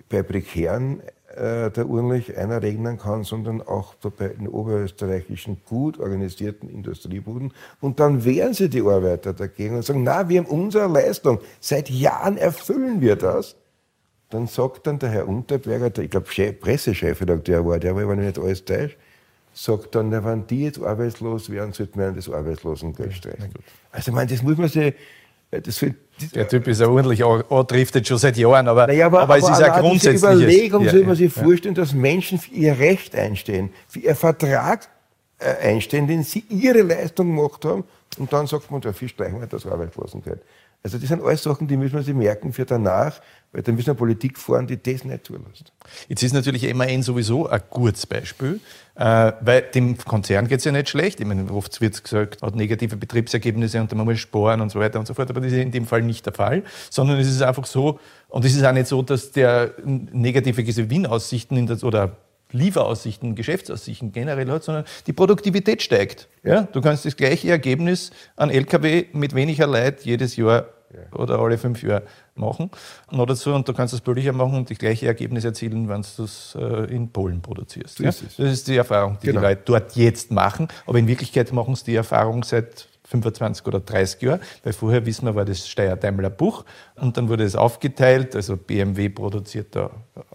bei 0.09 0.23
prekären 0.23 0.99
äh, 1.35 1.69
der 1.69 1.87
Urnlich 1.87 2.37
einer 2.37 2.61
regnen 2.61 2.97
kann, 2.97 3.23
sondern 3.23 3.61
auch 3.61 3.93
bei 3.95 4.29
den 4.29 4.47
oberösterreichischen 4.47 5.61
gut 5.65 5.99
organisierten 5.99 6.69
Industriebuden. 6.69 7.53
Und 7.81 7.99
dann 7.99 8.25
wehren 8.25 8.53
sie 8.53 8.69
die 8.69 8.81
Arbeiter 8.81 9.33
dagegen 9.33 9.75
und 9.75 9.85
sagen, 9.85 10.03
na, 10.03 10.27
wir 10.27 10.39
haben 10.39 10.47
unsere 10.47 10.87
Leistung, 10.87 11.39
seit 11.59 11.89
Jahren 11.89 12.37
erfüllen 12.37 13.01
wir 13.01 13.15
das. 13.15 13.55
Dann 14.29 14.47
sagt 14.47 14.87
dann 14.87 14.99
der 14.99 15.09
Herr 15.09 15.27
Unterberger, 15.27 15.89
der, 15.89 16.03
ich 16.03 16.11
glaube 16.11 16.27
Pressechefredakteur 16.27 17.65
war, 17.65 17.79
der 17.79 17.95
war 17.95 18.03
aber 18.03 18.15
nicht 18.15 18.37
alles 18.37 18.65
täuscht, 18.65 18.97
sagt 19.53 19.95
dann, 19.95 20.09
na, 20.09 20.23
wenn 20.23 20.47
die 20.47 20.63
jetzt 20.63 20.81
arbeitslos 20.81 21.49
wären, 21.49 21.73
sollte 21.73 21.97
man 21.97 22.15
das 22.15 22.29
Arbeitslosengeld 22.29 23.13
streichen. 23.13 23.51
Also, 23.91 24.09
ich 24.09 24.15
meine, 24.15 24.29
das 24.29 24.43
muss 24.43 24.57
man 24.57 24.69
sich, 24.69 24.93
das 25.51 25.81
wird, 25.81 25.95
der 26.35 26.47
Typ 26.47 26.67
ist 26.67 26.81
ja 26.81 26.87
ordentlich 26.87 27.23
antriftet 27.23 28.07
schon 28.07 28.17
seit 28.17 28.37
Jahren, 28.37 28.67
aber, 28.67 28.87
naja, 28.87 29.07
aber, 29.07 29.21
aber, 29.21 29.37
es 29.37 29.49
ist 29.49 29.59
ja 29.59 29.79
grundsätzlich. 29.79 30.21
Überlegung 30.21 30.83
ja, 30.83 30.91
soll 30.91 31.03
man 31.05 31.15
sich 31.15 31.35
ja. 31.35 31.43
vorstellen, 31.43 31.75
dass 31.75 31.93
Menschen 31.93 32.37
für 32.37 32.51
ihr 32.51 32.77
Recht 32.77 33.15
einstehen, 33.15 33.71
für 33.87 33.99
ihr 33.99 34.15
Vertrag 34.15 34.87
äh, 35.39 35.67
einstellen, 35.67 36.07
den 36.07 36.23
sie 36.23 36.43
ihre 36.49 36.81
Leistung 36.81 37.35
gemacht 37.35 37.65
haben. 37.65 37.83
Und 38.17 38.33
dann 38.33 38.47
sagt 38.47 38.69
man, 38.69 38.81
dafür 38.81 39.07
streichen 39.07 39.39
wir 39.39 39.47
das 39.47 39.65
Arbeitslosigkeit. 39.65 40.41
Also 40.81 40.97
das 40.97 41.09
sind 41.09 41.21
alles 41.21 41.43
Sachen, 41.43 41.67
die 41.67 41.75
müssen 41.75 41.95
wir 41.95 42.03
sich 42.03 42.13
merken 42.13 42.53
für 42.53 42.65
danach, 42.65 43.19
weil 43.51 43.63
dann 43.63 43.75
müssen 43.75 43.87
wir 43.87 43.95
Politik 43.95 44.37
fahren, 44.37 44.65
die 44.65 44.81
das 44.81 45.03
nicht 45.03 45.25
zulässt. 45.25 45.73
Jetzt 46.07 46.23
ist 46.23 46.33
natürlich 46.33 46.73
MAN 46.73 47.03
sowieso 47.03 47.47
ein 47.47 47.61
gutes 47.69 48.05
Beispiel, 48.05 48.61
äh, 48.95 49.33
weil 49.41 49.63
dem 49.73 49.97
Konzern 49.97 50.47
geht 50.47 50.59
es 50.59 50.65
ja 50.65 50.71
nicht 50.71 50.87
schlecht. 50.87 51.19
Ich 51.19 51.25
meine, 51.25 51.51
oft 51.51 51.81
wird 51.81 52.01
gesagt, 52.01 52.41
hat 52.41 52.55
negative 52.55 52.95
Betriebsergebnisse 52.95 53.81
und 53.81 53.93
man 53.93 54.05
muss 54.05 54.19
sparen 54.19 54.61
und 54.61 54.69
so 54.69 54.79
weiter 54.79 54.99
und 54.99 55.05
so 55.05 55.13
fort, 55.13 55.29
aber 55.29 55.41
das 55.41 55.51
ist 55.51 55.59
in 55.59 55.71
dem 55.71 55.85
Fall 55.85 56.01
nicht 56.01 56.25
der 56.25 56.33
Fall, 56.33 56.63
sondern 56.89 57.19
es 57.19 57.27
ist 57.27 57.41
einfach 57.41 57.65
so, 57.65 57.99
und 58.29 58.45
es 58.45 58.55
ist 58.55 58.63
auch 58.63 58.71
nicht 58.71 58.87
so, 58.87 59.01
dass 59.01 59.31
der 59.31 59.73
negative 59.83 60.63
Gewinnaussichten 60.63 61.57
in 61.57 61.67
das, 61.67 61.83
oder 61.83 62.15
Lieferaussichten, 62.51 63.35
Geschäftsaussichten 63.35 64.11
generell 64.11 64.49
hat, 64.49 64.63
sondern 64.63 64.85
die 65.07 65.13
Produktivität 65.13 65.81
steigt. 65.81 66.27
Ja. 66.43 66.63
Du 66.63 66.81
kannst 66.81 67.05
das 67.05 67.15
gleiche 67.15 67.49
Ergebnis 67.49 68.11
an 68.35 68.49
LKW 68.49 69.05
mit 69.13 69.35
weniger 69.35 69.67
Leid 69.67 70.03
jedes 70.03 70.35
Jahr 70.35 70.65
ja. 70.93 71.17
oder 71.17 71.39
alle 71.39 71.57
fünf 71.57 71.83
Jahre 71.83 72.03
machen. 72.35 72.71
Noch 73.11 73.25
dazu, 73.25 73.53
und 73.53 73.67
du 73.67 73.73
kannst 73.73 73.93
das 73.93 74.01
billiger 74.01 74.33
machen 74.33 74.55
und 74.55 74.69
das 74.69 74.77
gleiche 74.77 75.05
Ergebnis 75.05 75.45
erzielen, 75.45 75.87
wenn 75.89 76.01
du 76.01 76.23
das 76.23 76.57
äh, 76.59 76.95
in 76.95 77.11
Polen 77.11 77.41
produzierst. 77.41 77.99
Ja? 77.99 78.07
Das 78.07 78.39
ist 78.39 78.67
die 78.67 78.77
Erfahrung, 78.77 79.17
die 79.21 79.27
genau. 79.27 79.41
die 79.41 79.47
Leute 79.47 79.61
dort 79.65 79.95
jetzt 79.95 80.31
machen. 80.31 80.67
Aber 80.87 80.97
in 80.97 81.07
Wirklichkeit 81.07 81.51
machen 81.53 81.75
sie 81.75 81.85
die 81.85 81.95
Erfahrung 81.95 82.43
seit 82.43 82.87
25 83.09 83.65
oder 83.65 83.79
30 83.79 84.21
Jahre, 84.21 84.39
weil 84.63 84.73
vorher 84.73 85.05
wissen 85.05 85.25
wir, 85.25 85.33
war 85.33 85.45
das 85.45 85.67
Steyr-Daimler 85.67 86.29
Buch 86.29 86.63
und 86.95 87.17
dann 87.17 87.27
wurde 87.27 87.43
es 87.43 87.55
aufgeteilt, 87.55 88.35
also 88.35 88.55
BMW 88.55 89.09
produziert 89.09 89.75
da 89.75 89.89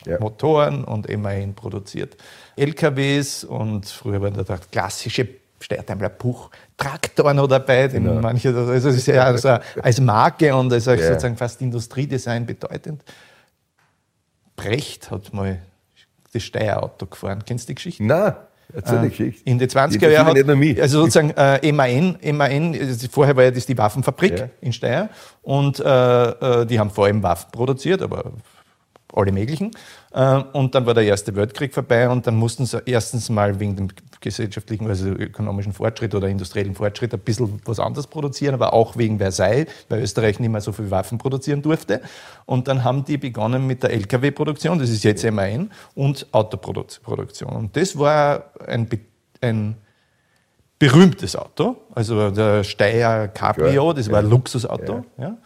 ja. 0.05 0.19
Motoren 0.19 0.83
und 0.83 1.09
MAN 1.17 1.55
produziert 1.55 2.17
LKWs 2.57 3.45
und 3.45 3.87
früher 3.87 4.21
waren 4.21 4.35
da 4.35 4.59
klassische 4.73 5.29
Steyr-Daimler 5.61 6.09
Buch 6.09 6.51
Traktoren 6.77 7.37
noch 7.37 7.47
dabei, 7.47 7.87
den 7.87 8.05
genau. 8.05 8.21
manche, 8.21 8.49
also 8.49 8.73
es 8.73 8.85
ist 8.85 9.07
ja 9.07 9.23
also 9.23 9.57
als 9.81 10.01
Marke 10.01 10.55
und 10.55 10.73
als 10.73 10.87
ja. 10.87 10.97
sozusagen 10.97 11.37
fast 11.37 11.63
Industriedesign 11.63 12.45
bedeutend. 12.45 13.05
Brecht 14.57 15.13
hat 15.13 15.33
mal 15.33 15.61
das 16.33 16.43
Steyr-Auto 16.43 17.07
gefahren. 17.07 17.45
Kennst 17.47 17.69
du 17.69 17.71
die 17.71 17.75
Geschichte? 17.77 18.03
Nein. 18.03 18.35
Äh. 18.75 19.33
In 19.45 19.59
den 19.59 19.69
20er 19.69 20.11
Jahren. 20.11 20.35
Also 20.81 21.01
sozusagen 21.01 21.31
äh, 21.31 21.73
MAN, 21.73 22.19
MAN, 22.33 22.77
vorher 23.11 23.37
war 23.37 23.45
ja 23.45 23.51
das 23.51 23.67
die 23.67 23.77
Waffenfabrik 23.79 24.39
ja. 24.39 24.49
in 24.61 24.73
Steyr 24.73 25.09
und 25.43 25.79
äh, 25.81 25.83
äh, 25.85 26.67
die 26.67 26.79
haben 26.79 26.91
vor 26.91 27.07
allem 27.07 27.23
Waffen 27.23 27.51
produziert, 27.53 28.03
aber 28.03 28.33
alle 29.17 29.33
möglichen. 29.33 29.71
Äh, 30.13 30.43
und 30.53 30.75
dann 30.75 30.87
war 30.87 30.95
der 30.95 31.05
Erste 31.05 31.35
Weltkrieg 31.35 31.73
vorbei 31.73 32.09
und 32.09 32.27
dann 32.27 32.37
mussten 32.37 32.67
sie 32.67 32.83
erstens 32.87 33.31
mal 33.31 33.59
wegen 33.61 33.77
dem 33.77 33.89
gesellschaftlichen, 34.21 34.89
also 34.89 35.09
ökonomischen 35.09 35.73
Fortschritt 35.73 36.15
oder 36.15 36.29
industriellen 36.29 36.75
Fortschritt 36.75 37.13
ein 37.13 37.21
bisschen 37.21 37.61
was 37.65 37.79
anderes 37.79 38.07
produzieren, 38.07 38.55
aber 38.55 38.73
auch 38.73 38.97
wegen 38.97 39.19
Versailles, 39.19 39.67
weil 39.89 40.03
Österreich 40.03 40.41
nicht 40.41 40.51
mehr 40.51 40.61
so 40.61 40.73
viel 40.73 40.91
Waffen 40.91 41.19
produzieren 41.19 41.63
durfte. 41.63 42.01
Und 42.47 42.67
dann 42.69 42.85
haben 42.85 43.05
die 43.05 43.19
begonnen 43.19 43.67
mit 43.67 43.83
der 43.83 43.93
Lkw-Produktion, 43.93 44.79
das 44.79 44.91
ist 44.91 45.05
jetzt 45.05 45.25
MAN, 45.31 45.71
und 45.95 46.27
Autoproduktion. 46.33 47.53
Und 47.53 47.77
das 47.77 47.99
war 47.99 48.51
ein, 48.67 48.89
ein 49.41 49.77
berühmtes 50.79 51.37
Auto, 51.37 51.77
also 51.95 52.31
der 52.31 52.65
Steyr 52.65 53.29
Cabrio, 53.29 53.93
das 53.93 54.11
war 54.11 54.19
ein 54.19 54.29
Luxusauto. 54.29 55.05
Ja. 55.19 55.25
ja. 55.25 55.37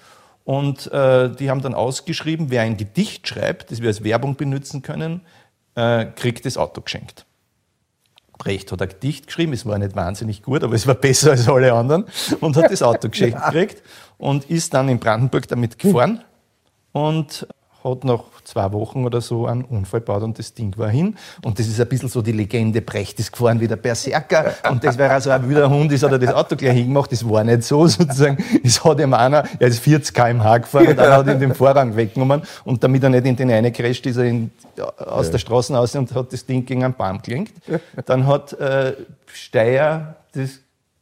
Und 0.48 0.90
äh, 0.92 1.28
die 1.28 1.50
haben 1.50 1.60
dann 1.60 1.74
ausgeschrieben, 1.74 2.46
wer 2.48 2.62
ein 2.62 2.78
Gedicht 2.78 3.28
schreibt, 3.28 3.70
das 3.70 3.82
wir 3.82 3.88
als 3.88 4.02
Werbung 4.02 4.34
benutzen 4.34 4.80
können, 4.80 5.20
äh, 5.74 6.06
kriegt 6.06 6.46
das 6.46 6.56
Auto 6.56 6.80
geschenkt. 6.80 7.26
Brecht 8.38 8.72
hat 8.72 8.80
ein 8.80 8.88
Gedicht 8.88 9.26
geschrieben, 9.26 9.52
es 9.52 9.66
war 9.66 9.76
nicht 9.76 9.94
wahnsinnig 9.94 10.42
gut, 10.42 10.64
aber 10.64 10.74
es 10.74 10.86
war 10.86 10.94
besser 10.94 11.32
als 11.32 11.46
alle 11.50 11.74
anderen 11.74 12.06
und 12.40 12.56
hat 12.56 12.72
das 12.72 12.82
Auto 12.82 13.08
geschenkt 13.10 13.44
gekriegt 13.44 13.82
und 14.16 14.46
ist 14.46 14.72
dann 14.72 14.88
in 14.88 14.98
Brandenburg 14.98 15.46
damit 15.48 15.78
gefahren 15.78 16.24
und 16.92 17.46
hat 17.84 18.04
nach 18.04 18.24
zwei 18.48 18.72
Wochen 18.72 19.04
oder 19.04 19.20
so 19.20 19.46
einen 19.46 19.62
Unfall 19.64 20.00
gebaut 20.00 20.22
und 20.22 20.38
das 20.38 20.54
Ding 20.54 20.76
war 20.78 20.88
hin. 20.88 21.16
Und 21.44 21.58
das 21.58 21.66
ist 21.66 21.80
ein 21.80 21.88
bisschen 21.88 22.08
so 22.08 22.22
die 22.22 22.32
Legende, 22.32 22.80
Brecht 22.80 23.18
ist 23.20 23.30
gefahren 23.30 23.60
wie 23.60 23.68
der 23.68 23.76
Berserker 23.76 24.54
und 24.70 24.82
das 24.82 24.96
wäre 24.96 25.12
also 25.12 25.30
auch 25.30 25.48
wieder 25.48 25.66
ein 25.66 25.70
Hund, 25.70 25.92
ist 25.92 26.02
hat 26.02 26.12
er 26.12 26.18
das 26.18 26.34
Auto 26.34 26.56
gleich 26.56 26.74
hingemacht. 26.74 27.12
Das 27.12 27.28
war 27.28 27.44
nicht 27.44 27.62
so 27.62 27.86
sozusagen. 27.86 28.38
Es 28.64 28.82
hat 28.82 29.00
ihm 29.00 29.12
einer, 29.12 29.44
er 29.58 29.68
ist 29.68 29.80
40 29.80 30.14
km/h 30.14 30.58
gefahren 30.58 30.88
und 30.88 30.98
dann 30.98 31.12
hat 31.12 31.26
ihn 31.26 31.38
den 31.38 31.54
Vorrang 31.54 31.94
weggenommen 31.94 32.42
und 32.64 32.82
damit 32.82 33.02
er 33.02 33.10
nicht 33.10 33.26
in 33.26 33.36
den 33.36 33.50
einen 33.50 33.72
crasht, 33.72 34.06
ist 34.06 34.16
er 34.16 34.24
in, 34.24 34.50
aus 34.96 35.30
der 35.30 35.38
Straße 35.38 35.74
raus 35.74 35.94
und 35.94 36.14
hat 36.14 36.32
das 36.32 36.46
Ding 36.46 36.64
gegen 36.64 36.84
einen 36.84 36.94
Baum 36.94 37.20
gelenkt. 37.20 37.52
Dann 38.06 38.26
hat 38.26 38.54
äh, 38.54 38.94
Steyr 39.32 40.16
das 40.32 40.60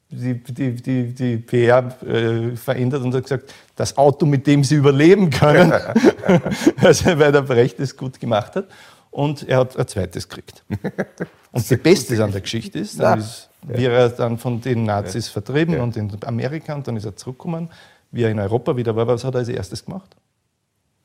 die, 0.08 0.34
die, 0.34 0.74
die, 0.74 1.14
die 1.14 1.36
PR 1.38 1.94
äh, 2.02 2.56
verändert 2.56 3.02
und 3.02 3.14
hat 3.14 3.24
gesagt, 3.24 3.52
das 3.74 3.96
Auto, 3.96 4.24
mit 4.24 4.46
dem 4.46 4.62
sie 4.62 4.76
überleben 4.76 5.30
können, 5.30 5.72
also, 6.78 7.18
weil 7.18 7.32
der 7.32 7.42
Brecht 7.42 7.78
das 7.80 7.96
gut 7.96 8.20
gemacht 8.20 8.54
hat. 8.56 8.66
Und 9.10 9.48
er 9.48 9.60
hat 9.60 9.76
ein 9.78 9.88
zweites 9.88 10.28
gekriegt. 10.28 10.62
Und 11.50 11.70
das 11.70 11.78
Beste 11.78 12.22
an 12.22 12.32
der 12.32 12.42
Geschichte 12.42 12.78
ist, 12.78 13.00
dann 13.00 13.20
ist, 13.20 13.48
wie 13.62 13.86
er 13.86 14.10
dann 14.10 14.36
von 14.36 14.60
den 14.60 14.84
Nazis 14.84 15.28
vertrieben 15.28 15.74
ja. 15.74 15.82
und 15.82 15.96
in 15.96 16.12
Amerika 16.24 16.74
und 16.74 16.86
dann 16.86 16.96
ist 16.98 17.06
er 17.06 17.16
zurückgekommen, 17.16 17.70
wie 18.10 18.24
er 18.24 18.30
in 18.30 18.38
Europa 18.38 18.76
wieder 18.76 18.94
war. 18.94 19.06
Was 19.06 19.24
hat 19.24 19.34
er 19.34 19.38
als 19.38 19.48
erstes 19.48 19.84
gemacht? 19.86 20.14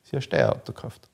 Sie 0.02 0.10
hat 0.10 0.16
ein 0.16 0.22
Steuerauto 0.22 0.72
gekauft. 0.72 1.08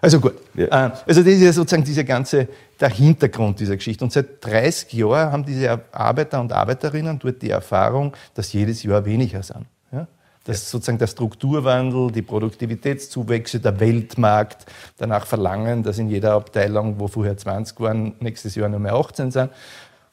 Also 0.00 0.20
gut. 0.20 0.34
Ja. 0.54 0.66
Äh, 0.66 0.90
also 1.06 1.22
das 1.22 1.34
ist 1.34 1.42
ja 1.42 1.52
sozusagen 1.52 1.84
dieser 1.84 2.04
ganze, 2.04 2.48
der 2.80 2.88
Hintergrund 2.88 3.60
dieser 3.60 3.76
Geschichte. 3.76 4.04
Und 4.04 4.12
seit 4.12 4.44
30 4.44 4.92
Jahren 4.94 5.32
haben 5.32 5.44
diese 5.44 5.80
Arbeiter 5.92 6.40
und 6.40 6.52
Arbeiterinnen 6.52 7.18
dort 7.18 7.42
die 7.42 7.50
Erfahrung, 7.50 8.14
dass 8.34 8.52
jedes 8.52 8.82
Jahr 8.82 9.04
weniger 9.04 9.42
sind. 9.42 9.66
Ja? 9.92 10.06
Dass 10.44 10.64
ja. 10.64 10.70
sozusagen 10.70 10.98
der 10.98 11.06
Strukturwandel, 11.06 12.10
die 12.10 12.22
Produktivitätszuwächse, 12.22 13.60
der 13.60 13.78
Weltmarkt 13.78 14.66
danach 14.96 15.26
verlangen, 15.26 15.82
dass 15.82 15.98
in 15.98 16.08
jeder 16.08 16.32
Abteilung, 16.32 16.98
wo 16.98 17.06
vorher 17.06 17.36
20 17.36 17.78
waren, 17.80 18.14
nächstes 18.20 18.54
Jahr 18.54 18.68
nur 18.68 18.80
mehr 18.80 18.94
18 18.94 19.30
sind. 19.30 19.50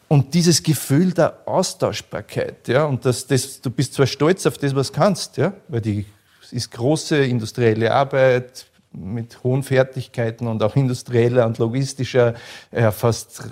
Und 0.10 0.34
dieses 0.34 0.64
Gefühl 0.64 1.12
der 1.12 1.38
Austauschbarkeit, 1.46 2.68
ja, 2.70 2.86
und 2.86 3.06
dass 3.06 3.28
das, 3.28 3.60
du 3.60 3.70
bist 3.70 3.94
zwar 3.94 4.08
stolz 4.08 4.46
auf 4.46 4.58
das, 4.58 4.74
was 4.74 4.92
du 4.92 5.00
kannst, 5.00 5.36
ja, 5.36 5.54
weil 5.68 5.82
die 5.82 6.06
ist 6.52 6.72
große 6.72 7.26
industrielle 7.26 7.94
Arbeit, 7.94 8.68
mit 8.92 9.44
hohen 9.44 9.64
Fertigkeiten 9.64 10.48
und 10.48 10.64
auch 10.64 10.76
industrieller 10.76 11.46
und 11.46 11.58
logistischer 11.58 12.34
ja, 12.72 12.92
fast 12.92 13.44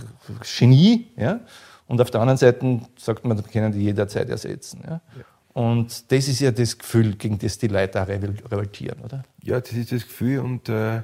Genie. 0.57 1.07
Ja? 1.17 1.41
Und 1.87 2.01
auf 2.01 2.09
der 2.11 2.21
anderen 2.21 2.37
Seite 2.37 2.81
sagt 2.97 3.25
man, 3.25 3.37
wir 3.37 3.43
können 3.43 3.71
die 3.71 3.83
jederzeit 3.83 4.29
ersetzen. 4.29 4.81
Ja? 4.83 5.01
ja. 5.17 5.25
Und 5.53 6.11
das 6.11 6.27
ist 6.27 6.41
ja 6.41 6.51
das 6.51 6.77
Gefühl, 6.77 7.15
gegen 7.15 7.39
das 7.39 7.57
die 7.57 7.67
Leute 7.67 8.01
auch 8.01 8.07
revoltieren, 8.07 8.99
oder? 9.01 9.23
Ja, 9.41 9.59
das 9.59 9.71
ist 9.71 9.91
das 9.91 10.03
Gefühl. 10.03 10.39
Und 10.39 10.67
äh, 10.67 11.01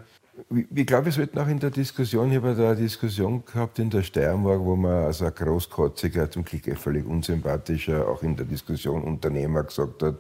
ich 0.76 0.86
glaube, 0.86 1.06
wir 1.06 1.12
sollten 1.14 1.40
auch 1.40 1.48
in 1.48 1.60
der 1.60 1.70
Diskussion, 1.70 2.30
ich 2.32 2.38
habe 2.38 2.56
da 2.56 2.72
eine 2.72 2.76
Diskussion 2.76 3.46
gehabt 3.46 3.80
in 3.80 3.90
der 3.90 4.04
Steiermark, 4.04 4.60
wo 4.60 4.76
man 4.76 5.06
also 5.06 5.26
ein 5.26 5.34
großkotziger, 5.34 6.30
zum 6.30 6.44
Glück 6.44 6.78
völlig 6.78 7.06
unsympathischer, 7.06 8.08
auch 8.08 8.24
in 8.24 8.36
der 8.36 8.46
Diskussion 8.46 9.04
Unternehmer 9.04 9.64
gesagt 9.64 10.04
hat, 10.04 10.16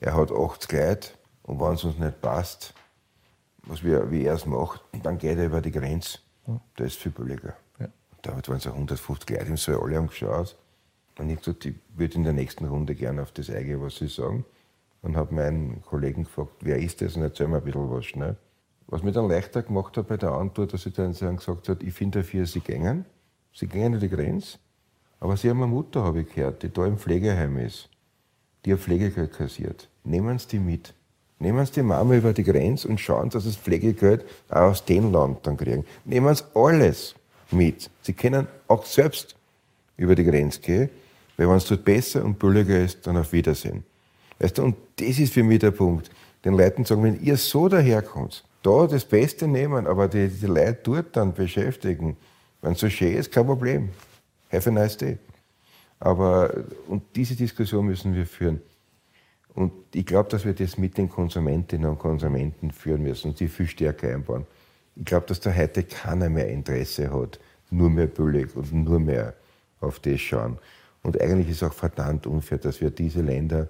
er 0.00 0.14
hat 0.14 0.30
80 0.32 0.72
Leute 0.72 1.08
und 1.42 1.60
wenn 1.60 1.74
es 1.74 1.84
uns 1.84 1.98
nicht 1.98 2.20
passt, 2.22 2.72
was 3.68 3.84
wir, 3.84 4.10
wie 4.10 4.24
er 4.24 4.34
es 4.34 4.46
macht, 4.46 4.82
dann 5.02 5.18
geht 5.18 5.38
er 5.38 5.46
über 5.46 5.60
die 5.60 5.70
Grenze. 5.70 6.18
Da 6.76 6.84
ist 6.84 6.96
viel 6.96 7.12
billiger. 7.12 7.54
Ja. 7.78 7.88
Da 8.22 8.32
waren 8.32 8.56
es 8.56 8.66
150 8.66 9.30
Leute 9.30 9.50
im 9.50 9.56
Saal, 9.56 9.80
alle 9.82 9.96
haben 9.96 10.08
geschaut. 10.08 10.56
Und 11.18 11.30
ich 11.30 11.38
gesagt, 11.38 11.66
ich 11.66 11.74
würde 11.94 12.14
in 12.14 12.24
der 12.24 12.32
nächsten 12.32 12.64
Runde 12.64 12.94
gerne 12.94 13.22
auf 13.22 13.32
das 13.32 13.50
eingehen, 13.50 13.82
was 13.82 13.96
Sie 13.96 14.08
sagen. 14.08 14.44
Und 15.02 15.16
habe 15.16 15.34
meinen 15.34 15.82
Kollegen 15.82 16.24
gefragt, 16.24 16.52
wer 16.60 16.78
ist 16.78 17.00
das? 17.02 17.16
Und 17.16 17.22
erzähl 17.22 17.48
mir 17.48 17.58
ein 17.58 17.64
bisschen 17.64 17.90
was 17.90 18.06
schnell. 18.06 18.36
Was 18.86 19.02
mir 19.02 19.12
dann 19.12 19.28
leichter 19.28 19.62
gemacht 19.62 19.96
hat 19.96 20.08
bei 20.08 20.16
der 20.16 20.32
Antwort, 20.32 20.72
dass 20.72 20.86
ich 20.86 20.94
dann 20.94 21.12
gesagt 21.12 21.68
habe, 21.68 21.84
ich 21.84 21.92
finde 21.92 22.20
dafür, 22.20 22.46
Sie 22.46 22.60
gängen. 22.60 23.04
Sie 23.52 23.66
gängen 23.66 23.94
über 23.94 24.00
die 24.00 24.08
Grenze. 24.08 24.58
Aber 25.20 25.36
Sie 25.36 25.50
haben 25.50 25.62
eine 25.62 25.70
Mutter, 25.70 26.04
habe 26.04 26.22
ich 26.22 26.34
gehört, 26.34 26.62
die 26.62 26.72
da 26.72 26.86
im 26.86 26.96
Pflegeheim 26.96 27.58
ist, 27.58 27.90
die 28.64 28.72
ein 28.72 28.78
Pflegegeld 28.78 29.32
kassiert. 29.32 29.88
Nehmen 30.04 30.38
Sie 30.38 30.48
die 30.48 30.58
mit. 30.58 30.94
Nehmen 31.40 31.64
Sie 31.66 31.72
die 31.72 31.82
Mama 31.82 32.14
über 32.14 32.32
die 32.32 32.42
Grenze 32.42 32.88
und 32.88 33.00
schauen, 33.00 33.30
dass 33.30 33.44
Sie 33.44 33.50
das 33.50 33.58
Pflegegeld 33.58 34.24
auch 34.48 34.70
aus 34.70 34.84
dem 34.84 35.12
Land 35.12 35.46
dann 35.46 35.56
kriegen. 35.56 35.84
Nehmen 36.04 36.34
Sie 36.34 36.44
alles 36.54 37.14
mit. 37.50 37.90
Sie 38.02 38.12
können 38.12 38.48
auch 38.66 38.84
selbst 38.84 39.36
über 39.96 40.14
die 40.14 40.24
Grenze 40.24 40.60
gehen, 40.60 40.90
weil 41.36 41.48
wenn 41.48 41.56
es 41.56 41.66
dort 41.66 41.84
besser 41.84 42.24
und 42.24 42.38
billiger 42.38 42.80
ist, 42.80 43.06
dann 43.06 43.16
auf 43.16 43.32
Wiedersehen. 43.32 43.84
Weißt 44.38 44.58
du, 44.58 44.64
und 44.64 44.76
das 44.96 45.18
ist 45.18 45.32
für 45.32 45.42
mich 45.42 45.60
der 45.60 45.70
Punkt. 45.70 46.10
Den 46.44 46.54
Leuten 46.54 46.84
sagen, 46.84 47.02
wenn 47.02 47.22
ihr 47.22 47.36
so 47.36 47.68
daherkommt, 47.68 48.44
da 48.62 48.86
das 48.86 49.04
Beste 49.04 49.46
nehmen, 49.46 49.86
aber 49.86 50.08
die, 50.08 50.28
die 50.28 50.46
Leute 50.46 50.78
dort 50.82 51.16
dann 51.16 51.32
beschäftigen, 51.32 52.16
wenn 52.62 52.72
es 52.72 52.80
so 52.80 52.88
schön 52.88 53.14
ist, 53.14 53.32
kein 53.32 53.46
Problem. 53.46 53.90
Have 54.52 54.68
a 54.68 54.72
nice 54.72 54.96
day. 54.96 55.18
Aber, 56.00 56.52
und 56.86 57.02
diese 57.14 57.34
Diskussion 57.34 57.86
müssen 57.86 58.14
wir 58.14 58.26
führen. 58.26 58.60
Und 59.58 59.72
ich 59.92 60.06
glaube, 60.06 60.28
dass 60.28 60.44
wir 60.44 60.52
das 60.52 60.78
mit 60.78 60.96
den 60.98 61.08
Konsumentinnen 61.08 61.90
und 61.90 61.98
Konsumenten 61.98 62.70
führen 62.70 63.02
müssen 63.02 63.30
und 63.30 63.40
die 63.40 63.48
viel 63.48 63.66
stärker 63.66 64.06
einbauen. 64.06 64.46
Ich 64.94 65.04
glaube, 65.04 65.26
dass 65.26 65.40
da 65.40 65.52
heute 65.52 65.82
keiner 65.82 66.28
mehr 66.28 66.46
Interesse 66.46 67.12
hat, 67.12 67.40
nur 67.68 67.90
mehr 67.90 68.06
billig 68.06 68.54
und 68.54 68.72
nur 68.72 69.00
mehr 69.00 69.34
auf 69.80 69.98
das 69.98 70.20
schauen. 70.20 70.58
Und 71.02 71.20
eigentlich 71.20 71.48
ist 71.48 71.62
es 71.62 71.68
auch 71.68 71.72
verdammt 71.72 72.28
unfair, 72.28 72.58
dass 72.58 72.80
wir 72.80 72.90
diese 72.90 73.20
Länder 73.20 73.66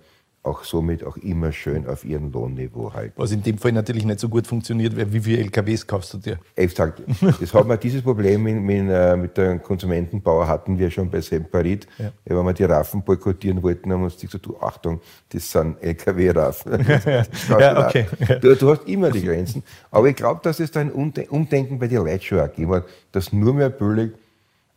auch 0.48 0.64
somit 0.64 1.04
auch 1.04 1.16
immer 1.18 1.52
schön 1.52 1.86
auf 1.86 2.04
ihrem 2.04 2.32
Lohnniveau 2.32 2.92
halten. 2.92 3.12
Was 3.16 3.30
in 3.30 3.42
dem 3.42 3.58
Fall 3.58 3.72
natürlich 3.72 4.04
nicht 4.04 4.18
so 4.18 4.28
gut 4.28 4.46
funktioniert, 4.46 4.96
weil 4.96 5.12
wie 5.12 5.20
viele 5.20 5.38
LKWs 5.38 5.86
kaufst 5.86 6.14
du 6.14 6.18
dir? 6.18 6.38
Exakt. 6.56 7.02
Das 7.40 7.54
haben 7.54 7.68
wir, 7.68 7.76
dieses 7.76 8.02
Problem 8.02 8.42
mit, 8.42 8.60
mit, 8.60 8.88
äh, 8.90 9.16
mit 9.16 9.36
der 9.36 9.58
Konsumentenbauer 9.58 10.48
hatten 10.48 10.78
wir 10.78 10.90
schon 10.90 11.10
bei 11.10 11.20
Semperit. 11.20 11.86
Ja. 11.98 12.10
Wenn 12.24 12.44
wir 12.44 12.52
die 12.52 12.64
Raffen 12.64 13.02
boykottieren 13.02 13.62
wollten, 13.62 13.92
haben 13.92 14.00
wir 14.00 14.06
uns 14.06 14.18
gesagt, 14.18 14.44
du 14.46 14.58
Achtung, 14.58 15.00
das 15.28 15.50
sind 15.50 15.82
LKW-Raffen. 15.82 16.86
ja, 17.48 17.86
okay. 17.86 18.06
du, 18.40 18.56
du, 18.56 18.70
hast 18.70 18.88
immer 18.88 19.10
die 19.10 19.22
Grenzen. 19.22 19.62
Aber 19.90 20.08
ich 20.08 20.16
glaube, 20.16 20.40
dass 20.42 20.60
es 20.60 20.70
da 20.70 20.80
ein 20.80 20.90
Umdenken 20.90 21.78
bei 21.78 21.86
den 21.86 21.98
Leuten 21.98 22.22
schon 22.22 22.38
gegeben 22.38 22.72
hat, 22.72 22.84
dass 23.12 23.32
nur 23.32 23.54
mehr 23.54 23.70
billig 23.70 24.12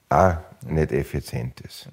auch 0.09 0.35
nicht 0.67 0.91
effizient 0.91 1.61
ist. 1.61 1.87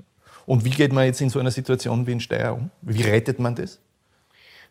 Und 0.49 0.65
wie 0.65 0.71
geht 0.71 0.95
man 0.95 1.05
jetzt 1.05 1.21
in 1.21 1.29
so 1.29 1.39
einer 1.41 1.51
Situation 1.51 2.07
wie 2.07 2.13
in 2.13 2.21
Steyr 2.21 2.55
um? 2.55 2.71
Wie 2.81 3.03
rettet 3.03 3.39
man 3.39 3.55
das? 3.55 3.79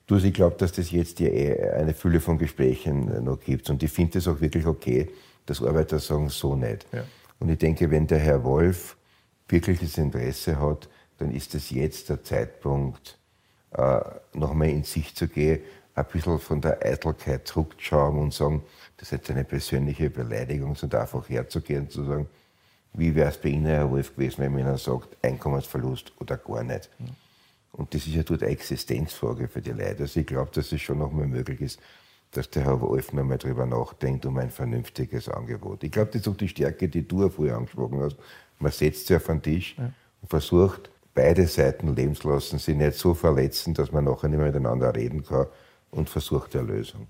Du, 0.08 0.16
also 0.16 0.26
ich 0.26 0.34
glaube, 0.34 0.56
dass 0.58 0.72
das 0.72 0.90
jetzt 0.90 1.20
ja 1.20 1.28
eh 1.28 1.70
eine 1.70 1.94
Fülle 1.94 2.20
von 2.20 2.40
Gesprächen 2.40 3.24
noch 3.24 3.40
gibt. 3.40 3.70
Und 3.70 3.84
ich 3.84 3.92
finde 3.92 4.18
es 4.18 4.28
auch 4.28 4.42
wirklich 4.42 4.66
okay, 4.66 5.08
dass 5.46 5.62
Arbeiter 5.62 6.00
sagen, 6.00 6.30
so 6.30 6.56
nicht. 6.56 6.88
Ja. 6.92 7.04
Und 7.38 7.50
ich 7.50 7.60
denke, 7.60 7.92
wenn 7.92 8.08
der 8.08 8.18
Herr 8.18 8.44
Wolf 8.44 8.98
wirklich 9.48 9.80
das 9.80 10.00
Interesse 10.00 10.60
hat, 10.60 10.90
dann 11.20 11.32
ist 11.32 11.54
es 11.54 11.70
jetzt 11.70 12.10
der 12.10 12.24
Zeitpunkt, 12.24 13.20
äh, 13.74 14.00
nochmal 14.34 14.70
in 14.70 14.84
sich 14.84 15.14
zu 15.14 15.28
gehen, 15.28 15.60
ein 15.94 16.06
bisschen 16.12 16.40
von 16.40 16.60
der 16.60 16.84
Eitelkeit 16.84 17.48
zurückzuschauen 17.48 18.18
und 18.18 18.34
sagen, 18.34 18.64
das 18.98 19.10
ist 19.10 19.12
jetzt 19.12 19.30
eine 19.30 19.44
persönliche 19.44 20.10
Beleidigung, 20.10 20.76
sondern 20.76 21.02
einfach 21.02 21.30
herzugehen 21.30 21.82
und 21.82 21.92
zu 21.92 22.04
sagen, 22.04 22.28
wie 22.94 23.14
wäre 23.16 23.30
es 23.30 23.38
bei 23.38 23.50
Ihnen, 23.50 23.66
Herr 23.66 23.90
Wolf, 23.90 24.16
gewesen, 24.16 24.40
wenn 24.40 24.54
man 24.54 24.62
Ihnen 24.62 24.78
sagt, 24.78 25.18
Einkommensverlust 25.22 26.14
oder 26.20 26.38
gar 26.38 26.64
nicht? 26.64 26.90
Mhm. 27.00 27.10
Und 27.74 27.94
das 27.94 28.08
ist 28.08 28.16
ja 28.16 28.24
dort 28.24 28.42
eine 28.42 28.52
Existenzfrage 28.52 29.48
für 29.48 29.62
die 29.62 29.72
Leute. 29.72 30.04
Also 30.04 30.20
ich 30.20 30.26
glaube, 30.26 30.50
dass 30.54 30.72
es 30.72 30.82
schon 30.82 30.98
noch 30.98 31.12
mal 31.12 31.28
möglich 31.28 31.62
ist, 31.62 31.80
dass 32.32 32.50
der 32.50 32.66
Herr 32.66 32.82
Wolf 32.82 33.14
noch 33.14 33.24
mal 33.24 33.38
drüber 33.38 33.66
nachdenkt 33.66 34.26
um 34.26 34.38
ein 34.38 34.50
vernünftiges 34.50 35.30
Angebot. 35.30 35.84
Ich 35.84 35.92
glaube, 35.92 36.12
das 36.12 36.22
ist 36.22 36.28
auch 36.28 36.36
die 36.36 36.48
Stärke, 36.48 36.88
die 36.88 37.08
du 37.08 37.30
vorher 37.30 37.58
angesprochen 37.58 38.02
hast. 38.02 38.18
Man 38.60 38.72
setzt 38.72 39.08
sich 39.08 39.16
auf 39.16 39.26
den 39.28 39.42
Tisch 39.42 39.76
ja. 39.78 39.92
und 40.22 40.30
versucht, 40.30 40.90
beide 41.14 41.48
Seiten 41.48 41.96
leben 41.96 42.16
zu 42.16 42.30
lassen, 42.30 42.60
sie 42.60 42.76
nicht 42.76 42.98
so 42.98 43.14
verletzen, 43.14 43.74
dass 43.74 43.92
man 43.92 44.06
nachher 44.06 44.28
nicht 44.28 44.38
mehr 44.38 44.48
miteinander 44.48 44.96
reden 44.96 45.24
kann 45.24 45.48
und 45.92 46.10
versucht 46.10 46.56
eine 46.56 46.68
Lösung. 46.68 47.08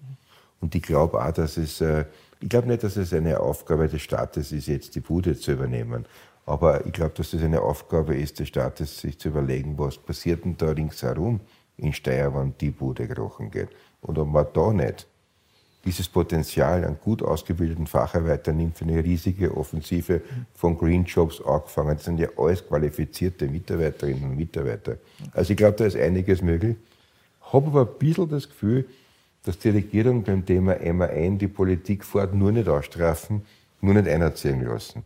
Und 0.59 0.75
ich 0.75 0.81
glaube 0.81 1.23
auch, 1.23 1.31
dass 1.31 1.57
es 1.57 1.81
äh, 1.81 2.05
ich 2.39 2.49
glaube 2.49 2.67
nicht, 2.67 2.83
dass 2.83 2.97
es 2.97 3.13
eine 3.13 3.39
Aufgabe 3.39 3.87
des 3.87 4.01
Staates 4.01 4.51
ist, 4.51 4.67
jetzt 4.67 4.95
die 4.95 4.99
Bude 4.99 5.37
zu 5.37 5.53
übernehmen. 5.53 6.05
Aber 6.45 6.85
ich 6.85 6.93
glaube, 6.93 7.13
dass 7.15 7.33
es 7.33 7.43
eine 7.43 7.61
Aufgabe 7.61 8.15
ist 8.15 8.39
des 8.39 8.47
Staates, 8.47 9.01
sich 9.01 9.19
zu 9.19 9.29
überlegen, 9.29 9.77
was 9.77 9.97
passiert 9.97 10.45
denn 10.45 10.55
da 10.57 10.71
ringsherum 10.71 11.41
in 11.77 11.93
Steyr, 11.93 12.33
wenn 12.33 12.53
die 12.59 12.71
Bude 12.71 13.07
krochen 13.07 13.51
geht. 13.51 13.69
Und 14.01 14.17
ob 14.17 14.29
man 14.29 14.45
da 14.53 14.71
nicht 14.71 15.07
dieses 15.83 16.07
Potenzial 16.07 16.83
an 16.85 16.97
gut 17.03 17.21
ausgebildeten 17.21 17.87
Facharbeitern 17.87 18.57
nimmt 18.57 18.77
für 18.77 18.85
eine 18.85 19.03
riesige 19.03 19.55
Offensive 19.55 20.21
von 20.53 20.77
Green 20.77 21.05
Jobs 21.05 21.41
angefangen. 21.41 21.95
Das 21.95 22.05
sind 22.05 22.19
ja 22.19 22.29
alles 22.37 22.65
qualifizierte 22.67 23.47
Mitarbeiterinnen 23.47 24.31
und 24.31 24.35
Mitarbeiter. 24.35 24.97
Also 25.33 25.51
ich 25.51 25.57
glaube, 25.57 25.77
da 25.77 25.85
ist 25.85 25.95
einiges 25.95 26.41
möglich. 26.41 26.75
Habe 27.41 27.67
aber 27.67 27.81
ein 27.81 27.97
bisschen 27.99 28.29
das 28.29 28.49
Gefühl, 28.49 28.85
dass 29.47 29.57
die 29.59 29.69
Regierung 29.69 30.23
beim 30.23 30.45
Thema 30.45 30.75
MAN 30.93 31.37
die 31.37 31.47
Politik 31.47 32.03
fort 32.03 32.33
nur 32.33 32.51
nicht 32.51 32.67
ausstrafen, 32.67 33.43
nur 33.79 33.93
nicht 33.93 34.07
einerziehen 34.07 34.61
lassen. 34.63 35.03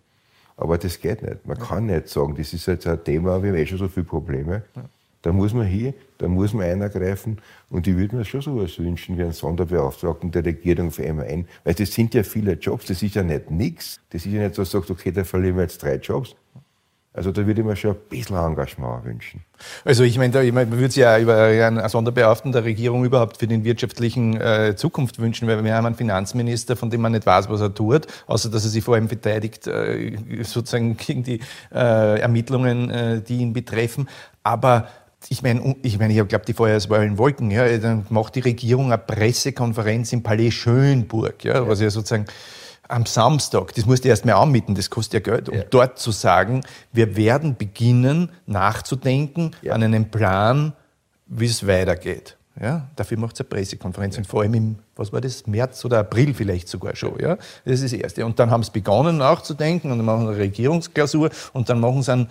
Aber 0.57 0.77
das 0.77 0.99
geht 0.99 1.21
nicht. 1.21 1.45
Man 1.45 1.57
ja. 1.57 1.65
kann 1.65 1.85
nicht 1.85 2.07
sagen, 2.07 2.35
das 2.35 2.51
ist 2.51 2.65
jetzt 2.65 2.87
ein 2.87 3.03
Thema, 3.03 3.41
wir 3.41 3.51
haben 3.51 3.57
eh 3.57 3.65
schon 3.65 3.77
so 3.77 3.87
viele 3.87 4.05
Probleme. 4.05 4.63
Ja. 4.75 4.83
Da 5.21 5.31
muss 5.31 5.53
man 5.53 5.67
hier, 5.67 5.93
da 6.17 6.27
muss 6.27 6.53
man 6.53 6.65
eingreifen. 6.65 7.37
Und 7.69 7.85
ich 7.85 7.95
würde 7.95 8.15
mir 8.15 8.25
schon 8.25 8.41
sowas 8.41 8.79
wünschen 8.79 9.17
wie 9.17 9.21
einen 9.21 9.33
Sonderbeauftragten 9.33 10.31
der 10.31 10.43
Regierung 10.43 10.89
für 10.89 11.13
MAN. 11.13 11.45
Weil 11.63 11.75
das 11.75 11.93
sind 11.93 12.15
ja 12.15 12.23
viele 12.23 12.53
Jobs, 12.53 12.87
das 12.87 13.03
ist 13.03 13.13
ja 13.13 13.21
nicht 13.21 13.51
nichts. 13.51 13.99
Das 14.09 14.25
ist 14.25 14.31
ja 14.31 14.41
nicht 14.41 14.55
so, 14.55 14.63
dass 14.63 14.71
du 14.71 14.77
sagst, 14.79 14.89
okay, 14.89 15.11
da 15.11 15.23
verlieren 15.23 15.57
wir 15.57 15.63
jetzt 15.63 15.83
drei 15.83 15.97
Jobs. 15.97 16.35
Also 17.13 17.33
da 17.33 17.45
würde 17.45 17.59
ich 17.59 17.67
mir 17.67 17.75
schon 17.75 17.91
ein 17.91 17.97
bisschen 18.09 18.37
Engagement 18.37 19.03
wünschen. 19.03 19.43
Also 19.83 20.05
ich 20.05 20.17
meine, 20.17 20.43
ich 20.43 20.53
mein, 20.53 20.69
man 20.69 20.79
würde 20.79 20.93
sich 20.93 21.01
ja 21.01 21.19
über 21.19 21.35
einen 21.43 21.87
Sonderbeauftragten 21.89 22.53
der 22.53 22.63
Regierung 22.63 23.03
überhaupt 23.03 23.37
für 23.37 23.47
den 23.47 23.65
wirtschaftlichen 23.65 24.39
äh, 24.39 24.75
Zukunft 24.77 25.19
wünschen, 25.19 25.45
weil 25.49 25.61
wir 25.61 25.75
haben 25.75 25.85
einen 25.85 25.95
Finanzminister, 25.95 26.77
von 26.77 26.89
dem 26.89 27.01
man 27.01 27.11
nicht 27.11 27.25
weiß, 27.25 27.49
was 27.49 27.59
er 27.59 27.73
tut, 27.73 28.07
außer 28.27 28.49
dass 28.49 28.63
er 28.63 28.69
sich 28.69 28.81
vor 28.81 28.95
allem 28.95 29.09
verteidigt, 29.09 29.67
äh, 29.67 30.15
sozusagen 30.43 30.95
gegen 31.05 31.23
die 31.23 31.41
äh, 31.73 32.19
Ermittlungen, 32.21 32.89
äh, 32.89 33.21
die 33.21 33.39
ihn 33.39 33.51
betreffen. 33.51 34.07
Aber 34.41 34.87
ich 35.27 35.43
meine, 35.43 35.75
ich, 35.83 35.99
mein, 35.99 36.11
ich 36.11 36.27
glaube, 36.29 36.45
die 36.45 36.53
Feuerswahl 36.53 37.03
in 37.03 37.17
Wolken, 37.17 37.51
ja, 37.51 37.77
dann 37.77 38.05
macht 38.09 38.35
die 38.35 38.39
Regierung 38.39 38.85
eine 38.85 38.97
Pressekonferenz 38.97 40.13
im 40.13 40.23
Palais 40.23 40.51
Schönburg, 40.51 41.43
ja. 41.43 41.67
was 41.67 41.81
ja 41.81 41.89
sozusagen 41.89 42.25
am 42.91 43.05
Samstag, 43.05 43.73
das 43.75 43.85
musst 43.85 44.03
du 44.03 44.09
erst 44.09 44.25
mal 44.25 44.33
anmieten, 44.33 44.75
das 44.75 44.89
kostet 44.89 45.25
ja 45.25 45.33
Geld, 45.33 45.49
um 45.49 45.55
ja. 45.55 45.63
dort 45.69 45.99
zu 45.99 46.11
sagen, 46.11 46.61
wir 46.91 47.15
werden 47.15 47.55
beginnen 47.55 48.31
nachzudenken 48.45 49.51
ja. 49.61 49.73
an 49.73 49.83
einem 49.83 50.09
Plan, 50.09 50.73
wie 51.27 51.45
es 51.45 51.65
weitergeht. 51.65 52.37
Ja, 52.59 52.87
dafür 52.97 53.17
macht 53.17 53.35
es 53.35 53.39
eine 53.39 53.49
Pressekonferenz 53.49 54.17
und 54.17 54.27
vor 54.27 54.41
allem 54.41 54.53
im, 54.53 54.75
was 54.95 55.13
war 55.13 55.21
das, 55.21 55.47
März 55.47 55.85
oder 55.85 55.99
April 55.99 56.33
vielleicht 56.33 56.67
sogar 56.67 56.95
schon. 56.95 57.17
Ja? 57.19 57.37
Das 57.63 57.81
ist 57.81 57.85
das 57.85 57.93
Erste. 57.93 58.25
Und 58.25 58.37
dann 58.39 58.51
haben 58.51 58.61
sie 58.61 58.71
begonnen 58.71 59.17
nachzudenken 59.17 59.89
und 59.89 59.97
dann 59.97 60.05
machen 60.05 60.27
eine 60.27 60.37
Regierungsklausur 60.37 61.29
und 61.53 61.69
dann 61.69 61.79
machen 61.79 62.03
sie 62.03 62.11
einen 62.11 62.29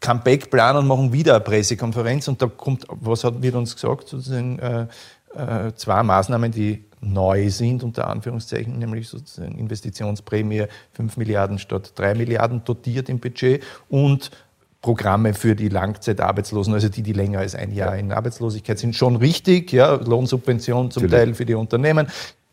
Comeback-Plan 0.00 0.76
und 0.76 0.86
machen 0.86 1.12
wieder 1.12 1.34
eine 1.34 1.44
Pressekonferenz 1.44 2.26
und 2.26 2.42
da 2.42 2.46
kommt, 2.46 2.84
was 2.88 3.22
hat, 3.22 3.42
wird 3.42 3.54
uns 3.54 3.74
gesagt, 3.74 4.08
sozusagen 4.08 4.58
äh, 4.58 4.86
äh, 5.34 5.72
zwei 5.74 6.02
Maßnahmen, 6.02 6.50
die 6.50 6.84
neu 7.00 7.50
sind, 7.50 7.82
unter 7.82 8.08
Anführungszeichen, 8.08 8.78
nämlich 8.78 9.08
sozusagen 9.08 9.56
Investitionsprämie 9.58 10.66
5 10.92 11.16
Milliarden 11.16 11.58
statt 11.58 11.92
3 11.94 12.14
Milliarden 12.14 12.62
dotiert 12.64 13.08
im 13.08 13.20
Budget 13.20 13.62
und 13.88 14.30
Programme 14.82 15.34
für 15.34 15.54
die 15.54 15.68
Langzeitarbeitslosen, 15.68 16.72
also 16.72 16.88
die, 16.88 17.02
die 17.02 17.12
länger 17.12 17.40
als 17.40 17.54
ein 17.54 17.70
Jahr 17.72 17.96
in 17.96 18.12
Arbeitslosigkeit 18.12 18.78
sind, 18.78 18.96
schon 18.96 19.16
richtig. 19.16 19.72
Ja, 19.72 19.94
Lohnsubvention 19.94 20.90
zum 20.90 21.08
Teil 21.08 21.34
für 21.34 21.44
die 21.44 21.54
Unternehmen 21.54 22.06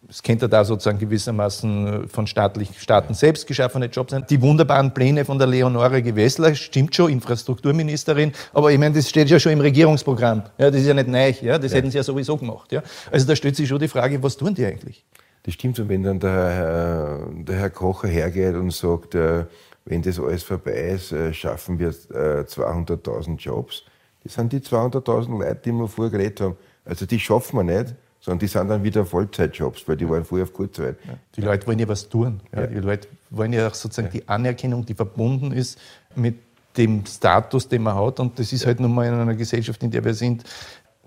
es 0.09 0.23
könnte 0.23 0.47
da 0.47 0.63
sozusagen 0.63 0.99
gewissermaßen 0.99 2.07
von 2.07 2.27
staatlich, 2.27 2.69
Staaten 2.79 3.13
selbst 3.13 3.45
geschaffene 3.45 3.87
Jobs 3.87 4.11
sein. 4.11 4.25
Die 4.29 4.41
wunderbaren 4.41 4.93
Pläne 4.93 5.25
von 5.25 5.37
der 5.37 5.47
Leonore 5.47 6.01
Gewessler, 6.01 6.55
stimmt 6.55 6.95
schon, 6.95 7.11
Infrastrukturministerin, 7.11 8.31
aber 8.53 8.71
ich 8.71 8.79
meine, 8.79 8.95
das 8.95 9.09
steht 9.09 9.29
ja 9.29 9.39
schon 9.39 9.51
im 9.51 9.61
Regierungsprogramm. 9.61 10.43
Ja, 10.57 10.71
das 10.71 10.81
ist 10.81 10.87
ja 10.87 10.93
nicht 10.93 11.09
neu, 11.09 11.33
ja, 11.41 11.57
das 11.57 11.71
ja. 11.71 11.77
hätten 11.77 11.91
sie 11.91 11.97
ja 11.97 12.03
sowieso 12.03 12.37
gemacht. 12.37 12.71
Ja. 12.71 12.83
Also 13.11 13.27
da 13.27 13.35
stellt 13.35 13.55
sich 13.55 13.67
schon 13.67 13.79
die 13.79 13.87
Frage, 13.87 14.21
was 14.23 14.37
tun 14.37 14.53
die 14.53 14.65
eigentlich? 14.65 15.03
Das 15.43 15.53
stimmt, 15.53 15.79
und 15.79 15.89
wenn 15.89 16.03
dann 16.03 16.19
der, 16.19 17.19
der 17.31 17.55
Herr 17.55 17.69
Kocher 17.69 18.07
hergeht 18.07 18.55
und 18.55 18.71
sagt, 18.71 19.15
äh, 19.15 19.45
wenn 19.85 20.01
das 20.01 20.19
alles 20.19 20.43
vorbei 20.43 20.91
ist, 20.95 21.11
äh, 21.11 21.33
schaffen 21.33 21.79
wir 21.79 21.91
200.000 21.91 23.33
äh, 23.33 23.35
Jobs. 23.37 23.83
Das 24.23 24.33
sind 24.33 24.51
die 24.51 24.59
200.000 24.59 25.39
Leute, 25.39 25.61
die 25.63 25.71
wir 25.71 25.87
vorher 25.87 26.11
geredet 26.11 26.41
haben. 26.41 26.57
Also 26.83 27.05
die 27.05 27.19
schaffen 27.19 27.57
wir 27.57 27.63
nicht 27.63 27.95
sondern 28.27 28.39
die 28.39 28.47
sind 28.47 28.67
dann 28.67 28.83
wieder 28.83 29.05
Vollzeitjobs, 29.05 29.87
weil 29.87 29.95
die 29.95 30.09
waren 30.09 30.25
vorher 30.25 30.43
auf 30.43 30.51
Kurzzeit. 30.51 30.97
Ja. 31.07 31.13
Die 31.37 31.39
Leute 31.39 31.65
wollen 31.65 31.79
ja 31.79 31.87
was 31.87 32.09
tun. 32.09 32.41
Ja. 32.53 32.67
Die 32.67 32.79
Leute 32.79 33.07
wollen 33.29 33.53
ja 33.53 33.69
auch 33.69 33.73
sozusagen 33.73 34.09
die 34.11 34.27
Anerkennung, 34.27 34.85
die 34.85 34.95
verbunden 34.95 35.53
ist 35.53 35.79
mit 36.13 36.35
dem 36.75 37.05
Status, 37.05 37.69
den 37.69 37.83
man 37.83 37.95
hat. 37.95 38.19
Und 38.19 38.37
das 38.37 38.51
ist 38.51 38.65
halt 38.65 38.81
nun 38.81 38.93
mal 38.93 39.07
in 39.07 39.13
einer 39.13 39.33
Gesellschaft, 39.33 39.81
in 39.81 39.91
der 39.91 40.03
wir 40.03 40.13
sind, 40.13 40.43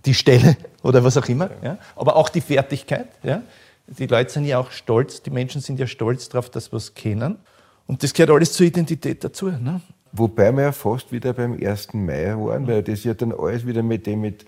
die 0.07 0.15
Stelle 0.15 0.57
oder 0.83 1.05
was 1.05 1.19
auch 1.19 1.29
immer. 1.29 1.51
Ja. 1.63 1.77
Aber 1.95 2.17
auch 2.17 2.31
die 2.31 2.41
Fertigkeit. 2.41 3.09
Ja. 3.23 3.43
Die 3.87 4.07
Leute 4.07 4.33
sind 4.33 4.47
ja 4.47 4.59
auch 4.59 4.71
stolz, 4.71 5.21
die 5.21 5.31
Menschen 5.31 5.61
sind 5.61 5.79
ja 5.79 5.87
stolz 5.87 6.31
darauf, 6.31 6.49
dass 6.49 6.73
wir 6.73 6.79
es 6.79 6.95
kennen. 6.95 7.37
Und 7.87 8.03
das 8.03 8.15
gehört 8.15 8.31
alles 8.31 8.55
zur 8.55 8.65
Identität 8.65 9.23
dazu. 9.23 9.51
Ne? 9.51 9.83
Wobei 10.13 10.53
wir 10.53 10.63
ja 10.63 10.73
fast 10.73 11.13
wieder 11.13 11.35
beim 11.35 11.53
1. 11.53 11.93
Mai 11.93 12.35
waren, 12.35 12.67
weil 12.67 12.83
das 12.83 13.05
ja 13.05 13.13
dann 13.13 13.35
alles 13.39 13.67
wieder 13.67 13.83
mit 13.83 14.07
dem 14.07 14.23
mit 14.23 14.47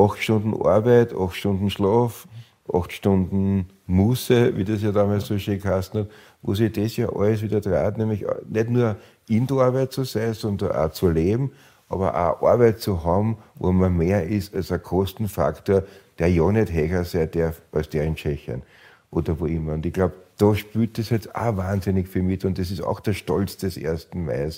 acht 0.00 0.22
Stunden 0.22 0.54
Arbeit, 0.64 1.14
acht 1.14 1.36
Stunden 1.36 1.70
Schlaf, 1.70 2.26
acht 2.72 2.92
Stunden 2.92 3.66
Muße, 3.86 4.56
wie 4.56 4.64
das 4.64 4.82
ja 4.82 4.92
damals 4.92 5.26
so 5.26 5.38
schön 5.38 5.60
geheißen 5.60 6.00
hat, 6.00 6.10
wo 6.42 6.54
sich 6.54 6.72
das 6.72 6.96
ja 6.96 7.08
alles 7.08 7.42
wieder 7.42 7.60
dreht, 7.60 7.98
nämlich 7.98 8.24
nicht 8.48 8.70
nur 8.70 8.96
in 9.28 9.46
der 9.46 9.56
Arbeit 9.58 9.92
zu 9.92 10.04
sein, 10.04 10.34
sondern 10.34 10.72
auch 10.72 10.92
zu 10.92 11.08
leben, 11.08 11.52
aber 11.88 12.14
auch 12.14 12.46
Arbeit 12.46 12.80
zu 12.80 13.04
haben, 13.04 13.38
wo 13.56 13.72
man 13.72 13.96
mehr 13.96 14.26
ist 14.26 14.54
als 14.54 14.70
ein 14.70 14.82
Kostenfaktor, 14.82 15.82
der 16.18 16.28
ja 16.28 16.50
nicht 16.52 16.72
höher 16.72 17.04
sein 17.04 17.30
darf 17.32 17.60
als 17.72 17.88
der 17.88 18.04
in 18.04 18.14
Tschechien 18.14 18.62
oder 19.10 19.38
wo 19.40 19.46
immer. 19.46 19.74
Und 19.74 19.84
ich 19.84 19.92
glaube, 19.92 20.14
da 20.38 20.54
spielt 20.54 20.98
das 20.98 21.10
jetzt 21.10 21.34
auch 21.34 21.56
wahnsinnig 21.56 22.08
viel 22.08 22.22
mit 22.22 22.44
und 22.44 22.58
das 22.58 22.70
ist 22.70 22.82
auch 22.82 23.00
der 23.00 23.12
Stolz 23.12 23.56
des 23.56 23.76
1. 23.76 24.08
Mai. 24.14 24.50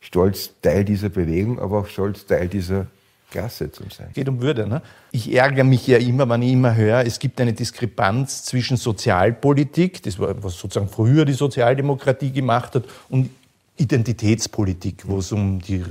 Stolz 0.00 0.52
Teil 0.62 0.84
dieser 0.84 1.08
Bewegung, 1.08 1.58
aber 1.58 1.80
auch 1.80 1.86
Stolz 1.86 2.24
Teil 2.24 2.46
dieser 2.46 2.86
Klasse 3.30 3.70
zum 3.70 3.90
Sein. 3.90 4.08
Geht 4.14 4.28
um 4.28 4.40
Würde. 4.40 4.66
Ne? 4.66 4.82
Ich 5.12 5.34
ärgere 5.34 5.64
mich 5.64 5.86
ja 5.86 5.98
immer, 5.98 6.28
wenn 6.28 6.42
ich 6.42 6.52
immer 6.52 6.74
höre, 6.74 7.06
es 7.06 7.18
gibt 7.18 7.40
eine 7.40 7.52
Diskrepanz 7.52 8.44
zwischen 8.44 8.76
Sozialpolitik, 8.76 10.02
das 10.02 10.18
war, 10.18 10.42
was 10.42 10.58
sozusagen 10.58 10.88
früher 10.88 11.24
die 11.24 11.34
Sozialdemokratie 11.34 12.32
gemacht 12.32 12.74
hat, 12.74 12.84
und 13.10 13.30
Identitätspolitik, 13.76 15.06
wo 15.06 15.18
es 15.18 15.30
um 15.30 15.60
den 15.60 15.84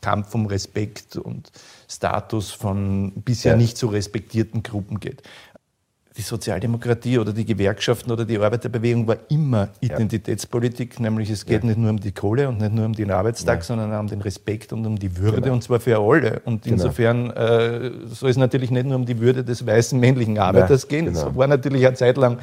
Kampf 0.00 0.34
um 0.34 0.46
Respekt 0.46 1.16
und 1.16 1.50
Status 1.88 2.50
von 2.50 3.12
bisher 3.12 3.52
ja. 3.52 3.58
nicht 3.58 3.76
so 3.76 3.88
respektierten 3.88 4.62
Gruppen 4.62 5.00
geht 5.00 5.22
die 6.16 6.22
Sozialdemokratie 6.22 7.18
oder 7.18 7.32
die 7.32 7.44
Gewerkschaften 7.44 8.12
oder 8.12 8.24
die 8.24 8.38
Arbeiterbewegung 8.38 9.08
war 9.08 9.16
immer 9.30 9.70
Identitätspolitik, 9.80 11.00
nämlich 11.00 11.28
es 11.28 11.44
geht 11.44 11.62
ja. 11.62 11.68
nicht 11.68 11.78
nur 11.78 11.90
um 11.90 11.98
die 11.98 12.12
Kohle 12.12 12.48
und 12.48 12.60
nicht 12.60 12.72
nur 12.72 12.86
um 12.86 12.92
den 12.92 13.10
Arbeitstag, 13.10 13.58
ja. 13.58 13.64
sondern 13.64 13.92
auch 13.92 13.98
um 13.98 14.06
den 14.06 14.20
Respekt 14.20 14.72
und 14.72 14.86
um 14.86 14.96
die 14.96 15.16
Würde 15.16 15.40
genau. 15.40 15.54
und 15.54 15.64
zwar 15.64 15.80
für 15.80 15.98
alle. 15.98 16.40
Und 16.44 16.62
genau. 16.62 16.74
insofern 16.74 17.30
äh, 17.30 17.90
soll 18.06 18.30
es 18.30 18.36
natürlich 18.36 18.70
nicht 18.70 18.86
nur 18.86 18.94
um 18.94 19.06
die 19.06 19.18
Würde 19.18 19.42
des 19.42 19.66
weißen 19.66 19.98
männlichen 19.98 20.38
Arbeiters 20.38 20.86
gehen, 20.86 21.06
genau. 21.06 21.24
das 21.24 21.36
war 21.36 21.48
natürlich 21.48 21.84
eine 21.84 21.96
Zeit 21.96 22.16
lang 22.16 22.38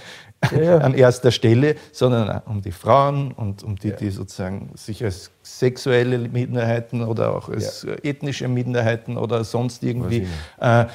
ja. 0.54 0.78
an 0.80 0.94
erster 0.94 1.32
Stelle, 1.32 1.76
sondern 1.94 2.42
um 2.48 2.62
die 2.62 2.74
Frauen 2.74 3.32
und 3.32 3.64
um 3.64 3.78
die, 3.78 3.96
die 3.96 4.10
sozusagen 4.10 4.72
sich 4.76 5.02
als 5.02 5.32
sexuelle 5.44 6.20
Minderheiten 6.20 7.04
oder 7.04 7.34
auch 7.34 7.48
als 7.48 7.86
ethnische 8.04 8.50
Minderheiten 8.50 9.16
oder 9.16 9.46
sonst 9.46 9.82
irgendwie 9.82 10.28
äh, 10.60 10.86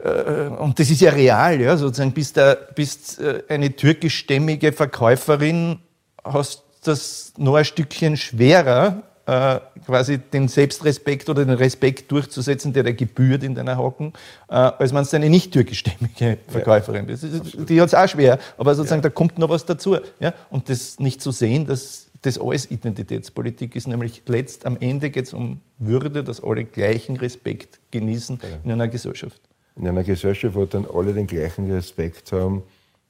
und 0.00 0.78
das 0.78 0.90
ist 0.90 1.00
ja 1.00 1.10
real, 1.10 1.60
ja, 1.60 1.76
sozusagen, 1.76 2.12
bist, 2.12 2.36
da, 2.36 2.56
bist 2.74 3.20
äh, 3.20 3.42
eine 3.48 3.74
türkischstämmige 3.74 4.72
Verkäuferin, 4.72 5.80
hast 6.24 6.62
das 6.84 7.32
noch 7.36 7.56
ein 7.56 7.64
Stückchen 7.64 8.16
schwerer, 8.16 9.02
äh, 9.26 9.58
quasi 9.84 10.18
den 10.18 10.48
Selbstrespekt 10.48 11.28
oder 11.28 11.44
den 11.44 11.54
Respekt 11.54 12.10
durchzusetzen, 12.12 12.72
der 12.72 12.84
dir 12.84 12.94
gebührt 12.94 13.42
in 13.42 13.54
deiner 13.54 13.76
Hocken, 13.76 14.12
äh, 14.48 14.54
als 14.54 14.92
man 14.92 15.02
es 15.02 15.12
eine 15.12 15.28
nicht 15.28 15.52
türkischstämmige 15.52 16.38
Verkäuferin 16.48 17.08
ist. 17.08 17.24
Die 17.68 17.80
hat 17.80 17.88
es 17.88 17.94
auch 17.94 18.08
schwer, 18.08 18.38
aber 18.56 18.74
sozusagen 18.74 19.02
ja. 19.02 19.08
da 19.08 19.10
kommt 19.10 19.38
noch 19.38 19.50
was 19.50 19.66
dazu. 19.66 19.96
Ja? 20.20 20.32
Und 20.48 20.68
das 20.70 21.00
nicht 21.00 21.20
zu 21.20 21.32
sehen, 21.32 21.66
dass 21.66 22.06
das 22.22 22.40
alles 22.40 22.70
Identitätspolitik 22.70 23.76
ist, 23.76 23.86
nämlich 23.86 24.22
letzt 24.26 24.64
am 24.64 24.76
Ende 24.80 25.10
geht 25.10 25.26
es 25.26 25.32
um 25.34 25.60
Würde, 25.78 26.24
dass 26.24 26.42
alle 26.42 26.64
gleichen 26.64 27.16
Respekt 27.16 27.80
genießen 27.90 28.38
ja. 28.42 28.48
in 28.64 28.72
einer 28.72 28.88
Gesellschaft 28.88 29.40
in 29.78 29.86
einer 29.88 30.04
Gesellschaft, 30.04 30.54
wo 30.54 30.64
dann 30.64 30.86
alle 30.92 31.12
den 31.12 31.26
gleichen 31.26 31.70
Respekt 31.70 32.32
haben 32.32 32.62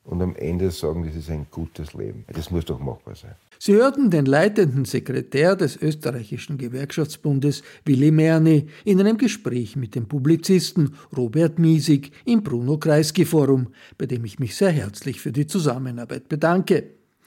und 0.05 0.23
am 0.23 0.35
Ende 0.37 0.71
sagen, 0.71 1.05
das 1.05 1.17
ist 1.17 1.31
ein 1.31 1.47
gutes 1.51 1.95
Leben. 1.95 2.25
Das 2.33 2.51
muss 2.51 2.65
doch 2.65 2.79
machbar 2.79 3.15
sein. 3.15 3.35
Sie 3.59 3.75
hörten 3.75 4.11
den 4.11 4.25
leitenden 4.25 4.85
Sekretär 4.85 5.57
des 5.57 5.77
österreichischen 5.77 6.59
Gewerkschaftsbundes 6.59 7.63
Willi 7.85 8.11
Merni 8.11 8.69
in 8.85 9.01
einem 9.01 9.19
Gespräch 9.19 9.75
mit 9.77 9.95
dem 9.95 10.07
Publizisten 10.07 10.95
Robert 11.17 11.59
Miesig 11.59 12.13
im 12.25 12.43
Bruno 12.43 12.79
Kreisky 12.79 13.25
Forum, 13.25 13.69
bei 13.99 14.07
dem 14.07 14.25
ich 14.25 14.39
mich 14.39 14.55
sehr 14.55 14.71
herzlich 14.71 15.21
für 15.21 15.33
die 15.33 15.47
Zusammenarbeit 15.47 16.29
bedanke. 16.29 16.85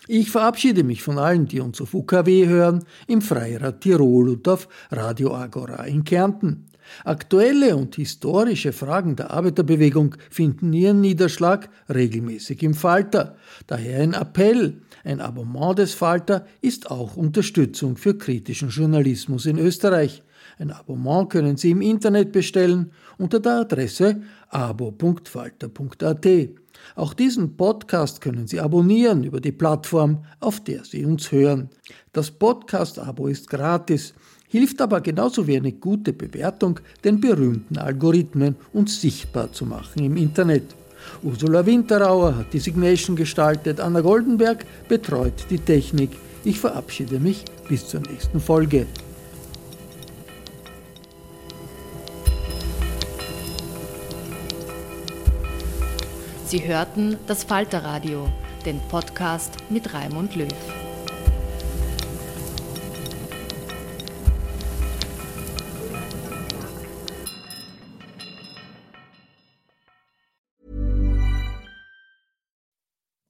Ich 0.08 0.32
verabschiede 0.32 0.84
mich 0.84 1.04
von 1.04 1.20
allen, 1.20 1.46
die 1.46 1.60
uns 1.60 1.80
auf 1.82 1.94
UKW 1.94 2.48
hören, 2.48 2.84
im 3.08 3.22
Freirad 3.22 3.82
Tirol 3.82 4.30
und 4.30 4.48
auf 4.48 4.68
Radio 4.90 5.36
Agora 5.36 5.84
in 5.84 6.04
Kärnten. 6.04 6.71
Aktuelle 7.04 7.76
und 7.76 7.96
historische 7.96 8.74
Fragen 8.74 9.16
der 9.16 9.32
Arbeiterbewegung 9.32 10.16
finden 10.30 10.74
ihren 10.74 11.02
Niederschlag 11.02 11.70
regelmäßig 11.90 12.64
im 12.64 12.74
Falter. 12.74 13.36
Daher 13.68 14.02
ein 14.02 14.14
Appell. 14.14 14.82
Ein 15.04 15.20
Abonnement 15.20 15.80
des 15.80 15.94
Falter 15.94 16.46
ist 16.62 16.92
auch 16.92 17.18
Unterstützung 17.18 17.98
für 17.98 18.18
kritischen 18.18 18.70
Journalismus 18.70 19.46
in 19.46 19.58
Österreich. 19.58 20.24
Ein 20.60 20.72
Abonnement 20.72 21.30
können 21.30 21.58
Sie 21.58 21.72
im 21.72 21.82
Internet 21.82 22.32
bestellen 22.32 22.92
unter 23.18 23.40
der 23.40 23.62
Adresse 23.62 24.22
abo.falter.at. 24.50 26.28
Auch 26.96 27.14
diesen 27.14 27.58
Podcast 27.58 28.22
können 28.22 28.48
Sie 28.48 28.60
abonnieren 28.60 29.24
über 29.24 29.40
die 29.40 29.52
Plattform, 29.52 30.26
auf 30.40 30.64
der 30.64 30.84
Sie 30.84 31.06
uns 31.06 31.32
hören. 31.32 31.70
Das 32.14 32.32
Podcast-Abo 32.32 33.28
ist 33.28 33.50
gratis 33.50 34.14
hilft 34.52 34.82
aber 34.82 35.00
genauso 35.00 35.48
wie 35.48 35.56
eine 35.56 35.72
gute 35.72 36.12
Bewertung, 36.12 36.80
den 37.06 37.22
berühmten 37.22 37.78
Algorithmen 37.78 38.58
uns 38.74 39.00
sichtbar 39.00 39.52
zu 39.54 39.66
machen 39.66 40.04
im 40.04 40.18
Internet. 40.18 40.76
Ursula 41.24 41.66
Winterauer 41.66 42.36
hat 42.36 42.54
die 42.54 42.60
Signation 42.60 43.16
gestaltet, 43.16 43.80
Anna 43.80 44.02
Goldenberg 44.02 44.66
betreut 44.90 45.46
die 45.50 45.58
Technik. 45.58 46.12
Ich 46.44 46.60
verabschiede 46.60 47.20
mich 47.20 47.46
bis 47.70 47.88
zur 47.88 48.02
nächsten 48.02 48.42
Folge. 48.42 48.88
Sie 56.46 56.68
hörten 56.68 57.16
das 57.28 57.46
Falterradio, 57.46 58.28
den 58.66 58.82
Podcast 58.90 59.54
mit 59.70 59.94
Raimund 59.94 60.36
Löw. 60.36 60.50